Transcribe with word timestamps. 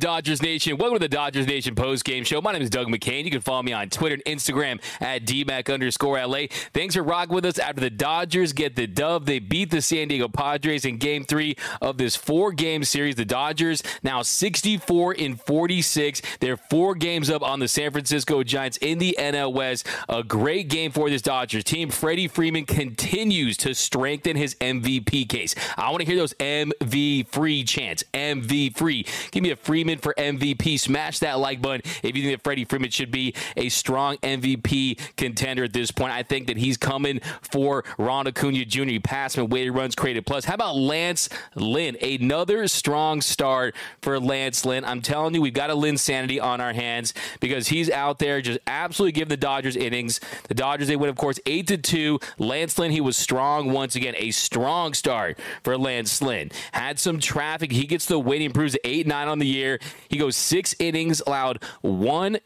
Dodgers 0.00 0.40
Nation? 0.40 0.78
Welcome 0.78 0.96
to 0.96 1.00
the 1.00 1.08
Dodgers 1.08 1.46
Nation 1.46 1.74
post 1.74 2.04
game 2.04 2.24
show. 2.24 2.40
My 2.40 2.52
name 2.52 2.62
is 2.62 2.70
Doug 2.70 2.86
McCain. 2.86 3.24
You 3.24 3.30
can 3.30 3.42
follow 3.42 3.62
me 3.62 3.74
on 3.74 3.90
Twitter 3.90 4.14
and 4.14 4.38
Instagram 4.38 4.80
at 4.98 5.26
DMAC 5.26 5.72
underscore 5.72 6.18
LA. 6.18 6.44
Thanks 6.72 6.94
for 6.94 7.02
rocking 7.02 7.34
with 7.34 7.44
us 7.44 7.58
after 7.58 7.82
the 7.82 7.90
Dodgers 7.90 8.54
get 8.54 8.76
the 8.76 8.86
dub. 8.86 9.26
They 9.26 9.38
beat 9.38 9.70
the 9.70 9.82
San 9.82 10.08
Diego 10.08 10.26
Padres 10.26 10.86
in 10.86 10.96
game 10.96 11.24
three 11.24 11.54
of 11.82 11.98
this 11.98 12.16
four 12.16 12.52
game 12.52 12.82
series. 12.82 13.16
The 13.16 13.26
Dodgers 13.26 13.82
now 14.02 14.22
64 14.22 15.12
in 15.14 15.36
46. 15.36 16.22
They're 16.40 16.56
four 16.56 16.94
games 16.94 17.28
up 17.28 17.42
on 17.42 17.60
the 17.60 17.68
San 17.68 17.92
Francisco 17.92 18.42
Giants 18.42 18.78
in 18.78 18.98
the 18.98 19.14
NL 19.18 19.52
West. 19.52 19.86
A 20.08 20.22
great 20.22 20.68
game 20.68 20.92
for 20.92 21.10
this 21.10 21.20
Dodgers 21.20 21.62
team. 21.62 21.90
Freddie 21.90 22.26
Freeman 22.26 22.64
continues 22.64 23.58
to 23.58 23.74
strengthen 23.74 24.34
his 24.34 24.54
MVP 24.54 25.28
case. 25.28 25.54
I 25.76 25.90
want 25.90 26.00
to 26.00 26.06
hear 26.06 26.16
those 26.16 26.32
MV 26.34 27.28
free 27.28 27.64
chants. 27.64 28.02
MV 28.14 28.74
free. 28.78 29.04
Give 29.30 29.42
me 29.42 29.50
a 29.50 29.56
Freeman 29.56 29.89
for 29.98 30.14
MVP. 30.16 30.78
Smash 30.78 31.18
that 31.20 31.38
like 31.38 31.60
button 31.60 31.82
if 32.02 32.16
you 32.16 32.22
think 32.22 32.36
that 32.36 32.42
Freddie 32.42 32.64
Freeman 32.64 32.90
should 32.90 33.10
be 33.10 33.34
a 33.56 33.68
strong 33.68 34.16
MVP 34.18 35.16
contender 35.16 35.64
at 35.64 35.72
this 35.72 35.90
point. 35.90 36.12
I 36.12 36.22
think 36.22 36.46
that 36.46 36.56
he's 36.56 36.76
coming 36.76 37.20
for 37.42 37.84
Ron 37.98 38.26
Acuna 38.26 38.64
Jr. 38.64 38.84
He 38.84 38.98
passed 38.98 39.36
him, 39.36 39.48
weighted 39.48 39.74
runs 39.74 39.94
created 39.94 40.26
plus. 40.26 40.44
How 40.44 40.54
about 40.54 40.76
Lance 40.76 41.28
Lynn? 41.54 41.96
Another 42.02 42.66
strong 42.68 43.20
start 43.20 43.74
for 44.02 44.18
Lance 44.18 44.64
Lynn. 44.64 44.84
I'm 44.84 45.02
telling 45.02 45.34
you, 45.34 45.42
we've 45.42 45.52
got 45.52 45.70
a 45.70 45.74
Lynn 45.74 45.98
sanity 45.98 46.40
on 46.40 46.60
our 46.60 46.72
hands 46.72 47.14
because 47.40 47.68
he's 47.68 47.90
out 47.90 48.18
there 48.18 48.40
just 48.40 48.58
absolutely 48.66 49.12
giving 49.12 49.28
the 49.28 49.36
Dodgers 49.36 49.76
innings. 49.76 50.20
The 50.48 50.54
Dodgers, 50.54 50.88
they 50.88 50.96
win, 50.96 51.10
of 51.10 51.16
course, 51.16 51.38
8 51.46 51.66
to 51.68 51.76
2. 51.76 52.20
Lance 52.38 52.78
Lynn, 52.78 52.92
he 52.92 53.00
was 53.00 53.16
strong 53.16 53.72
once 53.72 53.96
again. 53.96 54.14
A 54.16 54.30
strong 54.30 54.94
start 54.94 55.38
for 55.62 55.76
Lance 55.76 56.20
Lynn. 56.22 56.50
Had 56.72 56.98
some 56.98 57.18
traffic. 57.18 57.72
He 57.72 57.86
gets 57.86 58.06
the 58.06 58.18
win, 58.18 58.42
improves 58.42 58.76
8 58.84 59.06
9 59.06 59.28
on 59.28 59.38
the 59.38 59.46
year. 59.46 59.79
He 60.08 60.18
goes 60.18 60.36
six 60.36 60.74
innings, 60.78 61.22
allowed 61.26 61.62
one 61.80 62.38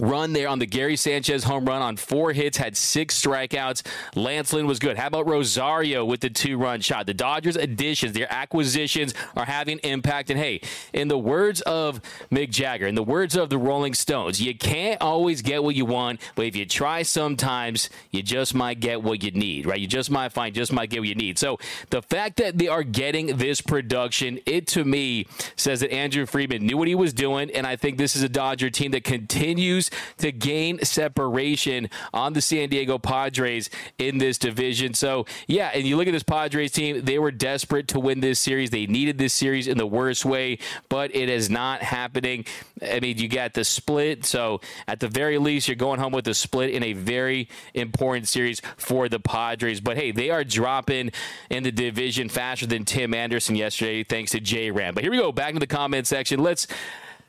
run 0.00 0.32
there 0.32 0.48
on 0.48 0.58
the 0.58 0.66
Gary 0.66 0.96
Sanchez 0.96 1.44
home 1.44 1.66
run 1.66 1.80
on 1.80 1.96
four 1.96 2.32
hits, 2.32 2.56
had 2.56 2.76
six 2.76 3.20
strikeouts. 3.22 3.82
Lance 4.16 4.52
Lynn 4.52 4.66
was 4.66 4.78
good. 4.80 4.96
How 4.96 5.06
about 5.06 5.28
Rosario 5.28 6.04
with 6.04 6.20
the 6.20 6.30
two 6.30 6.58
run 6.58 6.80
shot? 6.80 7.06
The 7.06 7.14
Dodgers' 7.14 7.56
additions, 7.56 8.12
their 8.12 8.32
acquisitions 8.32 9.14
are 9.36 9.44
having 9.44 9.78
impact. 9.78 10.30
And 10.30 10.38
hey, 10.38 10.60
in 10.92 11.08
the 11.08 11.18
words 11.18 11.60
of 11.62 12.00
Mick 12.30 12.50
Jagger, 12.50 12.86
in 12.86 12.96
the 12.96 13.04
words 13.04 13.36
of 13.36 13.50
the 13.50 13.58
Rolling 13.58 13.94
Stones, 13.94 14.40
you 14.40 14.56
can't 14.56 15.00
always 15.00 15.42
get 15.42 15.62
what 15.62 15.76
you 15.76 15.84
want, 15.84 16.20
but 16.34 16.46
if 16.46 16.56
you 16.56 16.66
try 16.66 17.02
sometimes, 17.02 17.88
you 18.10 18.22
just 18.22 18.54
might 18.54 18.80
get 18.80 19.02
what 19.02 19.22
you 19.22 19.30
need, 19.30 19.64
right? 19.64 19.78
You 19.78 19.86
just 19.86 20.10
might 20.10 20.32
find, 20.32 20.54
just 20.54 20.72
might 20.72 20.90
get 20.90 21.00
what 21.00 21.08
you 21.08 21.14
need. 21.14 21.38
So 21.38 21.58
the 21.90 22.02
fact 22.02 22.38
that 22.38 22.58
they 22.58 22.66
are 22.66 22.82
getting 22.82 23.36
this 23.36 23.60
production, 23.60 24.40
it 24.44 24.66
to 24.68 24.84
me 24.84 25.26
says 25.54 25.80
that 25.80 25.92
Andrew 25.92 26.26
Friedman 26.26 26.66
knew 26.66 26.76
what 26.76 26.88
he 26.88 26.96
was 26.96 27.12
doing. 27.12 27.50
And 27.50 27.64
I 27.64 27.76
think 27.76 27.96
this 27.96 28.16
is 28.16 28.22
a 28.22 28.28
Dodger 28.28 28.70
team 28.70 28.90
that 28.90 29.04
continues 29.04 29.83
continues 29.90 30.14
to 30.18 30.32
gain 30.32 30.78
separation 30.84 31.88
on 32.12 32.32
the 32.32 32.40
San 32.40 32.68
Diego 32.68 32.98
Padres 32.98 33.70
in 33.98 34.18
this 34.18 34.38
division. 34.38 34.94
So, 34.94 35.26
yeah, 35.46 35.70
and 35.74 35.86
you 35.86 35.96
look 35.96 36.06
at 36.06 36.12
this 36.12 36.22
Padres 36.22 36.72
team, 36.72 37.04
they 37.04 37.18
were 37.18 37.30
desperate 37.30 37.88
to 37.88 38.00
win 38.00 38.20
this 38.20 38.38
series. 38.38 38.70
They 38.70 38.86
needed 38.86 39.18
this 39.18 39.32
series 39.32 39.68
in 39.68 39.78
the 39.78 39.86
worst 39.86 40.24
way, 40.24 40.58
but 40.88 41.14
it 41.14 41.28
is 41.28 41.50
not 41.50 41.82
happening. 41.82 42.44
I 42.82 43.00
mean, 43.00 43.18
you 43.18 43.28
got 43.28 43.54
the 43.54 43.64
split. 43.64 44.24
So, 44.24 44.60
at 44.86 45.00
the 45.00 45.08
very 45.08 45.38
least, 45.38 45.68
you're 45.68 45.76
going 45.76 46.00
home 46.00 46.12
with 46.12 46.28
a 46.28 46.34
split 46.34 46.70
in 46.70 46.82
a 46.82 46.92
very 46.92 47.48
important 47.74 48.28
series 48.28 48.60
for 48.76 49.08
the 49.08 49.20
Padres. 49.20 49.80
But 49.80 49.96
hey, 49.96 50.12
they 50.12 50.30
are 50.30 50.44
dropping 50.44 51.10
in 51.50 51.62
the 51.62 51.72
division 51.72 52.28
faster 52.28 52.66
than 52.66 52.84
Tim 52.84 53.14
Anderson 53.14 53.56
yesterday, 53.56 54.04
thanks 54.04 54.32
to 54.32 54.40
J 54.40 54.70
Ram. 54.70 54.94
But 54.94 55.04
here 55.04 55.10
we 55.10 55.18
go, 55.18 55.32
back 55.32 55.54
in 55.54 55.60
the 55.60 55.66
comment 55.66 56.06
section. 56.06 56.40
Let's 56.40 56.66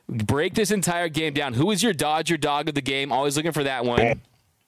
break 0.07 0.53
this 0.53 0.71
entire 0.71 1.09
game 1.09 1.33
down. 1.33 1.53
Who 1.53 1.71
is 1.71 1.81
your 1.83 1.93
Dodger 1.93 2.37
dog 2.37 2.69
of 2.69 2.75
the 2.75 2.81
game? 2.81 3.11
Always 3.11 3.35
looking 3.37 3.51
for 3.51 3.63
that 3.63 3.85
one. 3.85 4.21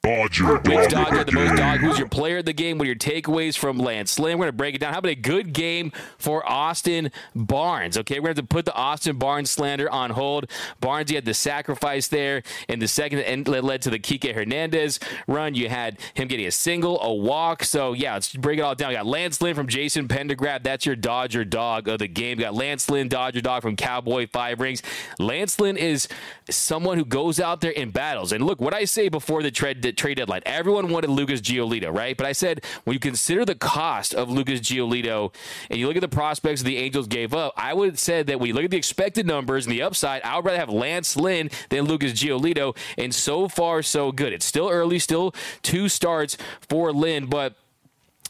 Dodger. 0.07 0.55
Which 0.59 0.89
dog 0.89 1.09
had 1.09 1.27
the 1.27 1.33
most 1.33 1.57
dog? 1.57 1.79
Who's 1.79 1.99
your 1.99 2.07
player 2.07 2.37
of 2.37 2.45
the 2.45 2.53
game? 2.53 2.77
What 2.77 2.85
are 2.85 2.87
your 2.87 2.95
takeaways 2.95 3.57
from 3.57 3.77
Lance 3.77 4.17
Lynn? 4.17 4.37
We're 4.37 4.45
going 4.45 4.53
to 4.53 4.57
break 4.57 4.75
it 4.75 4.77
down. 4.79 4.93
How 4.93 4.99
about 4.99 5.11
a 5.11 5.15
good 5.15 5.51
game 5.51 5.91
for 6.17 6.49
Austin 6.49 7.11
Barnes? 7.35 7.97
Okay, 7.97 8.19
we're 8.19 8.27
going 8.27 8.35
to 8.35 8.43
put 8.43 8.63
the 8.63 8.73
Austin 8.73 9.17
Barnes 9.17 9.51
slander 9.51 9.91
on 9.91 10.11
hold. 10.11 10.49
Barnes, 10.79 11.11
you 11.11 11.17
had 11.17 11.25
the 11.25 11.33
sacrifice 11.33 12.07
there 12.07 12.43
in 12.69 12.79
the 12.79 12.87
second 12.87 13.45
that 13.45 13.63
led 13.63 13.81
to 13.81 13.89
the 13.89 13.99
Kike 13.99 14.33
Hernandez 14.33 14.99
run. 15.27 15.55
You 15.55 15.67
had 15.67 15.99
him 16.13 16.29
getting 16.29 16.45
a 16.45 16.51
single, 16.51 17.01
a 17.01 17.13
walk. 17.13 17.65
So, 17.65 17.91
yeah, 17.91 18.13
let's 18.13 18.33
break 18.33 18.59
it 18.59 18.61
all 18.61 18.75
down. 18.75 18.89
We 18.89 18.95
got 18.95 19.05
Lance 19.05 19.41
Lynn 19.41 19.55
from 19.55 19.67
Jason 19.67 20.07
Pendergraph. 20.07 20.63
That's 20.63 20.85
your 20.85 20.95
Dodger 20.95 21.43
dog 21.43 21.89
of 21.89 21.99
the 21.99 22.07
game. 22.07 22.39
You 22.39 22.45
got 22.45 22.53
Lance 22.55 22.89
Lynn, 22.89 23.09
Dodger 23.09 23.41
dog 23.41 23.61
from 23.61 23.75
Cowboy 23.75 24.27
Five 24.31 24.61
Rings. 24.61 24.81
Lance 25.19 25.59
Lynn 25.59 25.75
is 25.75 26.07
someone 26.49 26.97
who 26.97 27.03
goes 27.03 27.41
out 27.41 27.59
there 27.59 27.71
in 27.71 27.91
battles. 27.91 28.31
And 28.31 28.45
look, 28.45 28.61
what 28.61 28.73
I 28.73 28.85
say 28.85 29.09
before 29.09 29.43
the 29.43 29.51
trade 29.51 29.81
trade 29.97 30.15
deadline. 30.15 30.41
Everyone 30.45 30.89
wanted 30.89 31.09
Lucas 31.09 31.41
Giolito, 31.41 31.95
right? 31.95 32.15
But 32.15 32.27
I 32.27 32.31
said 32.31 32.63
when 32.83 32.93
you 32.93 32.99
consider 32.99 33.45
the 33.45 33.55
cost 33.55 34.13
of 34.13 34.29
Lucas 34.29 34.59
Giolito 34.61 35.33
and 35.69 35.79
you 35.79 35.87
look 35.87 35.97
at 35.97 36.01
the 36.01 36.07
prospects 36.07 36.61
the 36.61 36.77
Angels 36.77 37.07
gave 37.07 37.33
up, 37.33 37.53
I 37.57 37.73
would 37.73 37.89
have 37.89 37.99
said 37.99 38.27
that 38.27 38.45
you 38.45 38.53
look 38.53 38.65
at 38.65 38.71
the 38.71 38.77
expected 38.77 39.25
numbers 39.25 39.65
and 39.65 39.73
the 39.73 39.81
upside, 39.81 40.21
I 40.23 40.35
would 40.35 40.45
rather 40.45 40.59
have 40.59 40.69
Lance 40.69 41.17
Lynn 41.17 41.49
than 41.69 41.85
Lucas 41.85 42.13
Giolito. 42.13 42.77
And 42.97 43.13
so 43.13 43.47
far, 43.47 43.81
so 43.81 44.11
good. 44.11 44.33
It's 44.33 44.45
still 44.45 44.69
early, 44.69 44.99
still 44.99 45.33
two 45.61 45.89
starts 45.89 46.37
for 46.69 46.93
Lynn, 46.93 47.25
but 47.25 47.55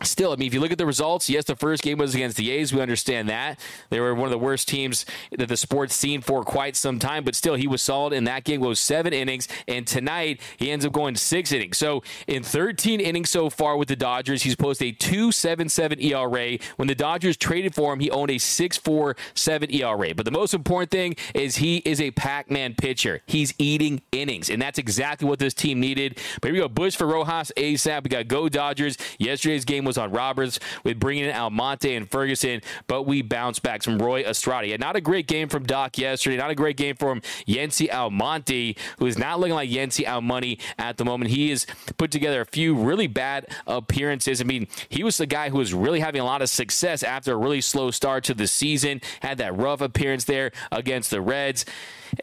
Still, 0.03 0.31
I 0.31 0.35
mean, 0.35 0.47
if 0.47 0.53
you 0.53 0.59
look 0.59 0.71
at 0.71 0.77
the 0.77 0.85
results, 0.85 1.27
yes, 1.27 1.45
the 1.45 1.55
first 1.55 1.81
game 1.81 1.97
was 1.97 2.13
against 2.13 2.37
the 2.37 2.51
A's. 2.51 2.71
We 2.71 2.81
understand 2.81 3.29
that. 3.29 3.59
They 3.89 3.99
were 3.99 4.13
one 4.13 4.25
of 4.25 4.31
the 4.31 4.37
worst 4.37 4.67
teams 4.67 5.07
that 5.35 5.47
the 5.47 5.57
sport's 5.57 5.95
seen 5.95 6.21
for 6.21 6.43
quite 6.43 6.75
some 6.75 6.99
time, 6.99 7.23
but 7.23 7.33
still, 7.33 7.55
he 7.55 7.67
was 7.67 7.81
solid 7.81 8.13
in 8.13 8.25
that 8.25 8.43
game, 8.43 8.61
goes 8.61 8.79
seven 8.79 9.11
innings, 9.11 9.47
and 9.67 9.87
tonight 9.87 10.39
he 10.57 10.69
ends 10.69 10.85
up 10.85 10.93
going 10.93 11.15
six 11.15 11.51
innings. 11.51 11.79
So, 11.79 12.03
in 12.27 12.43
13 12.43 12.99
innings 12.99 13.31
so 13.31 13.49
far 13.49 13.75
with 13.75 13.87
the 13.87 13.95
Dodgers, 13.95 14.43
he's 14.43 14.55
posted 14.55 14.87
a 14.87 14.97
2.77 14.97 16.03
ERA. 16.03 16.59
When 16.75 16.87
the 16.87 16.95
Dodgers 16.95 17.35
traded 17.35 17.73
for 17.73 17.91
him, 17.91 17.99
he 17.99 18.11
owned 18.11 18.29
a 18.29 18.35
6.47 18.35 19.73
ERA. 19.73 20.13
But 20.13 20.25
the 20.25 20.31
most 20.31 20.53
important 20.53 20.91
thing 20.91 21.15
is 21.33 21.55
he 21.55 21.77
is 21.77 21.99
a 21.99 22.11
Pac 22.11 22.51
Man 22.51 22.75
pitcher. 22.75 23.23
He's 23.25 23.51
eating 23.57 24.01
innings, 24.11 24.51
and 24.51 24.61
that's 24.61 24.77
exactly 24.77 25.27
what 25.27 25.39
this 25.39 25.55
team 25.55 25.79
needed. 25.79 26.19
But 26.39 26.49
here 26.49 26.53
we 26.53 26.59
go 26.59 26.67
Busch 26.67 26.95
for 26.95 27.07
Rojas 27.07 27.51
ASAP. 27.57 28.03
We 28.03 28.09
got 28.09 28.27
Go 28.27 28.47
Dodgers. 28.47 28.97
Yesterday's 29.17 29.65
game 29.65 29.86
was 29.87 29.97
on 29.97 30.11
Roberts 30.11 30.59
with 30.83 30.99
bringing 30.99 31.25
in 31.25 31.31
Almonte 31.31 31.95
and 31.95 32.09
Ferguson, 32.09 32.61
but 32.87 33.03
we 33.03 33.21
bounced 33.21 33.63
back 33.63 33.81
from 33.81 33.97
Roy 33.97 34.21
Estrada. 34.21 34.77
Not 34.77 34.95
a 34.95 35.01
great 35.01 35.27
game 35.27 35.49
from 35.49 35.65
Doc 35.65 35.97
yesterday. 35.97 36.37
Not 36.37 36.51
a 36.51 36.55
great 36.55 36.77
game 36.77 36.95
from 36.95 37.21
Yency 37.47 37.91
Almonte, 37.91 38.75
who 38.99 39.05
is 39.05 39.17
not 39.17 39.39
looking 39.39 39.55
like 39.55 39.69
Yency 39.69 40.07
Almonte 40.07 40.59
at 40.77 40.97
the 40.97 41.05
moment. 41.05 41.31
He 41.31 41.49
has 41.49 41.65
put 41.97 42.11
together 42.11 42.41
a 42.41 42.45
few 42.45 42.75
really 42.75 43.07
bad 43.07 43.47
appearances. 43.65 44.41
I 44.41 44.43
mean, 44.43 44.67
he 44.89 45.03
was 45.03 45.17
the 45.17 45.25
guy 45.25 45.49
who 45.49 45.57
was 45.57 45.73
really 45.73 45.99
having 45.99 46.21
a 46.21 46.25
lot 46.25 46.41
of 46.41 46.49
success 46.49 47.03
after 47.03 47.33
a 47.33 47.37
really 47.37 47.61
slow 47.61 47.91
start 47.91 48.23
to 48.25 48.33
the 48.33 48.47
season. 48.47 49.01
Had 49.21 49.37
that 49.39 49.57
rough 49.57 49.81
appearance 49.81 50.25
there 50.25 50.51
against 50.71 51.09
the 51.09 51.21
Reds. 51.21 51.65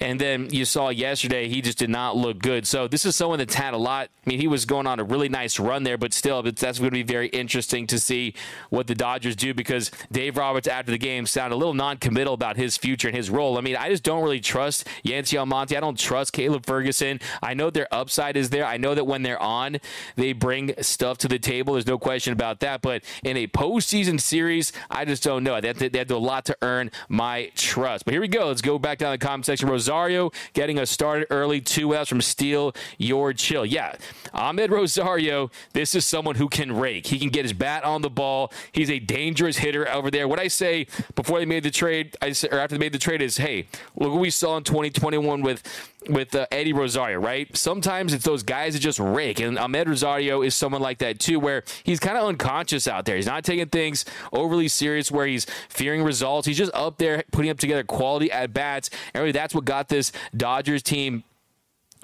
And 0.00 0.18
then 0.20 0.48
you 0.50 0.64
saw 0.64 0.88
yesterday, 0.88 1.48
he 1.48 1.60
just 1.60 1.78
did 1.78 1.90
not 1.90 2.16
look 2.16 2.38
good. 2.38 2.66
So 2.66 2.88
this 2.88 3.04
is 3.04 3.14
someone 3.16 3.38
that's 3.38 3.54
had 3.54 3.74
a 3.74 3.78
lot. 3.78 4.08
I 4.26 4.30
mean, 4.30 4.40
he 4.40 4.48
was 4.48 4.64
going 4.64 4.86
on 4.86 4.98
a 4.98 5.04
really 5.04 5.28
nice 5.28 5.58
run 5.58 5.82
there, 5.82 5.98
but 5.98 6.14
still, 6.14 6.42
that's 6.42 6.78
going 6.78 6.90
to 6.90 6.90
be 6.90 7.02
very 7.02 7.28
interesting 7.28 7.53
to 7.62 7.98
see 7.98 8.34
what 8.70 8.86
the 8.86 8.94
Dodgers 8.94 9.36
do 9.36 9.54
because 9.54 9.90
Dave 10.10 10.36
Roberts 10.36 10.68
after 10.68 10.92
the 10.92 10.98
game 10.98 11.26
sounded 11.26 11.54
a 11.54 11.58
little 11.58 11.74
non-committal 11.74 12.34
about 12.34 12.56
his 12.56 12.76
future 12.76 13.08
and 13.08 13.16
his 13.16 13.30
role. 13.30 13.58
I 13.58 13.60
mean, 13.60 13.76
I 13.76 13.88
just 13.88 14.02
don't 14.02 14.22
really 14.22 14.40
trust 14.40 14.86
Yency 15.04 15.38
Almonte. 15.38 15.76
I 15.76 15.80
don't 15.80 15.98
trust 15.98 16.32
Caleb 16.32 16.66
Ferguson. 16.66 17.20
I 17.42 17.54
know 17.54 17.70
their 17.70 17.92
upside 17.92 18.36
is 18.36 18.50
there. 18.50 18.64
I 18.64 18.76
know 18.76 18.94
that 18.94 19.04
when 19.04 19.22
they're 19.22 19.40
on, 19.42 19.78
they 20.16 20.32
bring 20.32 20.74
stuff 20.80 21.18
to 21.18 21.28
the 21.28 21.38
table. 21.38 21.74
There's 21.74 21.86
no 21.86 21.98
question 21.98 22.32
about 22.32 22.60
that. 22.60 22.82
But 22.82 23.04
in 23.22 23.36
a 23.36 23.46
postseason 23.46 24.20
series, 24.20 24.72
I 24.90 25.04
just 25.04 25.22
don't 25.22 25.44
know. 25.44 25.60
They 25.60 25.68
have 25.68 25.78
to, 25.78 25.88
they 25.88 25.98
have 25.98 26.08
to 26.08 26.16
a 26.16 26.18
lot 26.18 26.44
to 26.46 26.56
earn 26.62 26.90
my 27.08 27.50
trust. 27.54 28.04
But 28.04 28.12
here 28.12 28.20
we 28.20 28.28
go. 28.28 28.48
Let's 28.48 28.62
go 28.62 28.78
back 28.78 28.98
down 28.98 29.12
to 29.12 29.18
the 29.18 29.26
comment 29.26 29.46
section. 29.46 29.68
Rosario 29.68 30.30
getting 30.52 30.78
us 30.78 30.90
started 30.90 31.26
early. 31.30 31.60
Two 31.60 31.94
outs 31.94 32.08
from 32.08 32.20
Steele, 32.20 32.74
your 32.98 33.32
chill. 33.32 33.66
Yeah, 33.66 33.94
Amed 34.34 34.70
Rosario, 34.70 35.50
this 35.72 35.94
is 35.94 36.04
someone 36.04 36.36
who 36.36 36.48
can 36.48 36.72
rake. 36.72 37.06
He 37.06 37.18
can 37.18 37.28
get 37.28 37.43
his 37.44 37.52
bat 37.52 37.84
on 37.84 38.02
the 38.02 38.10
ball. 38.10 38.52
He's 38.72 38.90
a 38.90 38.98
dangerous 38.98 39.58
hitter 39.58 39.88
over 39.88 40.10
there. 40.10 40.26
What 40.26 40.40
I 40.40 40.48
say 40.48 40.86
before 41.14 41.38
they 41.38 41.46
made 41.46 41.62
the 41.62 41.70
trade, 41.70 42.16
I 42.20 42.32
say, 42.32 42.48
or 42.50 42.58
after 42.58 42.76
they 42.76 42.84
made 42.84 42.92
the 42.92 42.98
trade, 42.98 43.22
is 43.22 43.36
hey, 43.36 43.66
look 43.96 44.12
what 44.12 44.20
we 44.20 44.30
saw 44.30 44.56
in 44.56 44.64
2021 44.64 45.42
with 45.42 45.62
with 46.08 46.34
uh, 46.34 46.46
Eddie 46.50 46.72
Rosario, 46.72 47.18
right? 47.18 47.54
Sometimes 47.56 48.12
it's 48.12 48.24
those 48.24 48.42
guys 48.42 48.74
that 48.74 48.80
just 48.80 48.98
rake, 48.98 49.40
and 49.40 49.56
Amed 49.56 49.86
Rosario 49.86 50.42
is 50.42 50.54
someone 50.54 50.82
like 50.82 50.98
that 50.98 51.18
too, 51.18 51.40
where 51.40 51.64
he's 51.82 52.00
kind 52.00 52.18
of 52.18 52.24
unconscious 52.24 52.86
out 52.86 53.04
there. 53.04 53.16
He's 53.16 53.26
not 53.26 53.44
taking 53.44 53.66
things 53.68 54.04
overly 54.32 54.68
serious, 54.68 55.10
where 55.10 55.26
he's 55.26 55.46
fearing 55.68 56.02
results. 56.02 56.46
He's 56.46 56.58
just 56.58 56.74
up 56.74 56.98
there 56.98 57.24
putting 57.32 57.50
up 57.50 57.58
together 57.58 57.84
quality 57.84 58.30
at 58.30 58.52
bats, 58.52 58.90
and 59.14 59.22
really 59.22 59.32
that's 59.32 59.54
what 59.54 59.64
got 59.64 59.88
this 59.88 60.12
Dodgers 60.36 60.82
team 60.82 61.24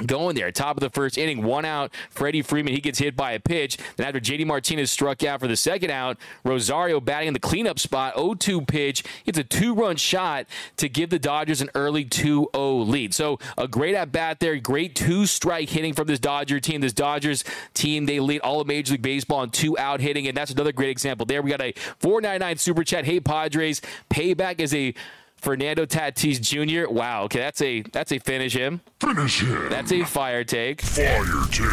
going 0.07 0.37
there. 0.37 0.51
Top 0.53 0.77
of 0.77 0.81
the 0.81 0.91
first 0.91 1.19
inning, 1.19 1.43
one 1.43 1.65
out. 1.65 1.93
Freddie 2.11 2.43
Freeman, 2.43 2.75
he 2.75 2.81
gets 2.81 2.99
hit 2.99 3.17
by 3.17 3.33
a 3.33 3.41
pitch. 3.41 3.79
Then 3.97 4.07
after 4.07 4.21
JD 4.21 4.47
Martinez 4.47 4.91
struck 4.91 5.23
out 5.23 5.41
for 5.41 5.49
the 5.49 5.57
second 5.57 5.91
out, 5.91 6.17
Rosario 6.45 7.01
batting 7.01 7.29
in 7.29 7.35
the 7.35 7.41
cleanup 7.41 7.79
spot, 7.79 8.15
0-2 8.15 8.67
pitch. 8.67 9.05
It's 9.27 9.39
a 9.39 9.45
two-run 9.45 9.97
shot 9.97 10.47
to 10.77 10.89
give 10.89 11.11
the 11.11 11.19
Dodgers 11.19 11.61
an 11.61 11.71
early 11.75 12.05
2-0 12.05 12.89
lead. 12.89 13.15
So 13.15 13.39
a 13.57 13.69
great 13.69 13.95
at 13.95 14.13
bat 14.13 14.41
there, 14.41 14.57
great 14.59 14.95
two-strike 14.95 15.69
hitting 15.69 15.95
from 15.95 16.07
this 16.07 16.19
Dodger 16.19 16.61
team. 16.61 16.81
This 16.81 16.93
Dodgers 16.93 17.45
team, 17.75 18.07
they 18.07 18.21
lead 18.21 18.41
all 18.41 18.61
of 18.61 18.67
Major 18.67 18.93
League 18.93 19.03
Baseball 19.03 19.43
in 19.43 19.51
two-out 19.51 20.01
hitting, 20.01 20.27
and 20.27 20.37
that's 20.37 20.51
another 20.51 20.73
great 20.73 20.91
example 20.91 21.27
there. 21.27 21.43
We 21.43 21.51
got 21.51 21.61
a 21.61 21.73
499 21.99 22.57
super 22.59 22.85
chat. 22.85 23.05
Hey 23.05 23.21
Padres, 23.21 23.81
payback 24.11 24.61
is 24.61 24.75
a 24.75 24.95
Fernando 25.41 25.87
Tatis 25.87 26.41
Jr. 26.41 26.91
Wow, 26.93 27.25
okay, 27.25 27.39
that's 27.39 27.63
a 27.63 27.83
that's 27.83 28.13
a 28.13 28.19
finish 28.19 28.55
him. 28.55 28.81
Finish 29.01 29.41
him. 29.41 29.69
That's 29.71 29.91
a 29.93 30.05
fire 30.05 30.45
take. 30.45 30.83
Fire 30.83 31.25
take. 31.51 31.67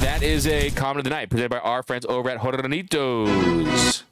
That 0.00 0.22
is 0.22 0.46
a 0.46 0.70
comment 0.70 0.98
of 0.98 1.04
the 1.04 1.10
night 1.10 1.28
presented 1.28 1.50
by 1.50 1.58
our 1.58 1.82
friends 1.82 2.06
over 2.08 2.30
at 2.30 2.38
Hornitos. 2.38 4.02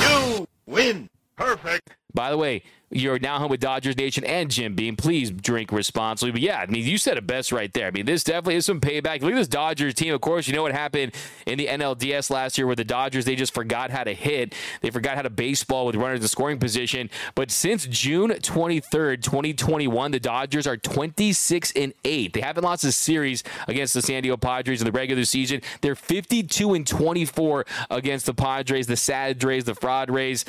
You 0.00 0.46
win. 0.66 1.10
Perfect. 1.36 1.90
By 2.14 2.30
the 2.30 2.38
way, 2.38 2.62
you're 2.94 3.18
now 3.18 3.38
home 3.38 3.50
with 3.50 3.58
Dodgers 3.60 3.96
Nation 3.96 4.24
and 4.24 4.50
Jim 4.50 4.74
Beam. 4.74 4.94
Please 4.94 5.30
drink 5.30 5.72
responsibly. 5.72 6.30
But 6.30 6.40
yeah, 6.40 6.60
I 6.60 6.66
mean, 6.66 6.84
you 6.84 6.96
said 6.96 7.18
it 7.18 7.26
best 7.26 7.50
right 7.50 7.72
there. 7.72 7.88
I 7.88 7.90
mean, 7.90 8.06
this 8.06 8.22
definitely 8.22 8.54
is 8.54 8.66
some 8.66 8.80
payback. 8.80 9.20
Look 9.20 9.32
at 9.32 9.36
this 9.36 9.48
Dodgers 9.48 9.94
team. 9.94 10.14
Of 10.14 10.20
course, 10.20 10.46
you 10.46 10.54
know 10.54 10.62
what 10.62 10.72
happened 10.72 11.12
in 11.44 11.58
the 11.58 11.66
NLDS 11.66 12.30
last 12.30 12.56
year 12.56 12.66
where 12.68 12.76
the 12.76 12.84
Dodgers, 12.84 13.24
they 13.24 13.34
just 13.34 13.52
forgot 13.52 13.90
how 13.90 14.04
to 14.04 14.14
hit. 14.14 14.54
They 14.80 14.90
forgot 14.90 15.16
how 15.16 15.22
to 15.22 15.30
baseball 15.30 15.86
with 15.86 15.96
runners 15.96 16.20
in 16.20 16.28
scoring 16.28 16.58
position. 16.58 17.10
But 17.34 17.50
since 17.50 17.86
June 17.86 18.30
23rd, 18.30 19.22
2021, 19.22 20.12
the 20.12 20.20
Dodgers 20.20 20.66
are 20.66 20.76
26 20.76 21.72
and 21.74 21.94
8. 22.04 22.32
They 22.32 22.40
haven't 22.40 22.62
lost 22.62 22.84
a 22.84 22.92
series 22.92 23.42
against 23.66 23.94
the 23.94 24.02
San 24.02 24.22
Diego 24.22 24.36
Padres 24.36 24.80
in 24.80 24.84
the 24.84 24.92
regular 24.92 25.24
season. 25.24 25.62
They're 25.80 25.96
52 25.96 26.74
and 26.74 26.86
24 26.86 27.66
against 27.90 28.26
the 28.26 28.34
Padres, 28.34 28.86
the 28.86 28.96
Sad 28.96 29.42
Rays, 29.42 29.64
the 29.64 29.74
Fraud 29.74 30.10
Rays 30.10 30.44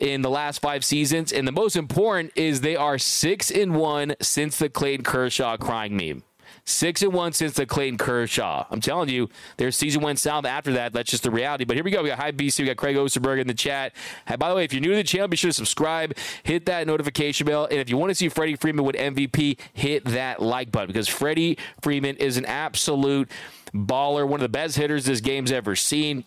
in 0.00 0.22
the 0.22 0.30
last 0.30 0.60
five 0.60 0.84
seasons. 0.84 1.32
And 1.32 1.46
the 1.46 1.52
most 1.52 1.76
important 1.84 2.32
is 2.34 2.62
they 2.62 2.76
are 2.76 2.96
six 2.96 3.50
and 3.50 3.76
one 3.76 4.14
since 4.22 4.58
the 4.58 4.70
Clayton 4.70 5.04
Kershaw 5.04 5.58
crying 5.58 5.94
meme. 5.94 6.22
Six 6.64 7.02
and 7.02 7.12
one 7.12 7.34
since 7.34 7.52
the 7.52 7.66
Clayton 7.66 7.98
Kershaw. 7.98 8.64
I'm 8.70 8.80
telling 8.80 9.10
you, 9.10 9.28
their 9.58 9.70
season 9.70 10.00
went 10.00 10.18
south 10.18 10.46
after 10.46 10.72
that. 10.72 10.94
That's 10.94 11.10
just 11.10 11.22
the 11.22 11.30
reality. 11.30 11.64
But 11.64 11.76
here 11.76 11.84
we 11.84 11.90
go. 11.90 12.02
We 12.02 12.08
got 12.08 12.18
High 12.18 12.32
BC. 12.32 12.60
We 12.60 12.64
got 12.64 12.78
Craig 12.78 12.96
Osterberg 12.96 13.38
in 13.38 13.46
the 13.46 13.52
chat. 13.52 13.92
By 14.38 14.48
the 14.48 14.54
way, 14.54 14.64
if 14.64 14.72
you're 14.72 14.80
new 14.80 14.92
to 14.92 14.96
the 14.96 15.04
channel, 15.04 15.28
be 15.28 15.36
sure 15.36 15.50
to 15.50 15.54
subscribe, 15.54 16.16
hit 16.42 16.64
that 16.64 16.86
notification 16.86 17.46
bell, 17.46 17.66
and 17.66 17.80
if 17.80 17.90
you 17.90 17.98
want 17.98 18.10
to 18.10 18.14
see 18.14 18.30
Freddie 18.30 18.56
Freeman 18.56 18.86
with 18.86 18.96
MVP, 18.96 19.58
hit 19.74 20.06
that 20.06 20.40
like 20.40 20.72
button 20.72 20.86
because 20.86 21.06
Freddie 21.06 21.58
Freeman 21.82 22.16
is 22.16 22.38
an 22.38 22.46
absolute 22.46 23.30
baller, 23.74 24.26
one 24.26 24.40
of 24.40 24.44
the 24.44 24.48
best 24.48 24.76
hitters 24.76 25.04
this 25.04 25.20
game's 25.20 25.52
ever 25.52 25.76
seen. 25.76 26.24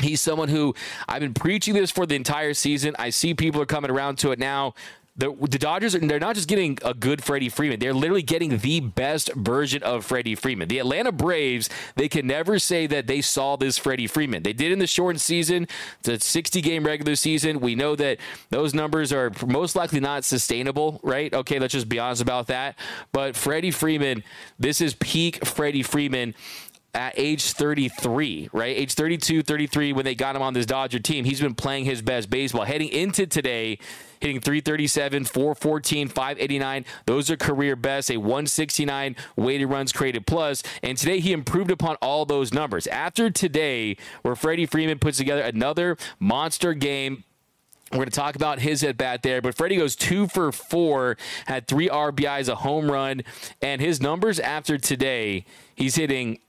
He's 0.00 0.20
someone 0.20 0.48
who 0.48 0.74
I've 1.08 1.20
been 1.20 1.34
preaching 1.34 1.74
this 1.74 1.90
for 1.90 2.04
the 2.06 2.16
entire 2.16 2.54
season. 2.54 2.96
I 2.98 3.10
see 3.10 3.34
people 3.34 3.60
are 3.60 3.66
coming 3.66 3.90
around 3.90 4.16
to 4.18 4.32
it 4.32 4.38
now. 4.38 4.74
The, 5.16 5.32
the 5.48 5.58
Dodgers, 5.58 5.92
they're 5.92 6.18
not 6.18 6.34
just 6.34 6.48
getting 6.48 6.76
a 6.84 6.92
good 6.92 7.22
Freddie 7.22 7.48
Freeman. 7.48 7.78
They're 7.78 7.94
literally 7.94 8.22
getting 8.22 8.58
the 8.58 8.80
best 8.80 9.32
version 9.34 9.80
of 9.84 10.04
Freddie 10.04 10.34
Freeman. 10.34 10.66
The 10.66 10.80
Atlanta 10.80 11.12
Braves, 11.12 11.70
they 11.94 12.08
can 12.08 12.26
never 12.26 12.58
say 12.58 12.88
that 12.88 13.06
they 13.06 13.20
saw 13.20 13.54
this 13.54 13.78
Freddie 13.78 14.08
Freeman. 14.08 14.42
They 14.42 14.52
did 14.52 14.72
in 14.72 14.80
the 14.80 14.88
shortened 14.88 15.20
season, 15.20 15.68
the 16.02 16.18
60 16.18 16.60
game 16.60 16.84
regular 16.84 17.14
season. 17.14 17.60
We 17.60 17.76
know 17.76 17.94
that 17.94 18.18
those 18.50 18.74
numbers 18.74 19.12
are 19.12 19.30
most 19.46 19.76
likely 19.76 20.00
not 20.00 20.24
sustainable, 20.24 20.98
right? 21.04 21.32
Okay, 21.32 21.60
let's 21.60 21.74
just 21.74 21.88
be 21.88 22.00
honest 22.00 22.20
about 22.20 22.48
that. 22.48 22.76
But 23.12 23.36
Freddie 23.36 23.70
Freeman, 23.70 24.24
this 24.58 24.80
is 24.80 24.94
peak 24.94 25.46
Freddie 25.46 25.84
Freeman 25.84 26.34
at 26.94 27.18
age 27.18 27.52
33, 27.52 28.50
right? 28.52 28.76
Age 28.76 28.94
32, 28.94 29.42
33, 29.42 29.92
when 29.92 30.04
they 30.04 30.14
got 30.14 30.36
him 30.36 30.42
on 30.42 30.54
this 30.54 30.66
Dodger 30.66 31.00
team, 31.00 31.24
he's 31.24 31.40
been 31.40 31.54
playing 31.54 31.84
his 31.84 32.02
best 32.02 32.30
baseball. 32.30 32.64
Heading 32.64 32.88
into 32.88 33.26
today, 33.26 33.78
hitting 34.20 34.40
337, 34.40 35.24
414, 35.24 36.08
589. 36.08 36.84
Those 37.06 37.30
are 37.30 37.36
career 37.36 37.76
best, 37.76 38.10
a 38.10 38.16
169 38.16 39.16
weighted 39.36 39.68
runs 39.68 39.92
created 39.92 40.26
plus. 40.26 40.62
And 40.82 40.96
today 40.96 41.20
he 41.20 41.32
improved 41.32 41.70
upon 41.70 41.96
all 41.96 42.24
those 42.24 42.52
numbers. 42.52 42.86
After 42.86 43.30
today, 43.30 43.96
where 44.22 44.36
Freddie 44.36 44.66
Freeman 44.66 44.98
puts 44.98 45.18
together 45.18 45.42
another 45.42 45.96
monster 46.20 46.74
game, 46.74 47.24
we're 47.92 47.98
going 47.98 48.08
to 48.08 48.12
talk 48.12 48.34
about 48.34 48.58
his 48.58 48.82
at 48.82 48.96
bat 48.96 49.22
there, 49.22 49.40
but 49.40 49.54
Freddie 49.54 49.76
goes 49.76 49.94
two 49.94 50.26
for 50.26 50.50
four, 50.50 51.16
had 51.46 51.68
three 51.68 51.88
RBIs, 51.88 52.48
a 52.48 52.56
home 52.56 52.90
run, 52.90 53.22
and 53.62 53.80
his 53.80 54.00
numbers 54.00 54.40
after 54.40 54.78
today, 54.78 55.44
he's 55.76 55.94
hitting 55.94 56.40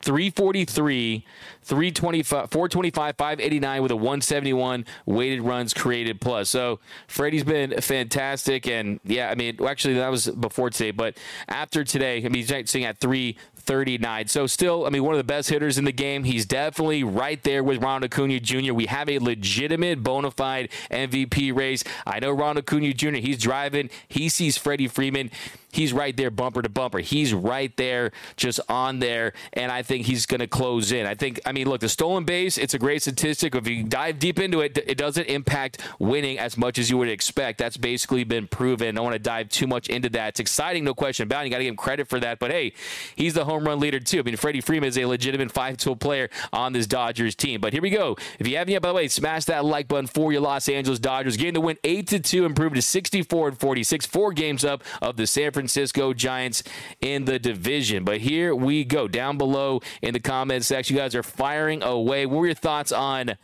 343, 0.00 1.24
325, 1.62 2.50
425, 2.50 3.16
589 3.16 3.82
with 3.82 3.90
a 3.90 3.96
171 3.96 4.84
weighted 5.06 5.42
runs 5.42 5.74
created 5.74 6.20
plus. 6.20 6.48
So 6.48 6.80
Freddie's 7.06 7.44
been 7.44 7.80
fantastic. 7.80 8.66
And 8.66 9.00
yeah, 9.04 9.30
I 9.30 9.34
mean, 9.34 9.58
actually, 9.64 9.94
that 9.94 10.08
was 10.08 10.28
before 10.28 10.70
today, 10.70 10.90
but 10.90 11.16
after 11.48 11.84
today, 11.84 12.18
I 12.18 12.22
mean, 12.22 12.44
he's 12.44 12.48
sitting 12.48 12.84
at 12.84 12.98
339. 12.98 14.28
So 14.28 14.46
still, 14.46 14.86
I 14.86 14.90
mean, 14.90 15.04
one 15.04 15.14
of 15.14 15.18
the 15.18 15.24
best 15.24 15.48
hitters 15.48 15.78
in 15.78 15.84
the 15.84 15.92
game. 15.92 16.24
He's 16.24 16.46
definitely 16.46 17.04
right 17.04 17.42
there 17.42 17.64
with 17.64 17.82
Ronald 17.82 18.12
Acuna 18.12 18.40
Jr. 18.40 18.72
We 18.72 18.86
have 18.86 19.08
a 19.08 19.18
legitimate, 19.18 20.02
bona 20.02 20.30
fide 20.30 20.70
MVP 20.90 21.54
race. 21.54 21.84
I 22.06 22.20
know 22.20 22.30
Ronald 22.30 22.58
Acuna 22.58 22.92
Jr., 22.92 23.16
he's 23.16 23.38
driving, 23.38 23.90
he 24.08 24.28
sees 24.28 24.58
Freddie 24.58 24.88
Freeman 24.88 25.30
he's 25.74 25.92
right 25.92 26.16
there 26.16 26.30
bumper 26.30 26.62
to 26.62 26.68
bumper. 26.68 26.98
He's 26.98 27.34
right 27.34 27.74
there, 27.76 28.12
just 28.36 28.60
on 28.68 28.98
there, 28.98 29.32
and 29.52 29.70
I 29.70 29.82
think 29.82 30.06
he's 30.06 30.26
going 30.26 30.40
to 30.40 30.46
close 30.46 30.92
in. 30.92 31.06
I 31.06 31.14
think, 31.14 31.40
I 31.44 31.52
mean, 31.52 31.68
look, 31.68 31.80
the 31.80 31.88
stolen 31.88 32.24
base, 32.24 32.58
it's 32.58 32.74
a 32.74 32.78
great 32.78 33.02
statistic. 33.02 33.54
If 33.54 33.66
you 33.66 33.84
dive 33.84 34.18
deep 34.18 34.38
into 34.38 34.60
it, 34.60 34.78
it 34.86 34.96
doesn't 34.96 35.24
impact 35.24 35.82
winning 35.98 36.38
as 36.38 36.56
much 36.56 36.78
as 36.78 36.90
you 36.90 36.98
would 36.98 37.08
expect. 37.08 37.58
That's 37.58 37.76
basically 37.76 38.24
been 38.24 38.46
proven. 38.46 38.88
I 38.88 38.92
don't 38.92 39.04
want 39.04 39.14
to 39.14 39.18
dive 39.18 39.48
too 39.48 39.66
much 39.66 39.88
into 39.88 40.08
that. 40.10 40.28
It's 40.28 40.40
exciting, 40.40 40.84
no 40.84 40.94
question 40.94 41.24
about 41.24 41.42
it. 41.42 41.46
You 41.46 41.50
got 41.50 41.58
to 41.58 41.64
give 41.64 41.72
him 41.72 41.76
credit 41.76 42.08
for 42.08 42.20
that. 42.20 42.38
But 42.38 42.50
hey, 42.50 42.72
he's 43.16 43.34
the 43.34 43.44
home 43.44 43.64
run 43.64 43.80
leader, 43.80 44.00
too. 44.00 44.20
I 44.20 44.22
mean, 44.22 44.36
Freddie 44.36 44.60
Freeman 44.60 44.88
is 44.88 44.98
a 44.98 45.04
legitimate 45.04 45.52
five 45.52 45.76
tool 45.76 45.96
player 45.96 46.30
on 46.52 46.72
this 46.72 46.86
Dodgers 46.86 47.34
team. 47.34 47.60
But 47.60 47.72
here 47.72 47.82
we 47.82 47.90
go. 47.90 48.16
If 48.38 48.46
you 48.46 48.56
haven't 48.56 48.72
yet, 48.72 48.82
by 48.82 48.88
the 48.88 48.94
way, 48.94 49.08
smash 49.08 49.44
that 49.46 49.64
like 49.64 49.88
button 49.88 50.06
for 50.06 50.32
your 50.32 50.40
Los 50.40 50.68
Angeles 50.68 50.98
Dodgers. 50.98 51.36
Getting 51.36 51.54
the 51.54 51.60
win 51.60 51.78
8 51.84 52.06
to 52.08 52.20
2, 52.20 52.44
improved 52.44 52.76
to 52.76 52.82
64 52.82 53.48
and 53.48 53.58
46, 53.58 54.06
four 54.06 54.32
games 54.32 54.64
up 54.64 54.82
of 55.02 55.16
the 55.16 55.26
San 55.26 55.50
Francisco. 55.50 55.63
Francisco 55.64 56.12
Giants 56.12 56.62
in 57.00 57.24
the 57.24 57.38
division. 57.38 58.04
But 58.04 58.18
here 58.20 58.54
we 58.54 58.84
go. 58.84 59.08
Down 59.08 59.38
below 59.38 59.80
in 60.02 60.12
the 60.12 60.20
comment 60.20 60.64
section, 60.64 60.94
you 60.94 61.00
guys 61.00 61.14
are 61.14 61.22
firing 61.22 61.82
away. 61.82 62.26
What 62.26 62.40
were 62.40 62.46
your 62.46 62.54
thoughts 62.54 62.92
on? 62.92 63.36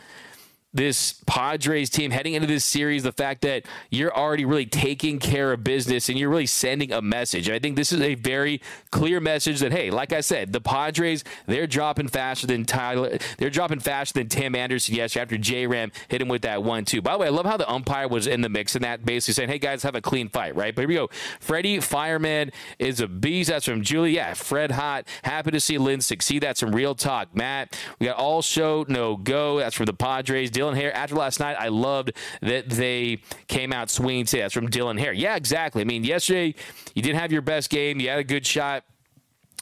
This 0.72 1.20
Padres 1.26 1.90
team 1.90 2.12
heading 2.12 2.34
into 2.34 2.46
this 2.46 2.64
series, 2.64 3.02
the 3.02 3.12
fact 3.12 3.42
that 3.42 3.64
you're 3.90 4.16
already 4.16 4.44
really 4.44 4.66
taking 4.66 5.18
care 5.18 5.52
of 5.52 5.64
business 5.64 6.08
and 6.08 6.18
you're 6.18 6.28
really 6.28 6.46
sending 6.46 6.92
a 6.92 7.02
message. 7.02 7.50
I 7.50 7.58
think 7.58 7.76
this 7.76 7.92
is 7.92 8.00
a 8.00 8.14
very 8.14 8.60
clear 8.90 9.18
message 9.18 9.60
that, 9.60 9.72
hey, 9.72 9.90
like 9.90 10.12
I 10.12 10.20
said, 10.20 10.52
the 10.52 10.60
Padres, 10.60 11.24
they're 11.46 11.66
dropping 11.66 12.08
faster 12.08 12.46
than 12.46 12.64
Tyler. 12.64 13.18
They're 13.38 13.50
dropping 13.50 13.80
faster 13.80 14.20
than 14.20 14.28
Tim 14.28 14.54
Anderson 14.54 14.94
yesterday 14.94 15.22
after 15.22 15.38
J 15.38 15.66
Ram 15.66 15.90
hit 16.08 16.22
him 16.22 16.28
with 16.28 16.42
that 16.42 16.62
one, 16.62 16.84
two. 16.84 17.02
By 17.02 17.12
the 17.12 17.18
way, 17.18 17.26
I 17.26 17.30
love 17.30 17.46
how 17.46 17.56
the 17.56 17.70
umpire 17.70 18.06
was 18.06 18.26
in 18.26 18.42
the 18.42 18.48
mix 18.48 18.76
in 18.76 18.82
that, 18.82 19.04
basically 19.04 19.34
saying, 19.34 19.48
hey, 19.48 19.58
guys, 19.58 19.82
have 19.82 19.96
a 19.96 20.00
clean 20.00 20.28
fight, 20.28 20.54
right? 20.54 20.74
But 20.74 20.82
here 20.82 20.88
we 20.88 20.94
go. 20.94 21.10
Freddie 21.40 21.80
Fireman 21.80 22.52
is 22.78 23.00
a 23.00 23.08
beast. 23.08 23.50
That's 23.50 23.64
from 23.64 23.82
Julie. 23.82 24.12
Yeah, 24.12 24.34
Fred 24.34 24.70
Hot. 24.70 25.06
Happy 25.24 25.50
to 25.50 25.60
see 25.60 25.78
Lynn 25.78 26.00
succeed. 26.00 26.42
That's 26.42 26.60
some 26.60 26.74
real 26.74 26.94
talk. 26.94 27.34
Matt, 27.34 27.76
we 27.98 28.06
got 28.06 28.16
all 28.16 28.42
show, 28.42 28.84
no 28.88 29.16
go. 29.16 29.58
That's 29.58 29.74
from 29.74 29.86
the 29.86 29.94
Padres. 29.94 30.50
Dylan 30.60 30.74
Hare. 30.74 30.94
After 30.94 31.16
last 31.16 31.40
night, 31.40 31.56
I 31.58 31.68
loved 31.68 32.12
that 32.42 32.68
they 32.68 33.22
came 33.48 33.72
out 33.72 33.90
swinging 33.90 34.26
today. 34.26 34.42
That's 34.42 34.54
from 34.54 34.68
Dylan 34.68 34.98
Hare. 34.98 35.12
Yeah, 35.12 35.36
exactly. 35.36 35.82
I 35.82 35.84
mean, 35.84 36.04
yesterday 36.04 36.54
you 36.94 37.02
didn't 37.02 37.18
have 37.18 37.32
your 37.32 37.42
best 37.42 37.70
game. 37.70 38.00
You 38.00 38.10
had 38.10 38.18
a 38.18 38.24
good 38.24 38.46
shot 38.46 38.84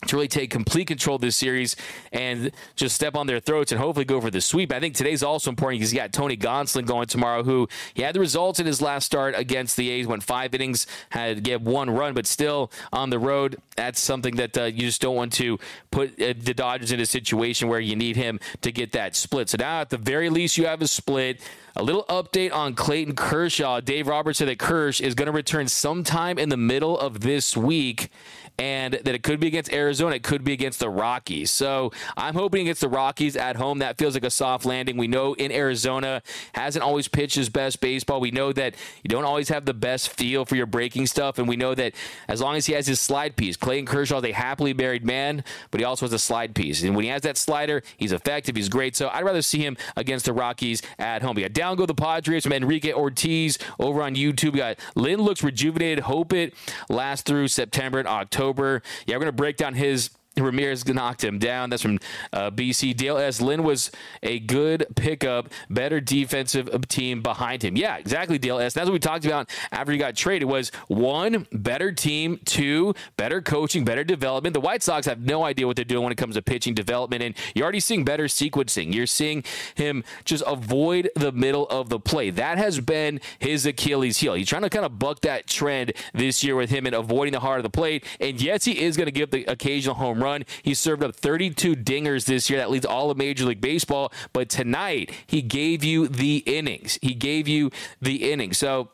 to 0.06 0.16
really 0.16 0.28
take 0.28 0.50
complete 0.50 0.86
control 0.86 1.16
of 1.16 1.22
this 1.22 1.36
series 1.36 1.76
and 2.12 2.52
just 2.76 2.94
step 2.94 3.16
on 3.16 3.26
their 3.26 3.40
throats 3.40 3.72
and 3.72 3.80
hopefully 3.80 4.04
go 4.04 4.20
for 4.20 4.30
the 4.30 4.40
sweep. 4.40 4.72
I 4.72 4.80
think 4.80 4.94
today's 4.94 5.22
also 5.22 5.50
important 5.50 5.80
because 5.80 5.92
you 5.92 5.98
got 5.98 6.12
Tony 6.12 6.36
Gonsolin 6.36 6.86
going 6.86 7.06
tomorrow, 7.06 7.42
who 7.42 7.68
he 7.94 8.02
had 8.02 8.14
the 8.14 8.20
results 8.20 8.60
in 8.60 8.66
his 8.66 8.80
last 8.80 9.06
start 9.06 9.34
against 9.36 9.76
the 9.76 9.90
A's, 9.90 10.06
went 10.06 10.22
five 10.22 10.54
innings, 10.54 10.86
had 11.10 11.42
get 11.42 11.62
one 11.62 11.90
run, 11.90 12.14
but 12.14 12.26
still 12.26 12.70
on 12.92 13.10
the 13.10 13.18
road. 13.18 13.56
That's 13.76 14.00
something 14.00 14.36
that 14.36 14.56
uh, 14.56 14.64
you 14.64 14.82
just 14.82 15.00
don't 15.00 15.16
want 15.16 15.32
to 15.34 15.58
put 15.90 16.20
uh, 16.20 16.34
the 16.38 16.54
Dodgers 16.54 16.92
in 16.92 17.00
a 17.00 17.06
situation 17.06 17.68
where 17.68 17.80
you 17.80 17.96
need 17.96 18.16
him 18.16 18.38
to 18.62 18.70
get 18.70 18.92
that 18.92 19.16
split. 19.16 19.48
So 19.48 19.56
now, 19.58 19.80
at 19.80 19.90
the 19.90 19.98
very 19.98 20.30
least, 20.30 20.58
you 20.58 20.66
have 20.66 20.82
a 20.82 20.86
split. 20.86 21.40
A 21.76 21.82
little 21.82 22.04
update 22.08 22.52
on 22.52 22.74
Clayton 22.74 23.14
Kershaw. 23.14 23.78
Dave 23.80 24.08
Roberts 24.08 24.40
said 24.40 24.48
that 24.48 24.58
Kersh 24.58 25.00
is 25.00 25.14
going 25.14 25.26
to 25.26 25.32
return 25.32 25.68
sometime 25.68 26.36
in 26.36 26.48
the 26.48 26.56
middle 26.56 26.98
of 26.98 27.20
this 27.20 27.56
week 27.56 28.10
and 28.58 28.94
that 28.94 29.14
it 29.14 29.22
could 29.22 29.38
be 29.38 29.46
against 29.46 29.72
Arizona, 29.72 30.16
it 30.16 30.22
could 30.22 30.42
be 30.42 30.52
against 30.52 30.80
the 30.80 30.90
Rockies. 30.90 31.50
So 31.50 31.92
I'm 32.16 32.34
hoping 32.34 32.62
against 32.62 32.80
the 32.80 32.88
Rockies 32.88 33.36
at 33.36 33.56
home. 33.56 33.78
That 33.78 33.98
feels 33.98 34.14
like 34.14 34.24
a 34.24 34.30
soft 34.30 34.64
landing. 34.64 34.96
We 34.96 35.06
know 35.06 35.34
in 35.34 35.52
Arizona 35.52 36.22
hasn't 36.54 36.82
always 36.82 37.06
pitched 37.06 37.36
his 37.36 37.48
best 37.48 37.80
baseball. 37.80 38.20
We 38.20 38.32
know 38.32 38.52
that 38.52 38.74
you 39.02 39.08
don't 39.08 39.24
always 39.24 39.48
have 39.50 39.64
the 39.64 39.74
best 39.74 40.10
feel 40.10 40.44
for 40.44 40.56
your 40.56 40.66
breaking 40.66 41.06
stuff, 41.06 41.38
and 41.38 41.48
we 41.48 41.56
know 41.56 41.74
that 41.74 41.94
as 42.26 42.40
long 42.40 42.56
as 42.56 42.66
he 42.66 42.72
has 42.72 42.86
his 42.86 43.00
slide 43.00 43.36
piece, 43.36 43.56
Clayton 43.56 43.86
Kershaw 43.86 44.18
is 44.18 44.24
a 44.24 44.32
happily 44.32 44.74
married 44.74 45.04
man, 45.04 45.44
but 45.70 45.80
he 45.80 45.84
also 45.84 46.06
has 46.06 46.12
a 46.12 46.18
slide 46.18 46.54
piece, 46.54 46.82
and 46.82 46.96
when 46.96 47.04
he 47.04 47.10
has 47.10 47.22
that 47.22 47.36
slider, 47.36 47.82
he's 47.96 48.12
effective, 48.12 48.56
he's 48.56 48.68
great. 48.68 48.96
So 48.96 49.08
I'd 49.08 49.24
rather 49.24 49.42
see 49.42 49.60
him 49.60 49.76
against 49.96 50.24
the 50.24 50.32
Rockies 50.32 50.82
at 50.98 51.22
home. 51.22 51.36
We 51.36 51.42
got 51.42 51.52
down 51.52 51.76
go 51.76 51.86
the 51.86 51.94
Padres 51.94 52.42
from 52.42 52.52
Enrique 52.52 52.92
Ortiz 52.92 53.58
over 53.78 54.02
on 54.02 54.14
YouTube. 54.16 54.52
We 54.52 54.58
got 54.58 54.78
Lynn 54.96 55.22
looks 55.22 55.44
rejuvenated. 55.44 56.00
Hope 56.00 56.32
it 56.32 56.54
lasts 56.88 57.22
through 57.22 57.48
September 57.48 58.00
and 58.00 58.08
October. 58.08 58.47
October. 58.48 58.82
Yeah, 59.06 59.16
we're 59.16 59.20
going 59.20 59.26
to 59.26 59.32
break 59.32 59.56
down 59.56 59.74
his 59.74 60.10
Ramirez 60.44 60.86
knocked 60.86 61.22
him 61.22 61.38
down. 61.38 61.70
That's 61.70 61.82
from 61.82 61.98
uh, 62.32 62.50
BC. 62.50 62.96
Dale 62.96 63.18
S. 63.18 63.40
Lynn 63.40 63.62
was 63.62 63.90
a 64.22 64.38
good 64.40 64.86
pickup, 64.96 65.48
better 65.70 66.00
defensive 66.00 66.88
team 66.88 67.22
behind 67.22 67.62
him. 67.62 67.76
Yeah, 67.76 67.96
exactly, 67.96 68.38
Dale 68.38 68.58
S. 68.58 68.74
That's 68.74 68.86
what 68.86 68.92
we 68.92 68.98
talked 68.98 69.24
about 69.24 69.50
after 69.72 69.92
he 69.92 69.98
got 69.98 70.16
traded 70.16 70.48
was 70.48 70.70
one, 70.88 71.46
better 71.52 71.92
team, 71.92 72.40
two, 72.44 72.94
better 73.16 73.40
coaching, 73.42 73.84
better 73.84 74.04
development. 74.04 74.54
The 74.54 74.60
White 74.60 74.82
Sox 74.82 75.06
have 75.06 75.20
no 75.20 75.44
idea 75.44 75.66
what 75.66 75.76
they're 75.76 75.84
doing 75.84 76.04
when 76.04 76.12
it 76.12 76.18
comes 76.18 76.34
to 76.34 76.42
pitching 76.42 76.74
development, 76.74 77.22
and 77.22 77.34
you're 77.54 77.64
already 77.64 77.80
seeing 77.80 78.04
better 78.04 78.24
sequencing. 78.24 78.94
You're 78.94 79.06
seeing 79.06 79.44
him 79.74 80.04
just 80.24 80.44
avoid 80.46 81.10
the 81.14 81.32
middle 81.32 81.66
of 81.68 81.88
the 81.88 81.98
play. 82.00 82.30
That 82.30 82.58
has 82.58 82.80
been 82.80 83.20
his 83.38 83.66
Achilles 83.66 84.18
heel. 84.18 84.34
He's 84.34 84.48
trying 84.48 84.62
to 84.62 84.70
kind 84.70 84.84
of 84.84 84.98
buck 84.98 85.20
that 85.22 85.46
trend 85.46 85.92
this 86.14 86.42
year 86.44 86.56
with 86.56 86.70
him 86.70 86.86
and 86.86 86.94
avoiding 86.94 87.32
the 87.32 87.40
heart 87.40 87.58
of 87.58 87.62
the 87.62 87.70
plate. 87.70 88.04
And 88.20 88.40
yes, 88.40 88.64
he 88.64 88.80
is 88.80 88.96
going 88.96 89.06
to 89.06 89.12
give 89.12 89.30
the 89.30 89.44
occasional 89.44 89.94
home 89.94 90.22
run 90.22 90.27
run. 90.28 90.44
He 90.62 90.74
served 90.74 91.02
up 91.02 91.14
32 91.14 91.74
dingers 91.74 92.26
this 92.26 92.48
year. 92.50 92.58
That 92.58 92.70
leads 92.70 92.86
all 92.86 93.10
of 93.10 93.16
Major 93.16 93.44
League 93.44 93.60
Baseball. 93.60 94.12
But 94.32 94.48
tonight, 94.48 95.12
he 95.26 95.42
gave 95.42 95.84
you 95.84 96.08
the 96.08 96.38
innings. 96.46 96.98
He 97.02 97.14
gave 97.14 97.48
you 97.48 97.70
the 98.00 98.30
innings. 98.32 98.58
So 98.58 98.90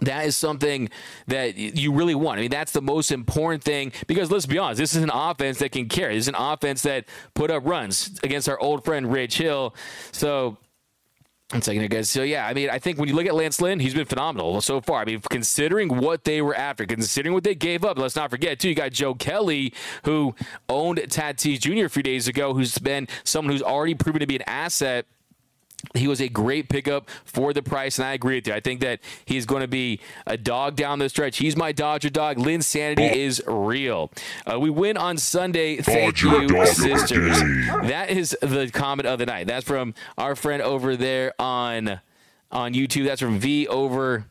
that 0.00 0.26
is 0.26 0.36
something 0.36 0.88
that 1.28 1.56
you 1.56 1.92
really 1.92 2.14
want. 2.14 2.38
I 2.38 2.42
mean, 2.42 2.50
that's 2.50 2.72
the 2.72 2.82
most 2.82 3.12
important 3.12 3.62
thing 3.62 3.92
because 4.08 4.30
let's 4.30 4.46
be 4.46 4.58
honest, 4.58 4.78
this 4.78 4.96
is 4.96 5.02
an 5.02 5.10
offense 5.12 5.58
that 5.58 5.70
can 5.70 5.88
carry. 5.88 6.14
This 6.14 6.24
is 6.24 6.28
an 6.28 6.34
offense 6.36 6.82
that 6.82 7.04
put 7.34 7.50
up 7.50 7.64
runs 7.64 8.18
against 8.24 8.48
our 8.48 8.58
old 8.58 8.84
friend 8.84 9.12
Rich 9.12 9.38
Hill. 9.38 9.74
So 10.10 10.58
one 11.50 11.62
second, 11.62 11.88
guys. 11.90 12.10
So 12.10 12.22
yeah, 12.22 12.46
I 12.46 12.54
mean, 12.54 12.70
I 12.70 12.78
think 12.80 12.98
when 12.98 13.08
you 13.08 13.14
look 13.14 13.26
at 13.26 13.34
Lance 13.34 13.60
Lynn, 13.60 13.78
he's 13.78 13.94
been 13.94 14.04
phenomenal 14.04 14.60
so 14.60 14.80
far. 14.80 15.02
I 15.02 15.04
mean, 15.04 15.20
considering 15.30 15.96
what 15.98 16.24
they 16.24 16.42
were 16.42 16.56
after, 16.56 16.84
considering 16.84 17.34
what 17.34 17.44
they 17.44 17.54
gave 17.54 17.84
up, 17.84 17.98
let's 17.98 18.16
not 18.16 18.30
forget 18.30 18.58
too. 18.58 18.70
You 18.70 18.74
got 18.74 18.90
Joe 18.90 19.14
Kelly, 19.14 19.72
who 20.04 20.34
owned 20.68 20.98
Tatis 20.98 21.60
Jr. 21.60 21.84
a 21.86 21.88
few 21.88 22.02
days 22.02 22.26
ago, 22.26 22.52
who's 22.52 22.78
been 22.78 23.06
someone 23.22 23.52
who's 23.52 23.62
already 23.62 23.94
proven 23.94 24.20
to 24.20 24.26
be 24.26 24.36
an 24.36 24.42
asset 24.48 25.06
he 25.94 26.08
was 26.08 26.20
a 26.20 26.28
great 26.28 26.68
pickup 26.68 27.08
for 27.24 27.52
the 27.52 27.62
price, 27.62 27.98
and 27.98 28.06
I 28.06 28.14
agree 28.14 28.36
with 28.36 28.46
you. 28.46 28.54
I 28.54 28.60
think 28.60 28.80
that 28.80 29.00
he's 29.24 29.46
going 29.46 29.62
to 29.62 29.68
be 29.68 30.00
a 30.26 30.36
dog 30.36 30.76
down 30.76 30.98
the 30.98 31.08
stretch. 31.08 31.38
He's 31.38 31.56
my 31.56 31.72
Dodger 31.72 32.10
dog. 32.10 32.38
Linsanity 32.38 33.14
is 33.14 33.42
real. 33.46 34.10
Uh, 34.50 34.58
we 34.58 34.70
win 34.70 34.96
on 34.96 35.18
Sunday. 35.18 35.76
Thank 35.76 36.18
Dodger 36.18 36.42
you, 36.42 36.66
sisters. 36.66 37.38
That 37.88 38.10
is 38.10 38.36
the 38.40 38.70
comment 38.72 39.06
of 39.06 39.18
the 39.18 39.26
night. 39.26 39.46
That's 39.46 39.66
from 39.66 39.94
our 40.16 40.34
friend 40.34 40.62
over 40.62 40.96
there 40.96 41.32
on 41.38 42.00
on 42.50 42.74
YouTube. 42.74 43.04
That's 43.06 43.20
from 43.20 43.38
V 43.38 43.66
over 43.68 44.26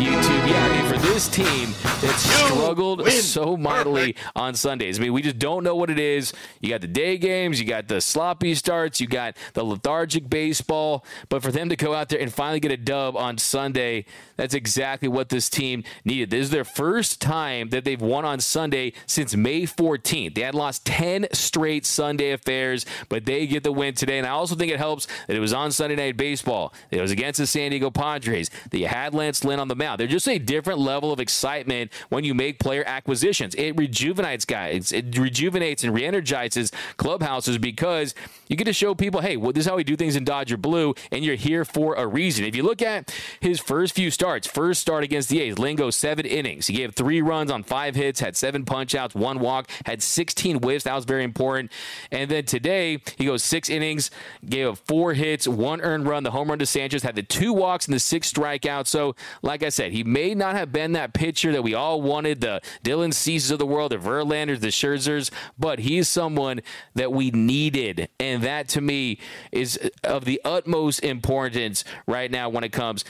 YouTube. 0.00 0.48
Yeah, 0.48 0.64
I 0.64 0.82
mean, 0.82 0.92
for 0.92 0.98
this 0.98 1.28
team 1.28 1.74
that 1.82 2.16
struggled 2.16 3.06
so 3.10 3.56
mightily 3.56 4.16
on 4.34 4.54
Sundays, 4.54 4.98
I 4.98 5.02
mean, 5.02 5.12
we 5.12 5.20
just 5.20 5.38
don't 5.38 5.62
know 5.62 5.76
what 5.76 5.90
it 5.90 5.98
is. 5.98 6.32
You 6.60 6.70
got 6.70 6.80
the 6.80 6.86
day 6.86 7.18
games, 7.18 7.60
you 7.60 7.66
got 7.66 7.88
the 7.88 8.00
sloppy 8.00 8.54
starts, 8.54 9.00
you 9.00 9.06
got 9.06 9.36
the 9.52 9.62
lethargic 9.62 10.30
baseball. 10.30 11.04
But 11.28 11.42
for 11.42 11.52
them 11.52 11.68
to 11.68 11.76
go 11.76 11.94
out 11.94 12.08
there 12.08 12.20
and 12.20 12.32
finally 12.32 12.60
get 12.60 12.72
a 12.72 12.76
dub 12.78 13.16
on 13.16 13.36
Sunday, 13.36 14.06
that's 14.36 14.54
exactly 14.54 15.08
what 15.08 15.28
this 15.28 15.50
team 15.50 15.84
needed. 16.04 16.30
This 16.30 16.44
is 16.44 16.50
their 16.50 16.64
first 16.64 17.20
time 17.20 17.68
that 17.68 17.84
they've 17.84 18.00
won 18.00 18.24
on 18.24 18.40
Sunday 18.40 18.94
since 19.06 19.36
May 19.36 19.62
14th. 19.62 20.34
They 20.34 20.40
had 20.40 20.54
lost 20.54 20.86
10 20.86 21.26
straight 21.32 21.84
Sunday 21.84 22.32
affairs, 22.32 22.86
but 23.10 23.26
they 23.26 23.46
get 23.46 23.64
the 23.64 23.72
win 23.72 23.94
today. 23.94 24.18
And 24.18 24.26
I 24.26 24.30
also 24.30 24.54
think 24.54 24.72
it 24.72 24.78
helps 24.78 25.06
that 25.26 25.36
it 25.36 25.40
was 25.40 25.52
on 25.52 25.72
Sunday 25.72 25.96
Night 25.96 26.16
Baseball. 26.16 26.72
It 26.90 27.00
was 27.00 27.10
against 27.10 27.38
the 27.38 27.46
San 27.46 27.70
Diego 27.70 27.90
Padres. 27.90 28.50
That 28.70 28.78
you 28.78 28.86
had 28.86 29.14
Lance 29.14 29.44
Lynn 29.44 29.60
on 29.60 29.68
the 29.68 29.76
mound. 29.76 29.89
There's 29.96 30.10
just 30.10 30.28
a 30.28 30.38
different 30.38 30.78
level 30.78 31.12
of 31.12 31.20
excitement 31.20 31.92
when 32.08 32.24
you 32.24 32.34
make 32.34 32.58
player 32.58 32.84
acquisitions. 32.86 33.54
It 33.54 33.76
rejuvenates 33.76 34.44
guys. 34.44 34.92
It 34.92 35.16
rejuvenates 35.18 35.84
and 35.84 35.94
re-energizes 35.94 36.72
clubhouses 36.96 37.58
because 37.58 38.14
you 38.48 38.56
get 38.56 38.64
to 38.64 38.72
show 38.72 38.94
people, 38.94 39.20
hey, 39.20 39.36
well, 39.36 39.52
this 39.52 39.64
is 39.64 39.70
how 39.70 39.76
we 39.76 39.84
do 39.84 39.96
things 39.96 40.16
in 40.16 40.24
Dodger 40.24 40.56
Blue, 40.56 40.94
and 41.12 41.24
you're 41.24 41.36
here 41.36 41.64
for 41.64 41.94
a 41.94 42.06
reason. 42.06 42.44
If 42.44 42.56
you 42.56 42.62
look 42.62 42.82
at 42.82 43.14
his 43.40 43.60
first 43.60 43.94
few 43.94 44.10
starts, 44.10 44.46
first 44.46 44.80
start 44.80 45.04
against 45.04 45.28
the 45.28 45.40
A's, 45.40 45.58
Lingo 45.58 45.90
seven 45.90 46.26
innings. 46.26 46.66
He 46.66 46.74
gave 46.74 46.94
three 46.94 47.22
runs 47.22 47.50
on 47.50 47.62
five 47.62 47.94
hits, 47.94 48.20
had 48.20 48.36
seven 48.36 48.64
punchouts, 48.64 49.14
one 49.14 49.38
walk, 49.40 49.70
had 49.86 50.02
16 50.02 50.60
whiffs. 50.62 50.84
That 50.84 50.94
was 50.94 51.04
very 51.04 51.24
important. 51.24 51.72
And 52.10 52.30
then 52.30 52.44
today 52.44 52.98
he 53.16 53.24
goes 53.24 53.42
six 53.42 53.70
innings, 53.70 54.10
gave 54.48 54.68
up 54.68 54.78
four 54.78 55.14
hits, 55.14 55.46
one 55.46 55.80
earned 55.80 56.06
run. 56.06 56.22
The 56.22 56.30
home 56.30 56.48
run 56.48 56.58
to 56.58 56.66
Sanchez 56.66 57.02
had 57.02 57.14
the 57.14 57.22
two 57.22 57.52
walks 57.52 57.86
and 57.86 57.94
the 57.94 58.00
six 58.00 58.32
strikeouts. 58.32 58.88
So 58.88 59.14
like 59.42 59.62
I 59.62 59.68
said, 59.68 59.79
he 59.92 60.04
may 60.04 60.34
not 60.34 60.56
have 60.56 60.72
been 60.72 60.92
that 60.92 61.12
pitcher 61.12 61.52
that 61.52 61.62
we 61.62 61.74
all 61.74 62.00
wanted, 62.02 62.40
the 62.40 62.60
Dylan 62.84 63.12
Ceases 63.12 63.50
of 63.50 63.58
the 63.58 63.66
world, 63.66 63.92
the 63.92 63.96
Verlanders, 63.96 64.60
the 64.60 64.68
Scherzers, 64.68 65.30
but 65.58 65.80
he's 65.80 66.08
someone 66.08 66.60
that 66.94 67.12
we 67.12 67.30
needed. 67.30 68.08
And 68.18 68.42
that 68.42 68.68
to 68.68 68.80
me 68.80 69.18
is 69.52 69.78
of 70.04 70.24
the 70.24 70.40
utmost 70.44 71.02
importance 71.02 71.84
right 72.06 72.30
now 72.30 72.48
when 72.48 72.64
it 72.64 72.72
comes 72.72 73.04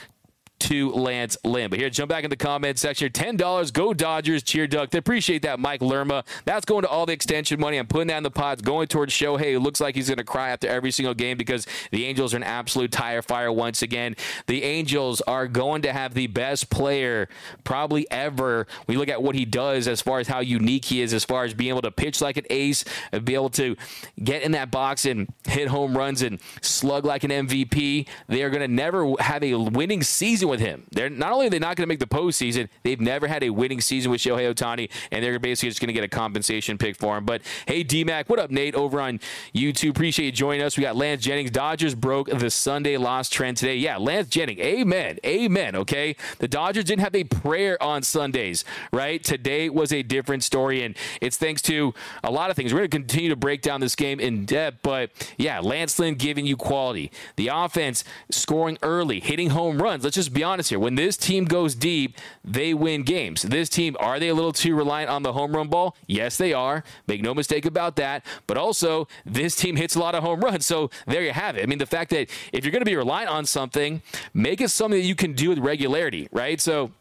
to 0.61 0.91
Lance 0.91 1.37
Lynn. 1.43 1.69
But 1.69 1.79
here, 1.79 1.89
jump 1.89 2.09
back 2.09 2.23
in 2.23 2.29
the 2.29 2.35
comment 2.35 2.77
section. 2.77 3.09
$10. 3.09 3.73
Go 3.73 3.93
Dodgers. 3.93 4.43
Cheer 4.43 4.67
Duck. 4.67 4.93
Appreciate 4.93 5.41
that, 5.41 5.59
Mike 5.59 5.81
Lerma. 5.81 6.23
That's 6.45 6.65
going 6.65 6.83
to 6.83 6.87
all 6.87 7.05
the 7.05 7.13
extension 7.13 7.59
money. 7.59 7.77
I'm 7.77 7.87
putting 7.87 8.07
that 8.07 8.17
in 8.17 8.23
the 8.23 8.31
pots, 8.31 8.61
going 8.61 8.87
towards 8.87 9.13
Shohei. 9.13 9.55
It 9.55 9.59
looks 9.59 9.81
like 9.81 9.95
he's 9.95 10.07
going 10.07 10.19
to 10.19 10.23
cry 10.23 10.49
after 10.49 10.67
every 10.67 10.91
single 10.91 11.15
game 11.15 11.37
because 11.37 11.65
the 11.89 12.05
Angels 12.05 12.33
are 12.33 12.37
an 12.37 12.43
absolute 12.43 12.91
tire 12.91 13.23
fire 13.23 13.51
once 13.51 13.81
again. 13.81 14.15
The 14.45 14.63
Angels 14.63 15.21
are 15.21 15.47
going 15.47 15.81
to 15.81 15.93
have 15.93 16.13
the 16.13 16.27
best 16.27 16.69
player 16.69 17.27
probably 17.63 18.09
ever. 18.11 18.67
We 18.85 18.97
look 18.97 19.09
at 19.09 19.23
what 19.23 19.35
he 19.35 19.45
does 19.45 19.87
as 19.87 20.01
far 20.01 20.19
as 20.19 20.27
how 20.27 20.41
unique 20.41 20.85
he 20.85 21.01
is, 21.01 21.13
as 21.13 21.25
far 21.25 21.43
as 21.43 21.55
being 21.55 21.69
able 21.69 21.81
to 21.81 21.91
pitch 21.91 22.21
like 22.21 22.37
an 22.37 22.45
ace, 22.51 22.85
and 23.11 23.25
be 23.25 23.33
able 23.33 23.49
to 23.51 23.75
get 24.23 24.43
in 24.43 24.51
that 24.51 24.69
box 24.69 25.05
and 25.05 25.27
hit 25.47 25.69
home 25.69 25.97
runs 25.97 26.21
and 26.21 26.39
slug 26.61 27.03
like 27.03 27.23
an 27.23 27.31
MVP. 27.31 28.07
They 28.27 28.43
are 28.43 28.51
going 28.51 28.61
to 28.61 28.67
never 28.67 29.11
have 29.19 29.43
a 29.43 29.55
winning 29.55 30.03
season 30.03 30.50
with 30.51 30.59
him. 30.59 30.85
They're 30.91 31.09
not 31.09 31.31
only 31.31 31.47
are 31.47 31.49
they 31.49 31.57
not 31.57 31.75
going 31.75 31.83
to 31.83 31.87
make 31.87 31.99
the 31.99 32.05
postseason, 32.05 32.69
they've 32.83 33.01
never 33.01 33.27
had 33.27 33.43
a 33.43 33.49
winning 33.49 33.81
season 33.81 34.11
with 34.11 34.21
Shohei 34.21 34.53
Ohtani, 34.53 34.91
and 35.11 35.23
they're 35.23 35.39
basically 35.39 35.69
just 35.69 35.81
going 35.81 35.87
to 35.87 35.93
get 35.93 36.03
a 36.03 36.07
compensation 36.07 36.77
pick 36.77 36.95
for 36.95 37.17
him. 37.17 37.25
But 37.25 37.41
hey, 37.65 37.83
DMAC, 37.83 38.29
what 38.29 38.37
up, 38.37 38.51
Nate, 38.51 38.75
over 38.75 39.01
on 39.01 39.19
YouTube? 39.55 39.91
Appreciate 39.91 40.25
you 40.27 40.31
joining 40.31 40.61
us. 40.61 40.77
We 40.77 40.83
got 40.83 40.95
Lance 40.95 41.23
Jennings. 41.23 41.51
Dodgers 41.51 41.95
broke 41.95 42.29
the 42.29 42.51
Sunday 42.51 42.97
loss 42.97 43.29
trend 43.29 43.57
today. 43.57 43.77
Yeah, 43.77 43.97
Lance 43.97 44.27
Jennings. 44.27 44.59
Amen. 44.59 45.17
Amen. 45.25 45.75
Okay. 45.75 46.15
The 46.39 46.47
Dodgers 46.47 46.83
didn't 46.83 47.01
have 47.01 47.15
a 47.15 47.23
prayer 47.23 47.81
on 47.81 48.03
Sundays, 48.03 48.65
right? 48.91 49.23
Today 49.23 49.69
was 49.69 49.93
a 49.93 50.03
different 50.03 50.43
story, 50.43 50.83
and 50.83 50.95
it's 51.21 51.37
thanks 51.37 51.61
to 51.63 51.93
a 52.23 52.31
lot 52.31 52.49
of 52.49 52.55
things. 52.55 52.73
We're 52.73 52.79
going 52.79 52.91
to 52.91 52.97
continue 52.97 53.29
to 53.29 53.35
break 53.35 53.61
down 53.61 53.79
this 53.79 53.95
game 53.95 54.19
in 54.19 54.45
depth, 54.45 54.79
but 54.83 55.11
yeah, 55.37 55.59
Lance 55.59 55.97
Lynn 55.97 56.15
giving 56.15 56.45
you 56.45 56.57
quality. 56.57 57.11
The 57.37 57.47
offense 57.47 58.03
scoring 58.29 58.77
early, 58.81 59.19
hitting 59.19 59.51
home 59.51 59.81
runs. 59.81 60.03
Let's 60.03 60.15
just 60.15 60.33
be 60.33 60.40
honest 60.43 60.69
here. 60.69 60.79
When 60.79 60.95
this 60.95 61.17
team 61.17 61.45
goes 61.45 61.75
deep, 61.75 62.17
they 62.43 62.73
win 62.73 63.03
games. 63.03 63.41
This 63.43 63.69
team, 63.69 63.95
are 63.99 64.19
they 64.19 64.29
a 64.29 64.33
little 64.33 64.53
too 64.53 64.75
reliant 64.75 65.09
on 65.09 65.23
the 65.23 65.33
home 65.33 65.55
run 65.55 65.67
ball? 65.67 65.95
Yes, 66.07 66.37
they 66.37 66.53
are. 66.53 66.83
Make 67.07 67.21
no 67.21 67.33
mistake 67.33 67.65
about 67.65 67.95
that. 67.97 68.25
But 68.47 68.57
also, 68.57 69.07
this 69.25 69.55
team 69.55 69.75
hits 69.75 69.95
a 69.95 69.99
lot 69.99 70.15
of 70.15 70.23
home 70.23 70.39
runs. 70.41 70.65
So 70.65 70.89
there 71.07 71.23
you 71.23 71.31
have 71.31 71.57
it. 71.57 71.63
I 71.63 71.65
mean, 71.65 71.79
the 71.79 71.85
fact 71.85 72.09
that 72.11 72.29
if 72.53 72.65
you're 72.65 72.71
going 72.71 72.81
to 72.81 72.85
be 72.85 72.95
reliant 72.95 73.29
on 73.29 73.45
something, 73.45 74.01
make 74.33 74.61
it 74.61 74.69
something 74.69 74.99
that 74.99 75.07
you 75.07 75.15
can 75.15 75.33
do 75.33 75.49
with 75.49 75.59
regularity, 75.59 76.27
right? 76.31 76.59
So 76.59 76.91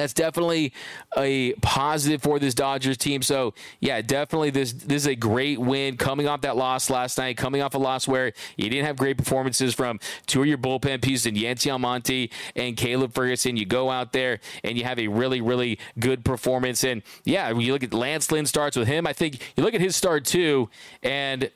that's 0.00 0.12
definitely 0.12 0.72
a 1.16 1.52
positive 1.54 2.22
for 2.22 2.38
this 2.38 2.54
Dodgers 2.54 2.96
team. 2.96 3.22
So 3.22 3.54
yeah, 3.80 4.00
definitely 4.02 4.50
this 4.50 4.72
this 4.72 5.02
is 5.02 5.06
a 5.06 5.14
great 5.14 5.60
win 5.60 5.96
coming 5.96 6.28
off 6.28 6.42
that 6.42 6.56
loss 6.56 6.90
last 6.90 7.18
night, 7.18 7.36
coming 7.36 7.62
off 7.62 7.74
a 7.74 7.78
loss 7.78 8.08
where 8.08 8.32
you 8.56 8.68
didn't 8.68 8.86
have 8.86 8.96
great 8.96 9.16
performances 9.16 9.74
from 9.74 10.00
two 10.26 10.42
of 10.42 10.46
your 10.46 10.58
bullpen 10.58 11.02
pieces 11.02 11.26
in 11.26 11.34
Yency 11.34 11.70
Almonte 11.70 12.30
and 12.56 12.76
Caleb 12.76 13.14
Ferguson. 13.14 13.56
You 13.56 13.66
go 13.66 13.90
out 13.90 14.12
there 14.12 14.40
and 14.62 14.76
you 14.76 14.84
have 14.84 14.98
a 14.98 15.08
really, 15.08 15.40
really 15.40 15.78
good 15.98 16.24
performance. 16.24 16.84
And 16.84 17.02
yeah, 17.24 17.50
when 17.52 17.60
you 17.60 17.72
look 17.72 17.82
at 17.82 17.94
Lance 17.94 18.30
Lynn 18.30 18.46
starts 18.46 18.76
with 18.76 18.88
him, 18.88 19.06
I 19.06 19.12
think 19.12 19.40
you 19.56 19.62
look 19.64 19.74
at 19.74 19.80
his 19.80 19.96
start 19.96 20.24
too, 20.24 20.68
and 21.02 21.50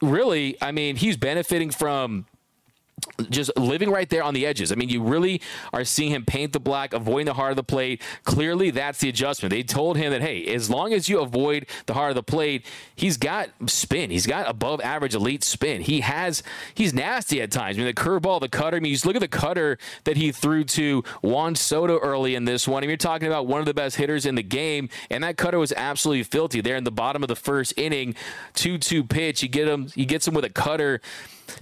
really, 0.00 0.56
I 0.60 0.72
mean, 0.72 0.96
he's 0.96 1.16
benefiting 1.16 1.70
from 1.70 2.26
just 3.30 3.56
living 3.56 3.90
right 3.90 4.08
there 4.08 4.22
on 4.22 4.34
the 4.34 4.46
edges. 4.46 4.72
I 4.72 4.74
mean, 4.74 4.88
you 4.88 5.02
really 5.02 5.40
are 5.72 5.84
seeing 5.84 6.10
him 6.10 6.24
paint 6.24 6.52
the 6.52 6.60
black, 6.60 6.92
avoiding 6.92 7.26
the 7.26 7.34
heart 7.34 7.50
of 7.50 7.56
the 7.56 7.64
plate. 7.64 8.00
Clearly, 8.24 8.70
that's 8.70 9.00
the 9.00 9.08
adjustment. 9.08 9.50
They 9.50 9.62
told 9.62 9.96
him 9.96 10.12
that, 10.12 10.22
hey, 10.22 10.44
as 10.46 10.70
long 10.70 10.92
as 10.92 11.08
you 11.08 11.20
avoid 11.20 11.66
the 11.86 11.94
heart 11.94 12.10
of 12.10 12.14
the 12.14 12.22
plate, 12.22 12.64
he's 12.94 13.16
got 13.16 13.50
spin. 13.66 14.10
He's 14.10 14.26
got 14.26 14.48
above 14.48 14.80
average 14.80 15.14
elite 15.14 15.44
spin. 15.44 15.82
He 15.82 16.00
has, 16.00 16.42
he's 16.74 16.94
nasty 16.94 17.40
at 17.42 17.50
times. 17.50 17.76
I 17.76 17.78
mean, 17.78 17.86
the 17.86 17.94
curveball, 17.94 18.40
the 18.40 18.48
cutter. 18.48 18.76
I 18.76 18.80
mean, 18.80 18.90
you 18.90 18.96
just 18.96 19.06
look 19.06 19.16
at 19.16 19.20
the 19.20 19.28
cutter 19.28 19.78
that 20.04 20.16
he 20.16 20.32
threw 20.32 20.64
to 20.64 21.02
Juan 21.22 21.54
Soto 21.54 21.98
early 21.98 22.34
in 22.34 22.44
this 22.44 22.66
one. 22.66 22.78
I 22.78 22.86
mean, 22.86 22.90
you're 22.90 22.96
talking 22.96 23.28
about 23.28 23.46
one 23.46 23.60
of 23.60 23.66
the 23.66 23.74
best 23.74 23.96
hitters 23.96 24.26
in 24.26 24.34
the 24.34 24.42
game, 24.42 24.88
and 25.10 25.22
that 25.24 25.36
cutter 25.36 25.58
was 25.58 25.72
absolutely 25.72 26.22
filthy 26.22 26.60
there 26.60 26.76
in 26.76 26.84
the 26.84 26.92
bottom 26.92 27.22
of 27.22 27.28
the 27.28 27.36
first 27.36 27.74
inning. 27.76 28.14
2 28.54 28.78
2 28.78 29.04
pitch. 29.04 29.42
You 29.42 29.48
get 29.48 29.68
him, 29.68 29.88
he 29.94 30.06
gets 30.06 30.26
him 30.26 30.34
with 30.34 30.44
a 30.44 30.50
cutter 30.50 31.00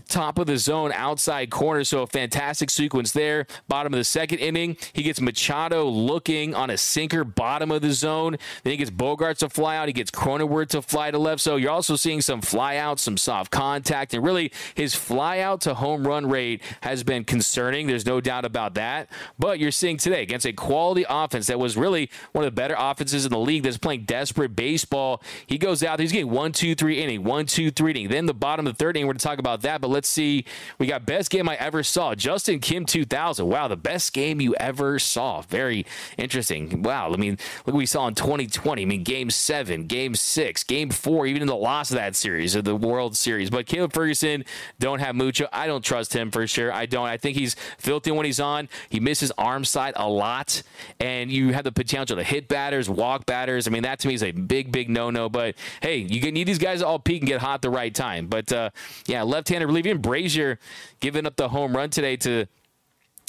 top 0.09 0.38
of 0.38 0.47
the 0.47 0.59
zone 0.59 0.92
outside 0.92 1.50
corner. 1.50 1.85
So 1.85 2.02
a 2.02 2.06
fantastic 2.06 2.70
sequence 2.70 3.12
there. 3.12 3.47
Bottom 3.68 3.92
of 3.94 3.99
the 3.99 4.04
second 4.04 4.38
inning, 4.38 4.76
he 4.92 5.02
gets 5.02 5.20
Machado 5.20 5.85
looking 5.88 6.54
on 6.54 6.70
a 6.70 6.76
sinker, 6.76 7.25
bottom 7.25 7.70
of 7.70 7.82
the 7.82 7.92
zone. 7.92 8.37
Then 8.62 8.73
he 8.73 8.76
gets 8.76 8.90
Bogaerts 8.90 9.38
to 9.38 9.49
fly 9.49 9.76
out. 9.76 9.88
He 9.88 9.92
gets 9.92 10.11
Cronenworth 10.11 10.68
to 10.68 10.82
fly 10.82 11.11
to 11.11 11.18
left. 11.18 11.40
So 11.40 11.56
you're 11.56 11.70
also 11.70 11.97
seeing 11.97 12.20
some 12.20 12.40
fly 12.40 12.76
out, 12.76 13.00
some 13.00 13.16
soft 13.16 13.50
contact, 13.50 14.14
and 14.14 14.25
really 14.25 14.52
his 14.75 14.94
fly 14.94 15.40
out 15.40 15.61
to 15.62 15.75
home 15.75 16.06
run 16.06 16.28
rate 16.28 16.62
has 16.82 17.02
been 17.02 17.25
concerning. 17.25 17.87
There's 17.87 18.06
no 18.06 18.20
doubt 18.20 18.44
about 18.44 18.75
that. 18.75 19.09
But 19.38 19.59
you're 19.59 19.70
seeing 19.70 19.97
today 19.97 20.23
against 20.23 20.47
a 20.47 20.52
quality 20.52 21.04
offense 21.09 21.47
that 21.47 21.59
was 21.59 21.76
really 21.76 22.11
one 22.32 22.44
of 22.44 22.47
the 22.47 22.54
better 22.54 22.75
offenses 22.78 23.25
in 23.25 23.32
the 23.32 23.38
league 23.38 23.62
that's 23.62 23.78
playing 23.78 24.04
desperate 24.04 24.54
baseball. 24.54 25.23
He 25.47 25.59
goes 25.59 25.82
out, 25.82 26.00
he's 26.00 26.12
getting 26.12 26.30
one, 26.30 26.52
two, 26.52 26.75
three 26.75 27.02
inning, 27.02 27.25
one, 27.25 27.47
two, 27.47 27.70
three 27.70 27.90
inning. 27.92 28.09
Then 28.09 28.26
the 28.26 28.35
bottom 28.35 28.66
of 28.66 28.76
the 28.76 28.78
third 28.78 28.97
inning, 28.97 29.06
we're 29.06 29.15
going 29.15 29.19
to 29.19 29.26
talk 29.26 29.38
about 29.38 29.62
that 29.62 29.79
but 29.80 29.90
let's 29.90 30.08
see. 30.08 30.45
We 30.78 30.86
got 30.86 31.06
best 31.06 31.30
game 31.30 31.49
I 31.49 31.56
ever 31.56 31.82
saw. 31.82 32.14
Justin 32.14 32.60
Kim 32.60 32.84
2000. 32.84 33.47
Wow, 33.47 33.69
the 33.69 33.76
best 33.76 34.12
game 34.12 34.40
you 34.40 34.54
ever 34.56 34.99
saw. 34.99 35.43
Very 35.43 35.86
interesting. 36.16 36.82
Wow. 36.82 37.12
I 37.12 37.16
mean, 37.16 37.38
look 37.66 37.76
we 37.76 37.86
saw 37.86 38.06
in 38.06 38.14
2020. 38.14 38.82
I 38.82 38.84
mean, 38.84 39.02
game 39.02 39.30
seven, 39.30 39.86
game 39.86 40.14
six, 40.14 40.64
game 40.64 40.90
four, 40.90 41.26
even 41.26 41.43
in 41.43 41.49
the 41.49 41.56
loss 41.56 41.90
of 41.90 41.97
that 41.97 42.16
series 42.16 42.54
of 42.54 42.64
the 42.64 42.76
World 42.76 43.16
Series. 43.16 43.50
But 43.50 43.66
Caleb 43.66 43.93
Ferguson, 43.93 44.45
don't 44.78 45.00
have 45.00 45.14
mucho. 45.14 45.47
I 45.52 45.66
don't 45.66 45.84
trust 45.84 46.12
him 46.12 46.30
for 46.30 46.47
sure. 46.47 46.73
I 46.73 46.86
don't. 46.86 47.06
I 47.06 47.16
think 47.16 47.36
he's 47.36 47.56
filthy 47.78 48.10
when 48.10 48.26
he's 48.26 48.40
on. 48.40 48.69
He 48.88 49.00
misses 49.00 49.32
arm 49.38 49.64
side 49.64 49.95
a 49.97 50.08
lot, 50.08 50.62
and 50.99 51.30
you 51.30 51.52
have 51.52 51.64
the 51.64 51.73
potential 51.73 52.16
to 52.16 52.23
hit 52.23 52.49
batters, 52.49 52.88
walk 52.88 53.26
batters. 53.26 53.66
I 53.66 53.71
mean, 53.71 53.82
that 53.82 53.99
to 54.00 54.08
me 54.08 54.14
is 54.14 54.23
a 54.23 54.32
big, 54.32 54.73
big 54.73 54.88
no 54.90 55.10
no. 55.10 55.28
But 55.28 55.56
hey, 55.82 55.99
you 55.99 56.30
need 56.32 56.45
these 56.45 56.58
guys 56.58 56.80
to 56.80 56.86
all 56.86 56.99
peak 56.99 57.23
and 57.23 57.28
get 57.28 57.40
hot 57.40 57.62
the 57.62 57.71
right 57.71 57.95
time. 57.95 58.26
But 58.26 58.52
uh, 58.52 58.71
yeah, 59.06 59.23
left 59.23 59.49
handed 59.49 59.59
reliever 59.66 59.88
even 59.88 60.02
Brasier 60.02 60.58
giving 61.00 61.26
up 61.26 61.36
the 61.36 61.49
home 61.49 61.76
run 61.76 61.90
today 61.90 62.16
to 62.18 62.46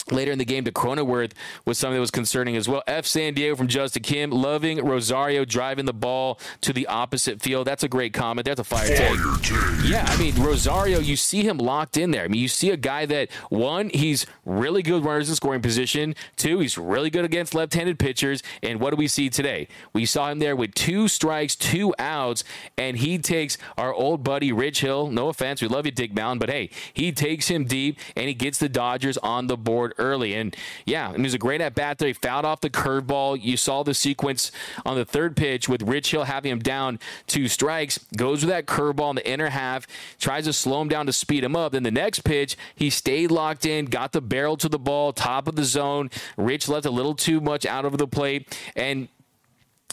later 0.10 0.32
in 0.32 0.40
the 0.40 0.46
game 0.46 0.64
to 0.66 0.72
Cronenworth 0.72 1.34
was 1.66 1.78
something 1.78 1.96
that 1.96 2.02
was 2.02 2.12
concerning 2.12 2.56
as 2.56 2.68
well. 2.68 2.84
F. 2.88 3.06
San 3.06 3.34
Diego 3.34 3.56
from 3.56 3.68
Justin 3.68 4.04
Kim, 4.04 4.32
loving 4.32 4.84
Rosario 4.84 5.46
driving 5.46 5.86
the 5.86 5.94
ball 5.94 6.40
to 6.62 6.74
the 6.74 6.88
opposite 6.88 7.42
field. 7.42 7.68
That's 7.68 7.84
a 7.84 7.88
great 7.88 8.14
comment. 8.14 8.46
That's 8.46 8.60
a 8.60 8.64
fire, 8.64 8.88
fire 8.88 8.96
take. 8.96 9.42
take. 9.42 9.90
Yeah, 9.90 10.06
I 10.08 10.18
mean, 10.18 10.36
Rosario, 10.42 11.00
you 11.00 11.16
see 11.16 11.44
him 11.44 11.58
locked 11.58 11.98
in 11.98 12.12
there. 12.12 12.24
I 12.24 12.28
mean, 12.28 12.42
you 12.42 12.48
see 12.48 12.72
a 12.72 12.78
guy 12.78 13.06
that, 13.06 13.32
one, 13.50 13.90
he's 13.90 14.26
really 14.46 14.82
good 14.82 15.04
runners 15.04 15.30
in 15.30 15.36
scoring 15.36 15.62
position. 15.62 16.16
Two, 16.36 16.60
he's 16.60 16.78
really 16.78 17.10
good 17.10 17.26
against 17.26 17.54
left 17.54 17.74
handed 17.74 18.00
pitchers. 18.00 18.42
And 18.64 18.80
what 18.80 18.92
do 18.92 18.96
we 18.96 19.08
see 19.08 19.30
today? 19.30 19.68
We 19.94 20.06
saw 20.06 20.30
him 20.30 20.40
there 20.40 20.56
with 20.56 20.74
two 20.74 21.08
strikes, 21.08 21.56
two 21.56 21.94
outs, 22.00 22.44
and 22.78 22.98
he 22.98 23.18
takes 23.18 23.58
our 23.78 23.94
old 23.94 24.24
buddy 24.24 24.52
Rich 24.52 24.82
Hill. 24.82 25.10
No 25.10 25.30
offense, 25.30 25.62
we 25.62 25.68
love 25.68 25.86
you, 25.86 25.92
Dick 25.92 26.14
Mound, 26.14 26.40
but 26.40 26.50
hey, 26.50 26.70
he 26.94 27.12
takes 27.12 27.48
him 27.48 27.66
deep 27.66 27.98
and 28.16 28.28
he 28.28 28.34
gets 28.34 28.58
the 28.58 28.70
Dodgers 28.70 29.18
on 29.18 29.48
the 29.48 29.58
board 29.58 29.91
early. 29.98 30.34
And 30.36 30.56
yeah, 30.86 31.12
it 31.12 31.20
was 31.20 31.34
a 31.34 31.38
great 31.38 31.62
at 31.62 31.76
bat 31.76 31.98
there. 31.98 32.08
He 32.08 32.14
fouled 32.14 32.46
off 32.46 32.62
the 32.62 32.70
curveball. 32.70 33.42
You 33.42 33.58
saw 33.58 33.84
the 33.84 33.94
sequence 33.94 34.52
on 34.86 34.96
the 34.96 35.06
third 35.06 35.36
pitch 35.36 35.68
with 35.70 35.82
Rich 35.82 36.12
Hill 36.12 36.24
having 36.24 36.52
him 36.52 36.60
down 36.60 37.00
two 37.28 37.48
strikes. 37.48 38.00
Goes 38.16 38.42
with 38.42 38.50
that 38.50 38.66
curveball 38.66 39.12
in 39.12 39.16
the 39.18 39.30
inner 39.30 39.50
half, 39.50 39.88
tries 40.20 40.46
to 40.46 40.54
slow 40.54 40.82
him 40.82 40.88
down 40.88 41.06
to 41.06 41.14
speed 41.14 41.44
him 41.44 41.56
up. 41.56 41.74
Then 41.74 41.84
the 41.84 41.92
next 41.92 42.22
pitch, 42.22 42.58
he 42.76 42.90
stayed 42.90 43.32
locked 43.32 43.66
in, 43.66 43.86
got 43.86 44.12
the 44.12 44.22
barrel 44.22 44.58
to 44.58 44.70
the 44.70 44.80
ball, 44.80 45.14
top 45.14 45.48
of 45.48 45.56
the 45.56 45.64
zone. 45.64 46.10
Rich 46.38 46.68
left 46.70 46.86
a 46.86 46.92
little 46.92 47.16
too 47.16 47.42
much 47.42 47.66
out 47.66 47.86
of 47.86 47.98
the 47.98 48.08
plate. 48.08 48.58
And 48.76 49.08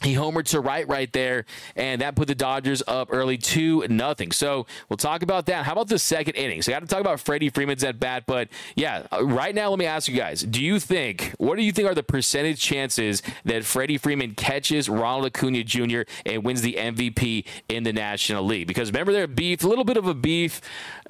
he 0.03 0.15
homered 0.15 0.45
to 0.47 0.61
right 0.61 0.87
right 0.89 1.13
there, 1.13 1.45
and 1.75 2.01
that 2.01 2.15
put 2.15 2.29
the 2.29 2.35
Dodgers 2.35 2.83
up 2.87 3.09
early 3.11 3.37
two 3.37 3.85
nothing. 3.89 4.33
So 4.33 4.67
we'll 4.89 4.97
talk 4.97 5.23
about 5.23 5.47
that. 5.47 5.65
How 5.65 5.73
about 5.73 5.89
the 5.89 5.99
second 5.99 6.35
inning? 6.35 6.63
So 6.63 6.73
I 6.73 6.75
got 6.75 6.81
to 6.81 6.87
talk 6.87 7.01
about 7.01 7.21
Freddie 7.21 7.51
Freeman's 7.51 7.85
at 7.85 7.99
bat, 7.99 8.25
but 8.27 8.49
yeah, 8.77 9.07
uh, 9.13 9.25
right 9.25 9.55
now 9.55 9.71
let 9.71 9.79
me 9.79 9.87
ask 9.87 10.09
you 10.09 10.17
guys: 10.17 10.43
Do 10.43 10.63
you 10.63 10.79
think 10.79 11.35
what 11.39 11.57
do 11.57 11.63
you 11.63 11.73
think 11.73 11.89
are 11.89 11.95
the 11.95 12.03
percentage 12.03 12.61
chances 12.61 13.23
that 13.45 13.65
Freddie 13.65 13.99
Freeman 13.99 14.35
catches 14.35 14.89
Ronald 14.89 15.27
Acuna 15.27 15.65
Jr. 15.65 16.03
and 16.25 16.45
wins 16.45 16.63
the 16.63 16.75
MVP 16.75 17.45
in 17.69 17.83
the 17.83 17.93
National 17.93 18.45
League? 18.45 18.67
Because 18.67 18.91
remember 18.91 19.13
their 19.13 19.27
beef, 19.27 19.65
a 19.65 19.69
little 19.69 19.85
bit 19.85 19.97
of 19.97 20.07
a 20.07 20.15
beef 20.15 20.61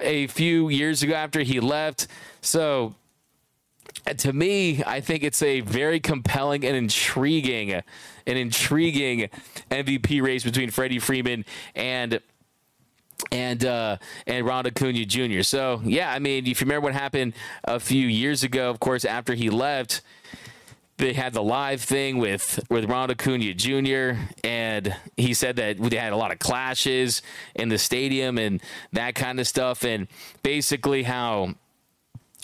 a 0.01 0.27
few 0.27 0.69
years 0.69 1.03
ago 1.03 1.13
after 1.13 1.41
he 1.41 1.59
left. 1.59 2.07
So 2.41 2.95
to 4.17 4.33
me, 4.33 4.83
I 4.85 5.01
think 5.01 5.23
it's 5.23 5.41
a 5.41 5.61
very 5.61 5.99
compelling 5.99 6.65
and 6.65 6.75
intriguing, 6.75 7.81
an 8.29 8.37
intriguing 8.37 9.29
MVP 9.71 10.21
race 10.21 10.43
between 10.43 10.69
Freddie 10.69 10.99
Freeman 10.99 11.45
and 11.75 12.21
and 13.31 13.65
uh, 13.65 13.97
and 14.27 14.45
Ronald 14.45 14.67
Acuna 14.67 15.05
Jr. 15.05 15.41
So 15.41 15.81
yeah, 15.83 16.11
I 16.11 16.19
mean, 16.19 16.47
if 16.47 16.61
you 16.61 16.65
remember 16.65 16.85
what 16.85 16.93
happened 16.93 17.33
a 17.63 17.79
few 17.79 18.07
years 18.07 18.43
ago, 18.43 18.69
of 18.69 18.79
course, 18.79 19.03
after 19.03 19.33
he 19.33 19.49
left, 19.49 20.01
they 20.97 21.13
had 21.13 21.33
the 21.33 21.43
live 21.43 21.81
thing 21.81 22.17
with 22.17 22.59
with 22.69 22.85
Ronald 22.85 23.11
Acuna 23.11 23.53
Jr. 23.53 24.19
and 24.43 24.95
he 25.17 25.33
said 25.33 25.55
that 25.57 25.77
they 25.77 25.97
had 25.97 26.13
a 26.13 26.17
lot 26.17 26.31
of 26.31 26.39
clashes 26.39 27.21
in 27.55 27.69
the 27.69 27.77
stadium 27.77 28.37
and 28.37 28.61
that 28.93 29.15
kind 29.15 29.39
of 29.39 29.47
stuff, 29.47 29.83
and 29.83 30.07
basically 30.43 31.03
how 31.03 31.55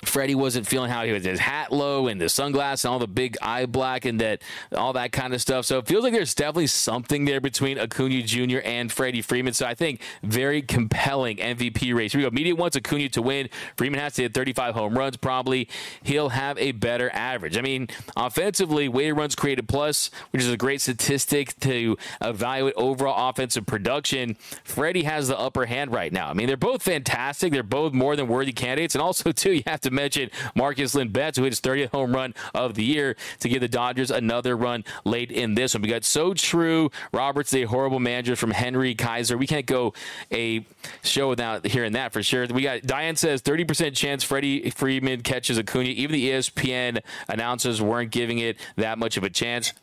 Freddie 0.07 0.35
wasn't 0.35 0.67
feeling 0.67 0.89
how 0.89 1.03
he 1.03 1.11
was 1.11 1.25
his 1.25 1.39
hat 1.39 1.71
low 1.71 2.07
and 2.07 2.19
the 2.19 2.29
sunglasses 2.29 2.85
and 2.85 2.93
all 2.93 2.99
the 2.99 3.07
big 3.07 3.37
eye 3.41 3.65
black 3.65 4.05
and 4.05 4.21
that 4.21 4.41
all 4.75 4.93
that 4.93 5.11
kind 5.11 5.33
of 5.33 5.41
stuff. 5.41 5.65
So 5.65 5.79
it 5.79 5.87
feels 5.87 6.03
like 6.03 6.13
there's 6.13 6.33
definitely 6.33 6.67
something 6.67 7.25
there 7.25 7.41
between 7.41 7.77
Acuna 7.77 8.21
Jr. 8.23 8.59
and 8.63 8.91
Freddie 8.91 9.21
Freeman. 9.21 9.53
So 9.53 9.65
I 9.65 9.73
think 9.73 10.01
very 10.23 10.61
compelling 10.61 11.37
MVP 11.37 11.93
race. 11.93 12.11
Here 12.13 12.19
we 12.19 12.25
go. 12.25 12.31
Media 12.31 12.55
wants 12.55 12.75
Acuna 12.75 13.09
to 13.09 13.21
win. 13.21 13.49
Freeman 13.77 13.99
has 13.99 14.13
to 14.15 14.23
hit 14.23 14.33
35 14.33 14.75
home 14.75 14.97
runs. 14.97 15.17
Probably 15.17 15.69
he'll 16.03 16.29
have 16.29 16.57
a 16.57 16.71
better 16.71 17.09
average. 17.13 17.57
I 17.57 17.61
mean, 17.61 17.87
offensively, 18.15 18.87
weighted 18.87 19.17
runs 19.17 19.35
created 19.35 19.67
plus, 19.67 20.11
which 20.31 20.41
is 20.41 20.51
a 20.51 20.57
great 20.57 20.81
statistic 20.81 21.59
to 21.61 21.97
evaluate 22.21 22.73
overall 22.75 23.29
offensive 23.29 23.65
production. 23.65 24.35
Freddie 24.63 25.03
has 25.03 25.27
the 25.27 25.37
upper 25.37 25.65
hand 25.65 25.91
right 25.91 26.11
now. 26.11 26.29
I 26.29 26.33
mean, 26.33 26.47
they're 26.47 26.57
both 26.57 26.83
fantastic. 26.83 27.51
They're 27.51 27.63
both 27.63 27.93
more 27.93 28.15
than 28.15 28.27
worthy 28.27 28.53
candidates, 28.53 28.95
and 28.95 29.01
also 29.01 29.31
too, 29.31 29.53
you 29.53 29.63
have 29.65 29.81
to 29.81 29.91
mention 29.95 30.29
Marcus 30.55 30.93
Lynn 30.95 31.09
Betts, 31.09 31.37
who 31.37 31.43
hit 31.43 31.51
his 31.51 31.61
30th 31.61 31.91
home 31.91 32.13
run 32.13 32.33
of 32.53 32.75
the 32.75 32.83
year 32.83 33.15
to 33.39 33.49
give 33.49 33.61
the 33.61 33.67
Dodgers 33.67 34.11
another 34.11 34.55
run 34.55 34.83
late 35.03 35.31
in 35.31 35.55
this 35.55 35.73
one. 35.73 35.81
We 35.81 35.89
got 35.89 36.03
so 36.03 36.33
true. 36.33 36.91
Roberts, 37.11 37.53
a 37.53 37.63
horrible 37.63 37.99
manager 37.99 38.35
from 38.35 38.51
Henry 38.51 38.95
Kaiser. 38.95 39.37
We 39.37 39.47
can't 39.47 39.65
go 39.65 39.93
a 40.31 40.65
show 41.03 41.29
without 41.29 41.65
hearing 41.65 41.93
that 41.93 42.13
for 42.13 42.21
sure. 42.21 42.45
We 42.47 42.61
got 42.61 42.81
Diane 42.83 43.15
says 43.15 43.41
30% 43.41 43.95
chance 43.95 44.23
Freddie 44.23 44.69
Freeman 44.69 45.21
catches 45.21 45.57
Acuna. 45.57 45.89
Even 45.89 46.13
the 46.13 46.29
ESPN 46.29 47.01
announcers 47.27 47.81
weren't 47.81 48.11
giving 48.11 48.39
it 48.39 48.57
that 48.75 48.97
much 48.97 49.17
of 49.17 49.23
a 49.23 49.29
chance. 49.29 49.73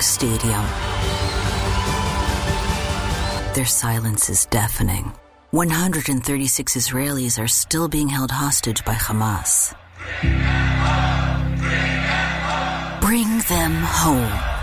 Stadium, 0.00 0.64
their 3.54 3.66
silence 3.66 4.28
is 4.28 4.46
deafening. 4.46 5.12
136 5.50 6.76
Israelis 6.76 7.42
are 7.42 7.48
still 7.48 7.88
being 7.88 8.08
held 8.08 8.30
hostage 8.30 8.84
by 8.84 8.94
Hamas. 8.94 9.74
Bring 13.00 13.38
them 13.48 13.72
home. 13.82 14.56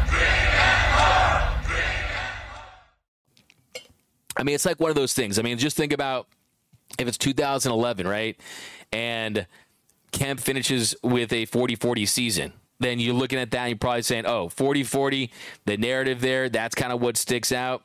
I 4.36 4.44
mean, 4.44 4.56
it's 4.56 4.66
like 4.66 4.80
one 4.80 4.90
of 4.90 4.96
those 4.96 5.14
things. 5.14 5.40
I 5.40 5.42
mean, 5.42 5.58
just 5.58 5.78
think 5.78 5.94
about 5.94 6.28
if 7.00 7.08
it's 7.08 7.18
2011, 7.18 8.08
right? 8.08 8.40
And 8.92 9.48
Kemp 10.12 10.40
finishes 10.40 10.96
with 11.04 11.34
a 11.34 11.46
40 11.46 11.76
40 11.76 12.06
season. 12.06 12.54
Then 12.84 13.00
you're 13.00 13.14
looking 13.14 13.40
at 13.40 13.52
that 13.52 13.60
and 13.62 13.70
you're 13.70 13.78
probably 13.78 14.04
saying, 14.04 14.26
oh, 14.26 14.50
40 14.50 14.84
40, 14.84 15.32
the 15.66 15.78
narrative 15.78 16.22
there, 16.22 16.50
that's 16.50 16.76
kind 16.76 16.92
of 16.92 17.02
what 17.02 17.18
sticks 17.18 17.52
out 17.52 17.84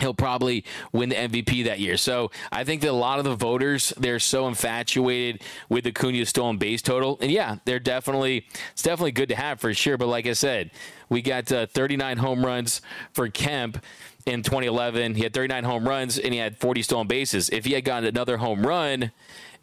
he'll 0.00 0.14
probably 0.14 0.64
win 0.92 1.10
the 1.10 1.14
MVP 1.14 1.64
that 1.64 1.78
year. 1.78 1.96
So 1.96 2.30
I 2.50 2.64
think 2.64 2.80
that 2.82 2.90
a 2.90 2.92
lot 2.92 3.18
of 3.18 3.24
the 3.24 3.34
voters 3.34 3.92
they're 3.98 4.18
so 4.18 4.48
infatuated 4.48 5.42
with 5.68 5.84
the 5.84 5.90
Acuna 5.90 6.24
stolen 6.26 6.56
base 6.58 6.82
total, 6.82 7.18
and 7.20 7.30
yeah, 7.30 7.56
they're 7.64 7.78
definitely 7.78 8.46
it's 8.72 8.82
definitely 8.82 9.12
good 9.12 9.28
to 9.28 9.36
have 9.36 9.60
for 9.60 9.72
sure. 9.74 9.96
But 9.96 10.08
like 10.08 10.26
I 10.26 10.32
said, 10.32 10.70
we 11.08 11.22
got 11.22 11.50
uh, 11.52 11.66
39 11.66 12.18
home 12.18 12.44
runs 12.44 12.80
for 13.12 13.28
Kemp. 13.28 13.82
In 14.24 14.44
2011, 14.44 15.16
he 15.16 15.24
had 15.24 15.34
39 15.34 15.64
home 15.64 15.88
runs 15.88 16.16
and 16.16 16.32
he 16.32 16.38
had 16.38 16.56
40 16.56 16.82
stolen 16.82 17.08
bases. 17.08 17.48
If 17.50 17.64
he 17.64 17.72
had 17.72 17.84
gotten 17.84 18.08
another 18.08 18.36
home 18.36 18.64
run 18.64 19.10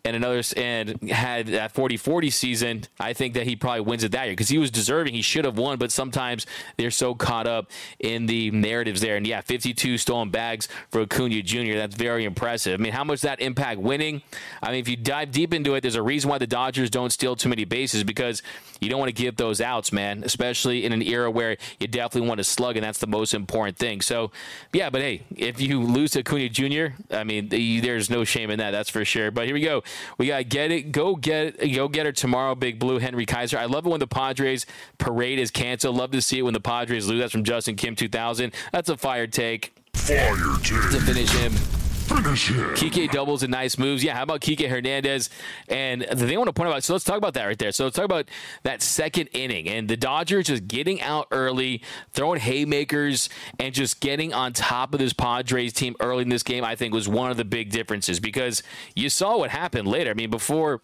and 0.05 0.15
another 0.15 0.41
and 0.55 1.09
had 1.09 1.47
that 1.47 1.73
40-40 1.73 2.31
season, 2.31 2.83
I 2.99 3.13
think 3.13 3.33
that 3.33 3.45
he 3.45 3.55
probably 3.55 3.81
wins 3.81 4.03
it 4.03 4.11
that 4.13 4.25
year 4.25 4.33
because 4.33 4.49
he 4.49 4.57
was 4.57 4.71
deserving. 4.71 5.13
He 5.13 5.21
should 5.21 5.45
have 5.45 5.57
won, 5.57 5.77
but 5.77 5.91
sometimes 5.91 6.45
they're 6.77 6.91
so 6.91 7.15
caught 7.15 7.47
up 7.47 7.69
in 7.99 8.25
the 8.25 8.51
narratives 8.51 9.01
there. 9.01 9.17
And 9.17 9.27
yeah, 9.27 9.41
52 9.41 9.97
stolen 9.97 10.29
bags 10.29 10.67
for 10.89 11.01
Acuna 11.01 11.41
Jr. 11.41 11.73
That's 11.73 11.95
very 11.95 12.25
impressive. 12.25 12.79
I 12.79 12.83
mean, 12.83 12.93
how 12.93 13.03
much 13.03 13.21
that 13.21 13.41
impact 13.41 13.79
winning? 13.79 14.21
I 14.63 14.71
mean, 14.71 14.79
if 14.79 14.87
you 14.87 14.95
dive 14.95 15.31
deep 15.31 15.53
into 15.53 15.75
it, 15.75 15.81
there's 15.81 15.95
a 15.95 16.01
reason 16.01 16.29
why 16.29 16.37
the 16.37 16.47
Dodgers 16.47 16.89
don't 16.89 17.11
steal 17.11 17.35
too 17.35 17.49
many 17.49 17.65
bases 17.65 18.03
because 18.03 18.41
you 18.79 18.89
don't 18.89 18.99
want 18.99 19.09
to 19.09 19.21
give 19.21 19.35
those 19.35 19.59
outs, 19.59 19.91
man. 19.91 20.23
Especially 20.23 20.85
in 20.85 20.93
an 20.93 21.01
era 21.01 21.29
where 21.29 21.57
you 21.79 21.87
definitely 21.87 22.27
want 22.27 22.37
to 22.39 22.43
slug, 22.43 22.77
and 22.77 22.83
that's 22.83 22.99
the 22.99 23.07
most 23.07 23.33
important 23.33 23.77
thing. 23.77 24.01
So, 24.01 24.31
yeah, 24.73 24.89
but 24.89 25.01
hey, 25.01 25.23
if 25.35 25.59
you 25.59 25.81
lose 25.81 26.11
to 26.11 26.19
Acuna 26.19 26.49
Jr., 26.49 26.95
I 27.11 27.23
mean, 27.23 27.49
there's 27.49 28.09
no 28.09 28.23
shame 28.23 28.49
in 28.49 28.59
that. 28.59 28.71
That's 28.71 28.89
for 28.89 29.03
sure. 29.03 29.31
But 29.31 29.45
here 29.45 29.53
we 29.53 29.61
go. 29.61 29.83
We 30.17 30.27
got 30.27 30.37
to 30.37 30.43
get 30.43 30.71
it, 30.71 30.91
go 30.91 31.15
get 31.15 31.61
it, 31.61 31.75
go 31.75 31.87
get 31.87 32.05
her 32.05 32.11
tomorrow. 32.11 32.55
Big 32.55 32.79
Blue 32.79 32.99
Henry 32.99 33.25
Kaiser. 33.25 33.57
I 33.57 33.65
love 33.65 33.85
it 33.85 33.89
when 33.89 33.99
the 33.99 34.07
Padres 34.07 34.65
parade 34.97 35.39
is 35.39 35.51
canceled. 35.51 35.95
Love 35.95 36.11
to 36.11 36.21
see 36.21 36.39
it 36.39 36.41
when 36.43 36.53
the 36.53 36.59
Padres 36.59 37.07
lose. 37.07 37.19
That's 37.19 37.31
from 37.31 37.43
Justin 37.43 37.75
Kim 37.75 37.95
2000. 37.95 38.53
That's 38.71 38.89
a 38.89 38.97
fire 38.97 39.27
take. 39.27 39.73
Fire 39.93 40.35
take. 40.63 40.91
To 40.91 41.01
finish 41.01 41.31
him. 41.31 41.88
Finish 42.09 42.49
him. 42.49 42.69
Kike 42.71 43.11
doubles 43.11 43.43
and 43.43 43.51
nice 43.51 43.77
moves. 43.77 44.03
Yeah, 44.03 44.15
how 44.15 44.23
about 44.23 44.41
Kike 44.41 44.67
Hernandez? 44.67 45.29
And 45.67 46.01
the 46.01 46.15
thing 46.15 46.33
I 46.33 46.37
want 46.37 46.47
to 46.47 46.53
point 46.53 46.73
out, 46.73 46.83
so 46.83 46.93
let's 46.93 47.05
talk 47.05 47.17
about 47.17 47.35
that 47.35 47.45
right 47.45 47.57
there. 47.57 47.71
So 47.71 47.83
let's 47.83 47.95
talk 47.95 48.05
about 48.05 48.27
that 48.63 48.81
second 48.81 49.27
inning 49.27 49.69
and 49.69 49.87
the 49.87 49.95
Dodgers 49.95 50.47
just 50.47 50.67
getting 50.67 51.01
out 51.01 51.27
early, 51.29 51.83
throwing 52.13 52.39
haymakers, 52.39 53.29
and 53.59 53.75
just 53.75 53.99
getting 53.99 54.33
on 54.33 54.53
top 54.53 54.93
of 54.93 54.99
this 54.99 55.13
Padres 55.13 55.71
team 55.71 55.95
early 55.99 56.23
in 56.23 56.29
this 56.29 56.41
game, 56.41 56.63
I 56.63 56.75
think 56.75 56.95
was 56.95 57.07
one 57.07 57.29
of 57.29 57.37
the 57.37 57.45
big 57.45 57.69
differences 57.69 58.19
because 58.19 58.63
you 58.95 59.09
saw 59.09 59.37
what 59.37 59.51
happened 59.51 59.87
later. 59.87 60.09
I 60.09 60.15
mean, 60.15 60.31
before 60.31 60.81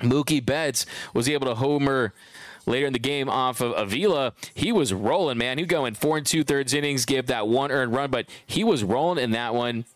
Mookie 0.00 0.44
Betts 0.44 0.84
was 1.14 1.30
able 1.30 1.46
to 1.46 1.54
homer 1.54 2.12
later 2.66 2.86
in 2.86 2.92
the 2.92 2.98
game 2.98 3.30
off 3.30 3.62
of 3.62 3.72
Avila, 3.74 4.34
he 4.52 4.70
was 4.70 4.92
rolling, 4.92 5.38
man. 5.38 5.56
He 5.56 5.64
go 5.64 5.86
in 5.86 5.94
four 5.94 6.18
and 6.18 6.26
two 6.26 6.44
thirds 6.44 6.74
innings, 6.74 7.06
give 7.06 7.26
that 7.28 7.48
one 7.48 7.70
earned 7.70 7.94
run, 7.94 8.10
but 8.10 8.26
he 8.46 8.64
was 8.64 8.84
rolling 8.84 9.22
in 9.22 9.30
that 9.30 9.54
one 9.54 9.86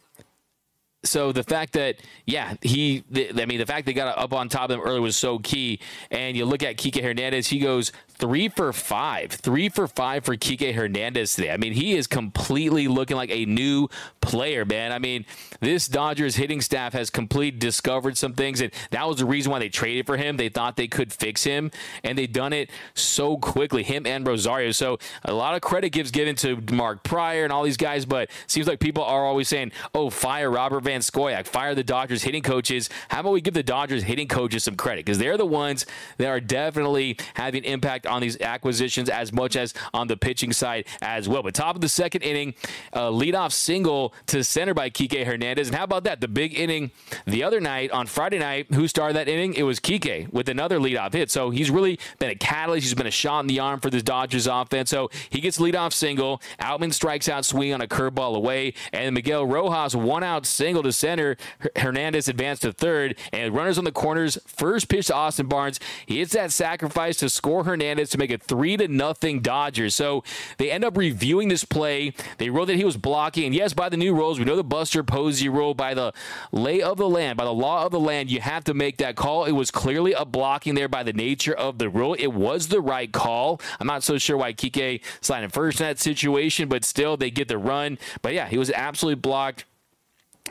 so 1.03 1.33
the 1.33 1.43
fact 1.43 1.73
that 1.73 1.97
yeah 2.27 2.55
he 2.61 3.03
I 3.15 3.47
mean 3.47 3.59
the 3.59 3.67
fact 3.67 3.87
they 3.87 3.95
got 3.95 4.19
up 4.19 4.33
on 4.33 4.49
top 4.49 4.65
of 4.65 4.69
them 4.69 4.81
early 4.81 5.01
was 5.01 5.17
so 5.17 5.39
key. 5.39 5.81
And 6.11 6.37
you 6.37 6.45
look 6.45 6.63
at 6.63 6.77
Kike 6.77 7.03
Hernandez 7.03 7.49
he 7.49 7.59
goes 7.59 7.91
three 8.09 8.49
for 8.49 8.73
five 8.73 9.33
three 9.33 9.71
for 9.71 9.89
five 9.89 10.25
for 10.25 10.37
Kike 10.37 10.75
Hernandez 10.75 11.35
today. 11.35 11.53
I 11.53 11.57
mean 11.57 11.73
he 11.73 11.95
is 11.95 12.07
completely 12.07 12.87
looking 12.87 13.17
like 13.17 13.31
a 13.31 13.47
new 13.47 13.89
player 14.21 14.67
man. 14.67 14.93
I 14.93 14.99
mean 14.99 15.25
this 15.61 15.89
Dodgers 15.89 16.37
hitting 16.37 16.61
staff 16.61 16.93
has 16.93 17.09
completely 17.09 17.59
discovered 17.59 18.19
some 18.19 18.35
things 18.35 18.61
and 18.61 18.71
that 18.91 19.09
was 19.09 19.19
the 19.19 19.27
reason 19.27 19.51
why 19.53 19.59
they 19.59 19.71
traded 19.71 20.07
for 20.07 20.19
him. 20.19 20.37
They 20.37 20.51
thought 20.51 20.77
they 20.77 20.89
could 20.89 21.13
fix 21.13 21.45
him 21.45 21.71
and 22.05 22.19
they 22.19 22.27
done 22.27 22.53
it 22.53 22.69
so 22.93 23.39
quickly 23.39 23.83
him 23.83 24.07
and 24.07 24.27
Rosario. 24.27 24.73
So 24.73 24.99
a 25.25 25.33
lot 25.33 25.55
of 25.55 25.63
credit 25.63 25.91
gives 25.91 26.11
given 26.11 26.37
to 26.37 26.63
Mark 26.73 27.03
Prior 27.05 27.45
and 27.45 27.53
all 27.53 27.63
these 27.63 27.79
guys 27.79 28.05
but 28.05 28.31
seems 28.47 28.69
like 28.69 28.81
people 28.81 29.03
are 29.03 29.25
always 29.25 29.49
saying 29.49 29.73
oh 29.95 30.11
fire 30.11 30.51
Robert 30.51 30.90
Scoyoc, 30.99 31.47
fire 31.47 31.75
the 31.77 31.85
Dodgers 31.85 32.25
hitting 32.25 32.43
coaches. 32.43 32.91
How 33.09 33.21
about 33.21 33.33
we 33.33 33.41
give 33.41 33.55
the 33.55 33.63
Dodgers 33.63 34.03
hitting 34.03 34.27
coaches 34.27 34.65
some 34.65 34.75
credit? 34.75 35.05
Because 35.05 35.19
they're 35.19 35.37
the 35.37 35.47
ones 35.47 35.87
that 36.19 36.27
are 36.27 36.41
definitely 36.41 37.17
having 37.35 37.63
impact 37.65 38.07
on 38.07 38.21
these 38.21 38.41
acquisitions 38.41 39.09
as 39.09 39.33
much 39.33 39.57
as 39.57 39.73
on 39.95 40.09
the 40.09 40.17
pitching 40.17 40.53
side 40.53 40.87
as 41.01 41.29
well. 41.29 41.43
But 41.43 41.55
top 41.55 41.77
of 41.77 41.81
the 41.81 41.89
second 41.89 42.23
inning, 42.23 42.55
uh, 42.93 43.11
leadoff 43.11 43.53
single 43.53 44.13
to 44.27 44.43
center 44.43 44.75
by 44.75 44.91
Kike 44.91 45.25
Hernandez. 45.25 45.69
And 45.69 45.77
how 45.77 45.85
about 45.85 46.05
that? 46.05 46.21
The 46.21 46.29
big 46.29 46.59
inning 46.59 46.91
the 47.27 47.45
other 47.45 47.61
night 47.61 47.91
on 47.93 48.07
Friday 48.07 48.39
night, 48.39 48.67
who 48.75 48.89
started 48.89 49.15
that 49.17 49.29
inning? 49.29 49.55
It 49.55 49.63
was 49.63 49.79
Kike 49.79 50.33
with 50.33 50.49
another 50.49 50.79
leadoff 50.79 51.13
hit. 51.13 51.31
So 51.31 51.51
he's 51.51 51.71
really 51.71 51.99
been 52.19 52.31
a 52.31 52.35
catalyst. 52.35 52.85
He's 52.85 52.95
been 52.95 53.07
a 53.07 53.11
shot 53.11 53.41
in 53.41 53.47
the 53.47 53.61
arm 53.61 53.81
for 53.81 53.91
the 53.91 54.03
Dodgers 54.03 54.47
offense. 54.47 54.91
So 54.91 55.11
he 55.29 55.41
gets 55.41 55.59
leadoff 55.59 55.93
single. 55.93 56.41
Outman 56.61 56.93
strikes 56.93 57.29
out 57.29 57.45
swing 57.45 57.73
on 57.73 57.81
a 57.81 57.87
curveball 57.87 58.37
away. 58.37 58.75
And 58.93 59.15
Miguel 59.15 59.47
Rojas 59.47 59.95
one 59.95 60.23
out 60.23 60.47
single 60.47 60.80
to 60.83 60.93
center. 60.93 61.37
Hernandez 61.77 62.29
advanced 62.29 62.63
to 62.63 62.73
third, 62.73 63.17
and 63.33 63.55
runners 63.55 63.79
on 63.79 63.85
the 63.85 63.93
corners. 63.93 64.39
First 64.47 64.89
pitch 64.89 65.07
to 65.07 65.15
Austin 65.15 65.47
Barnes. 65.47 65.81
He 66.07 66.19
hits 66.19 66.33
that 66.33 66.53
sacrifice 66.53 67.17
to 67.19 67.29
score 67.29 67.65
Hernandez 67.65 68.11
to 68.11 68.19
make 68.19 68.31
it 68.31 68.43
three 68.43 68.77
to 68.77 68.89
nothing 68.89 69.41
Dodgers. 69.41 69.95
So 69.95 70.25
they 70.59 70.71
end 70.71 70.85
up 70.85 70.97
reviewing 70.97 71.49
this 71.49 71.65
play. 71.65 72.13
They 72.39 72.51
wrote 72.51 72.67
that 72.67 72.77
he 72.77 72.85
was 72.85 72.97
blocking, 72.97 73.45
and 73.47 73.55
yes, 73.55 73.73
by 73.73 73.89
the 73.89 73.97
new 73.97 74.15
rules, 74.15 74.39
we 74.39 74.45
know 74.45 74.57
the 74.57 74.65
Buster 74.65 75.03
Posey 75.03 75.49
rule. 75.49 75.75
By 75.75 75.95
the 75.95 76.13
lay 76.53 76.83
of 76.83 76.97
the 76.97 77.09
land, 77.09 77.37
by 77.37 77.45
the 77.45 77.53
law 77.53 77.85
of 77.85 77.93
the 77.93 78.01
land, 78.01 78.31
you 78.31 78.41
have 78.41 78.65
to 78.65 78.75
make 78.75 78.99
that 78.99 79.17
call. 79.17 79.45
It 79.45 79.53
was 79.53 79.71
clearly 79.71 80.13
a 80.13 80.25
blocking 80.25 80.75
there 80.75 80.89
by 80.89 81.03
the 81.03 81.13
nature 81.13 81.55
of 81.55 81.79
the 81.79 81.89
rule. 81.89 82.15
It 82.15 82.29
was 82.29 82.69
the 82.69 82.81
right 82.81 83.11
call. 83.11 83.61
I'm 83.79 83.87
not 83.87 84.03
so 84.03 84.19
sure 84.19 84.37
why 84.37 84.53
Kike 84.53 85.01
sliding 85.21 85.51
first 85.51 85.81
in 85.81 85.87
that 85.87 85.99
situation, 85.99 86.69
but 86.69 86.85
still 86.85 87.17
they 87.17 87.31
get 87.31 87.49
the 87.49 87.59
run. 87.59 87.99
But 88.23 88.35
yeah, 88.35 88.49
he 88.49 88.59
was 88.59 88.71
absolutely 88.71 89.21
blocked. 89.21 89.65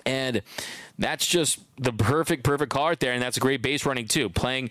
And 0.06 0.42
that's 0.98 1.26
just 1.26 1.60
the 1.78 1.94
perfect, 1.94 2.44
perfect 2.44 2.76
right 2.76 3.00
there. 3.00 3.14
And 3.14 3.22
that's 3.22 3.38
a 3.38 3.40
great 3.40 3.62
base 3.62 3.86
running, 3.86 4.08
too. 4.08 4.30
Playing 4.30 4.70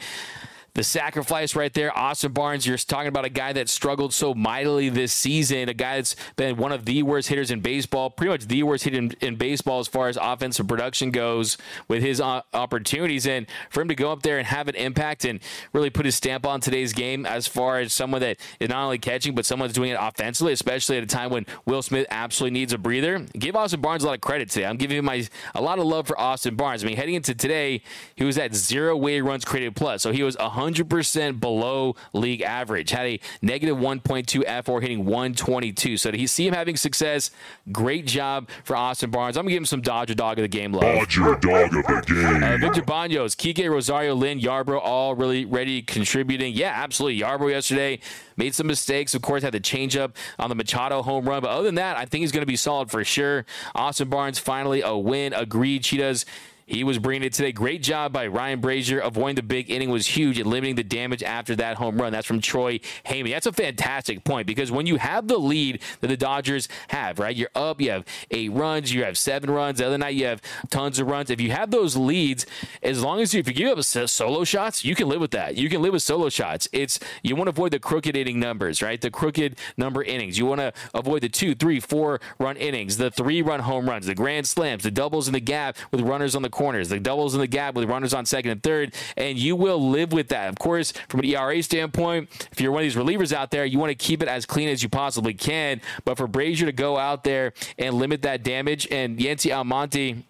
the 0.74 0.84
sacrifice 0.84 1.56
right 1.56 1.72
there. 1.72 1.96
Austin 1.96 2.32
Barnes, 2.32 2.66
you're 2.66 2.76
talking 2.76 3.08
about 3.08 3.24
a 3.24 3.30
guy 3.30 3.52
that 3.52 3.68
struggled 3.68 4.12
so 4.12 4.34
mightily 4.34 4.88
this 4.88 5.12
season, 5.12 5.68
a 5.68 5.74
guy 5.74 5.96
that's 5.96 6.14
been 6.36 6.56
one 6.56 6.72
of 6.72 6.84
the 6.84 7.02
worst 7.02 7.28
hitters 7.28 7.50
in 7.50 7.60
baseball, 7.60 8.10
pretty 8.10 8.30
much 8.30 8.46
the 8.46 8.62
worst 8.62 8.84
hitter 8.84 8.98
in, 8.98 9.12
in 9.20 9.36
baseball 9.36 9.80
as 9.80 9.88
far 9.88 10.08
as 10.08 10.16
offensive 10.20 10.68
production 10.68 11.10
goes 11.10 11.58
with 11.88 12.02
his 12.02 12.20
uh, 12.20 12.42
opportunities. 12.54 13.26
And 13.26 13.46
for 13.70 13.80
him 13.80 13.88
to 13.88 13.94
go 13.94 14.12
up 14.12 14.22
there 14.22 14.38
and 14.38 14.46
have 14.46 14.68
an 14.68 14.76
impact 14.76 15.24
and 15.24 15.40
really 15.72 15.90
put 15.90 16.04
his 16.04 16.14
stamp 16.14 16.46
on 16.46 16.60
today's 16.60 16.92
game 16.92 17.26
as 17.26 17.46
far 17.46 17.80
as 17.80 17.92
someone 17.92 18.20
that 18.20 18.36
is 18.60 18.68
not 18.68 18.84
only 18.84 18.98
catching, 18.98 19.34
but 19.34 19.46
someone's 19.46 19.72
doing 19.72 19.90
it 19.90 19.98
offensively, 20.00 20.52
especially 20.52 20.96
at 20.96 21.02
a 21.02 21.06
time 21.06 21.30
when 21.30 21.46
Will 21.66 21.82
Smith 21.82 22.06
absolutely 22.10 22.58
needs 22.58 22.72
a 22.72 22.78
breather. 22.78 23.18
Give 23.38 23.56
Austin 23.56 23.80
Barnes 23.80 24.04
a 24.04 24.06
lot 24.06 24.14
of 24.14 24.20
credit 24.20 24.50
today. 24.50 24.66
I'm 24.66 24.76
giving 24.76 24.98
him 24.98 25.06
my 25.06 25.26
a 25.54 25.62
lot 25.62 25.78
of 25.78 25.86
love 25.86 26.06
for 26.06 26.18
Austin 26.20 26.54
Barnes. 26.54 26.84
I 26.84 26.86
mean, 26.86 26.96
heading 26.96 27.14
into 27.14 27.34
today, 27.34 27.82
he 28.14 28.24
was 28.24 28.38
at 28.38 28.54
zero 28.54 28.96
weighted 28.96 29.24
runs 29.24 29.44
created 29.44 29.74
plus. 29.74 30.02
So 30.02 30.12
he 30.12 30.22
was 30.22 30.36
100 30.36 30.57
100% 30.58 31.40
below 31.40 31.96
league 32.12 32.42
average. 32.42 32.90
Had 32.90 33.06
a 33.06 33.20
negative 33.42 33.76
1.2 33.76 34.44
fWAR 34.44 34.80
hitting 34.80 35.04
122. 35.04 35.96
So 35.96 36.10
to 36.10 36.28
see 36.28 36.46
him 36.46 36.54
having 36.54 36.76
success, 36.76 37.30
great 37.70 38.06
job 38.06 38.48
for 38.64 38.76
Austin 38.76 39.10
Barnes. 39.10 39.36
I'm 39.36 39.42
going 39.42 39.50
to 39.50 39.54
give 39.54 39.62
him 39.62 39.66
some 39.66 39.80
Dodger 39.80 40.14
dog 40.14 40.38
of 40.38 40.42
the 40.42 40.48
game 40.48 40.72
love. 40.72 40.82
Dodger 40.82 41.36
dog 41.36 41.74
of 41.74 41.84
the 41.84 42.04
game. 42.06 42.42
Uh, 42.42 42.56
Victor 42.58 42.82
Banos, 42.82 43.34
Kike 43.34 43.68
Rosario, 43.70 44.14
Lynn, 44.14 44.40
Yarbrough, 44.40 44.80
all 44.82 45.14
really 45.14 45.44
ready 45.44 45.82
contributing. 45.82 46.54
Yeah, 46.54 46.72
absolutely. 46.74 47.20
Yarbrough 47.20 47.50
yesterday 47.50 48.00
made 48.36 48.54
some 48.54 48.66
mistakes. 48.66 49.14
Of 49.14 49.22
course, 49.22 49.42
had 49.42 49.52
the 49.52 49.60
changeup 49.60 50.14
on 50.38 50.48
the 50.48 50.54
Machado 50.54 51.02
home 51.02 51.28
run. 51.28 51.42
But 51.42 51.50
other 51.50 51.64
than 51.64 51.76
that, 51.76 51.96
I 51.96 52.04
think 52.04 52.22
he's 52.22 52.32
going 52.32 52.42
to 52.42 52.46
be 52.46 52.56
solid 52.56 52.90
for 52.90 53.04
sure. 53.04 53.44
Austin 53.74 54.08
Barnes 54.08 54.38
finally 54.38 54.82
a 54.82 54.96
win. 54.96 55.32
Agreed. 55.32 55.84
Cheetahs 55.84 56.24
he 56.68 56.84
was 56.84 56.98
bringing 56.98 57.26
it 57.26 57.32
today. 57.32 57.50
Great 57.50 57.82
job 57.82 58.12
by 58.12 58.26
Ryan 58.26 58.60
Brasier. 58.60 59.04
Avoiding 59.04 59.36
the 59.36 59.42
big 59.42 59.70
inning 59.70 59.88
was 59.88 60.06
huge 60.06 60.38
and 60.38 60.48
limiting 60.48 60.74
the 60.74 60.84
damage 60.84 61.22
after 61.22 61.56
that 61.56 61.78
home 61.78 62.00
run. 62.00 62.12
That's 62.12 62.26
from 62.26 62.40
Troy 62.40 62.78
Heyman. 63.06 63.30
That's 63.30 63.46
a 63.46 63.52
fantastic 63.52 64.22
point 64.22 64.46
because 64.46 64.70
when 64.70 64.86
you 64.86 64.96
have 64.96 65.28
the 65.28 65.38
lead 65.38 65.80
that 66.00 66.08
the 66.08 66.16
Dodgers 66.16 66.68
have, 66.88 67.18
right? 67.18 67.34
You're 67.34 67.48
up, 67.54 67.80
you 67.80 67.90
have 67.90 68.04
eight 68.30 68.52
runs, 68.52 68.92
you 68.92 69.04
have 69.04 69.16
seven 69.16 69.50
runs. 69.50 69.78
The 69.78 69.86
other 69.86 69.96
night 69.96 70.14
you 70.14 70.26
have 70.26 70.42
tons 70.68 70.98
of 70.98 71.08
runs. 71.08 71.30
If 71.30 71.40
you 71.40 71.52
have 71.52 71.70
those 71.70 71.96
leads, 71.96 72.44
as 72.82 73.02
long 73.02 73.20
as 73.20 73.32
you, 73.32 73.40
if 73.40 73.48
you 73.48 73.54
give 73.54 73.78
up 73.78 73.82
solo 73.84 74.44
shots, 74.44 74.84
you 74.84 74.94
can 74.94 75.08
live 75.08 75.20
with 75.20 75.30
that. 75.30 75.56
You 75.56 75.70
can 75.70 75.80
live 75.80 75.94
with 75.94 76.02
solo 76.02 76.28
shots. 76.28 76.68
It's 76.72 77.00
you 77.22 77.34
want 77.34 77.46
to 77.46 77.50
avoid 77.50 77.72
the 77.72 77.78
crooked 77.78 78.14
inning 78.14 78.40
numbers, 78.40 78.82
right? 78.82 79.00
The 79.00 79.10
crooked 79.10 79.58
number 79.78 80.02
innings. 80.02 80.36
You 80.36 80.44
want 80.44 80.60
to 80.60 80.74
avoid 80.92 81.22
the 81.22 81.30
two, 81.30 81.54
three, 81.54 81.80
four 81.80 82.20
run 82.38 82.56
innings, 82.56 82.98
the 82.98 83.10
three 83.10 83.40
run 83.40 83.60
home 83.60 83.88
runs, 83.88 84.04
the 84.04 84.14
grand 84.14 84.46
slams, 84.46 84.82
the 84.82 84.90
doubles 84.90 85.28
in 85.28 85.32
the 85.32 85.40
gap 85.40 85.78
with 85.90 86.02
runners 86.02 86.36
on 86.36 86.42
the 86.42 86.50
corners, 86.58 86.88
the 86.88 86.98
doubles 86.98 87.34
in 87.34 87.40
the 87.40 87.46
gap 87.46 87.76
with 87.76 87.88
runners 87.88 88.12
on 88.12 88.26
second 88.26 88.50
and 88.50 88.62
third, 88.62 88.92
and 89.16 89.38
you 89.38 89.54
will 89.54 89.90
live 89.90 90.12
with 90.12 90.28
that. 90.28 90.48
Of 90.48 90.58
course, 90.58 90.92
from 91.08 91.20
an 91.20 91.26
ERA 91.26 91.62
standpoint, 91.62 92.28
if 92.50 92.60
you're 92.60 92.72
one 92.72 92.82
of 92.82 92.84
these 92.84 92.96
relievers 92.96 93.32
out 93.32 93.52
there, 93.52 93.64
you 93.64 93.78
want 93.78 93.90
to 93.90 93.94
keep 93.94 94.22
it 94.22 94.28
as 94.28 94.44
clean 94.44 94.68
as 94.68 94.82
you 94.82 94.88
possibly 94.88 95.34
can. 95.34 95.80
But 96.04 96.16
for 96.16 96.26
Brasier 96.26 96.66
to 96.66 96.72
go 96.72 96.98
out 96.98 97.22
there 97.22 97.52
and 97.78 97.94
limit 97.94 98.22
that 98.22 98.42
damage, 98.42 98.88
and 98.90 99.18
Yency 99.18 99.54
Almonte 99.54 100.24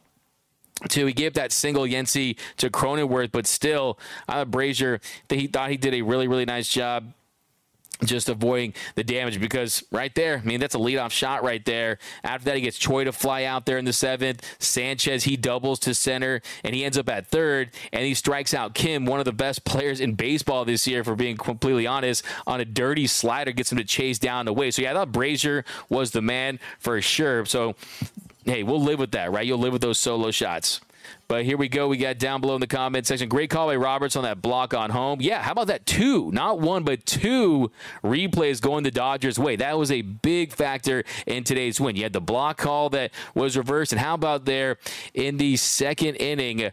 to 0.90 1.06
he 1.06 1.12
gave 1.12 1.34
that 1.34 1.50
single 1.50 1.84
Yency 1.84 2.38
to 2.58 2.70
Cronenworth, 2.70 3.32
but 3.32 3.46
still, 3.46 3.98
uh, 4.28 4.44
Brasier, 4.44 5.00
he 5.28 5.46
thought 5.46 5.70
he 5.70 5.76
did 5.76 5.94
a 5.94 6.02
really, 6.02 6.28
really 6.28 6.44
nice 6.44 6.68
job 6.68 7.12
just 8.04 8.28
avoiding 8.28 8.74
the 8.94 9.04
damage 9.04 9.40
because 9.40 9.84
right 9.90 10.14
there, 10.14 10.38
I 10.38 10.46
mean, 10.46 10.60
that's 10.60 10.74
a 10.74 10.78
leadoff 10.78 11.10
shot 11.10 11.42
right 11.42 11.64
there. 11.64 11.98
After 12.22 12.46
that, 12.46 12.56
he 12.56 12.62
gets 12.62 12.78
Choi 12.78 13.04
to 13.04 13.12
fly 13.12 13.44
out 13.44 13.66
there 13.66 13.78
in 13.78 13.84
the 13.84 13.92
seventh. 13.92 14.44
Sanchez, 14.58 15.24
he 15.24 15.36
doubles 15.36 15.78
to 15.80 15.94
center 15.94 16.40
and 16.64 16.74
he 16.74 16.84
ends 16.84 16.98
up 16.98 17.08
at 17.08 17.26
third 17.26 17.70
and 17.92 18.04
he 18.04 18.14
strikes 18.14 18.54
out 18.54 18.74
Kim, 18.74 19.04
one 19.04 19.18
of 19.18 19.24
the 19.24 19.32
best 19.32 19.64
players 19.64 20.00
in 20.00 20.14
baseball 20.14 20.64
this 20.64 20.86
year, 20.86 21.02
for 21.02 21.14
being 21.14 21.36
completely 21.36 21.86
honest, 21.86 22.24
on 22.46 22.60
a 22.60 22.64
dirty 22.64 23.06
slider, 23.06 23.52
gets 23.52 23.72
him 23.72 23.78
to 23.78 23.84
chase 23.84 24.18
down 24.18 24.46
the 24.46 24.52
way. 24.52 24.70
So, 24.70 24.82
yeah, 24.82 24.92
I 24.92 24.94
thought 24.94 25.12
Brasier 25.12 25.64
was 25.88 26.12
the 26.12 26.22
man 26.22 26.58
for 26.78 27.00
sure. 27.00 27.44
So, 27.46 27.74
hey, 28.44 28.62
we'll 28.62 28.82
live 28.82 28.98
with 28.98 29.12
that, 29.12 29.32
right? 29.32 29.46
You'll 29.46 29.58
live 29.58 29.72
with 29.72 29.82
those 29.82 29.98
solo 29.98 30.30
shots. 30.30 30.80
But 31.28 31.44
here 31.44 31.56
we 31.56 31.68
go. 31.68 31.88
We 31.88 31.98
got 31.98 32.18
down 32.18 32.40
below 32.40 32.54
in 32.54 32.60
the 32.60 32.66
comment 32.66 33.06
section. 33.06 33.28
Great 33.28 33.50
call 33.50 33.66
by 33.66 33.76
Roberts 33.76 34.16
on 34.16 34.22
that 34.24 34.40
block 34.40 34.72
on 34.72 34.90
home. 34.90 35.20
Yeah, 35.20 35.42
how 35.42 35.52
about 35.52 35.66
that? 35.66 35.84
Two, 35.84 36.30
not 36.32 36.58
one, 36.58 36.84
but 36.84 37.04
two 37.04 37.70
replays 38.02 38.60
going 38.60 38.82
the 38.84 38.90
Dodgers' 38.90 39.38
way. 39.38 39.56
That 39.56 39.78
was 39.78 39.90
a 39.90 40.02
big 40.02 40.52
factor 40.52 41.04
in 41.26 41.44
today's 41.44 41.80
win. 41.80 41.96
You 41.96 42.04
had 42.04 42.12
the 42.14 42.20
block 42.20 42.56
call 42.56 42.90
that 42.90 43.10
was 43.34 43.56
reversed. 43.56 43.92
And 43.92 44.00
how 44.00 44.14
about 44.14 44.46
there 44.46 44.78
in 45.12 45.36
the 45.36 45.56
second 45.56 46.16
inning? 46.16 46.70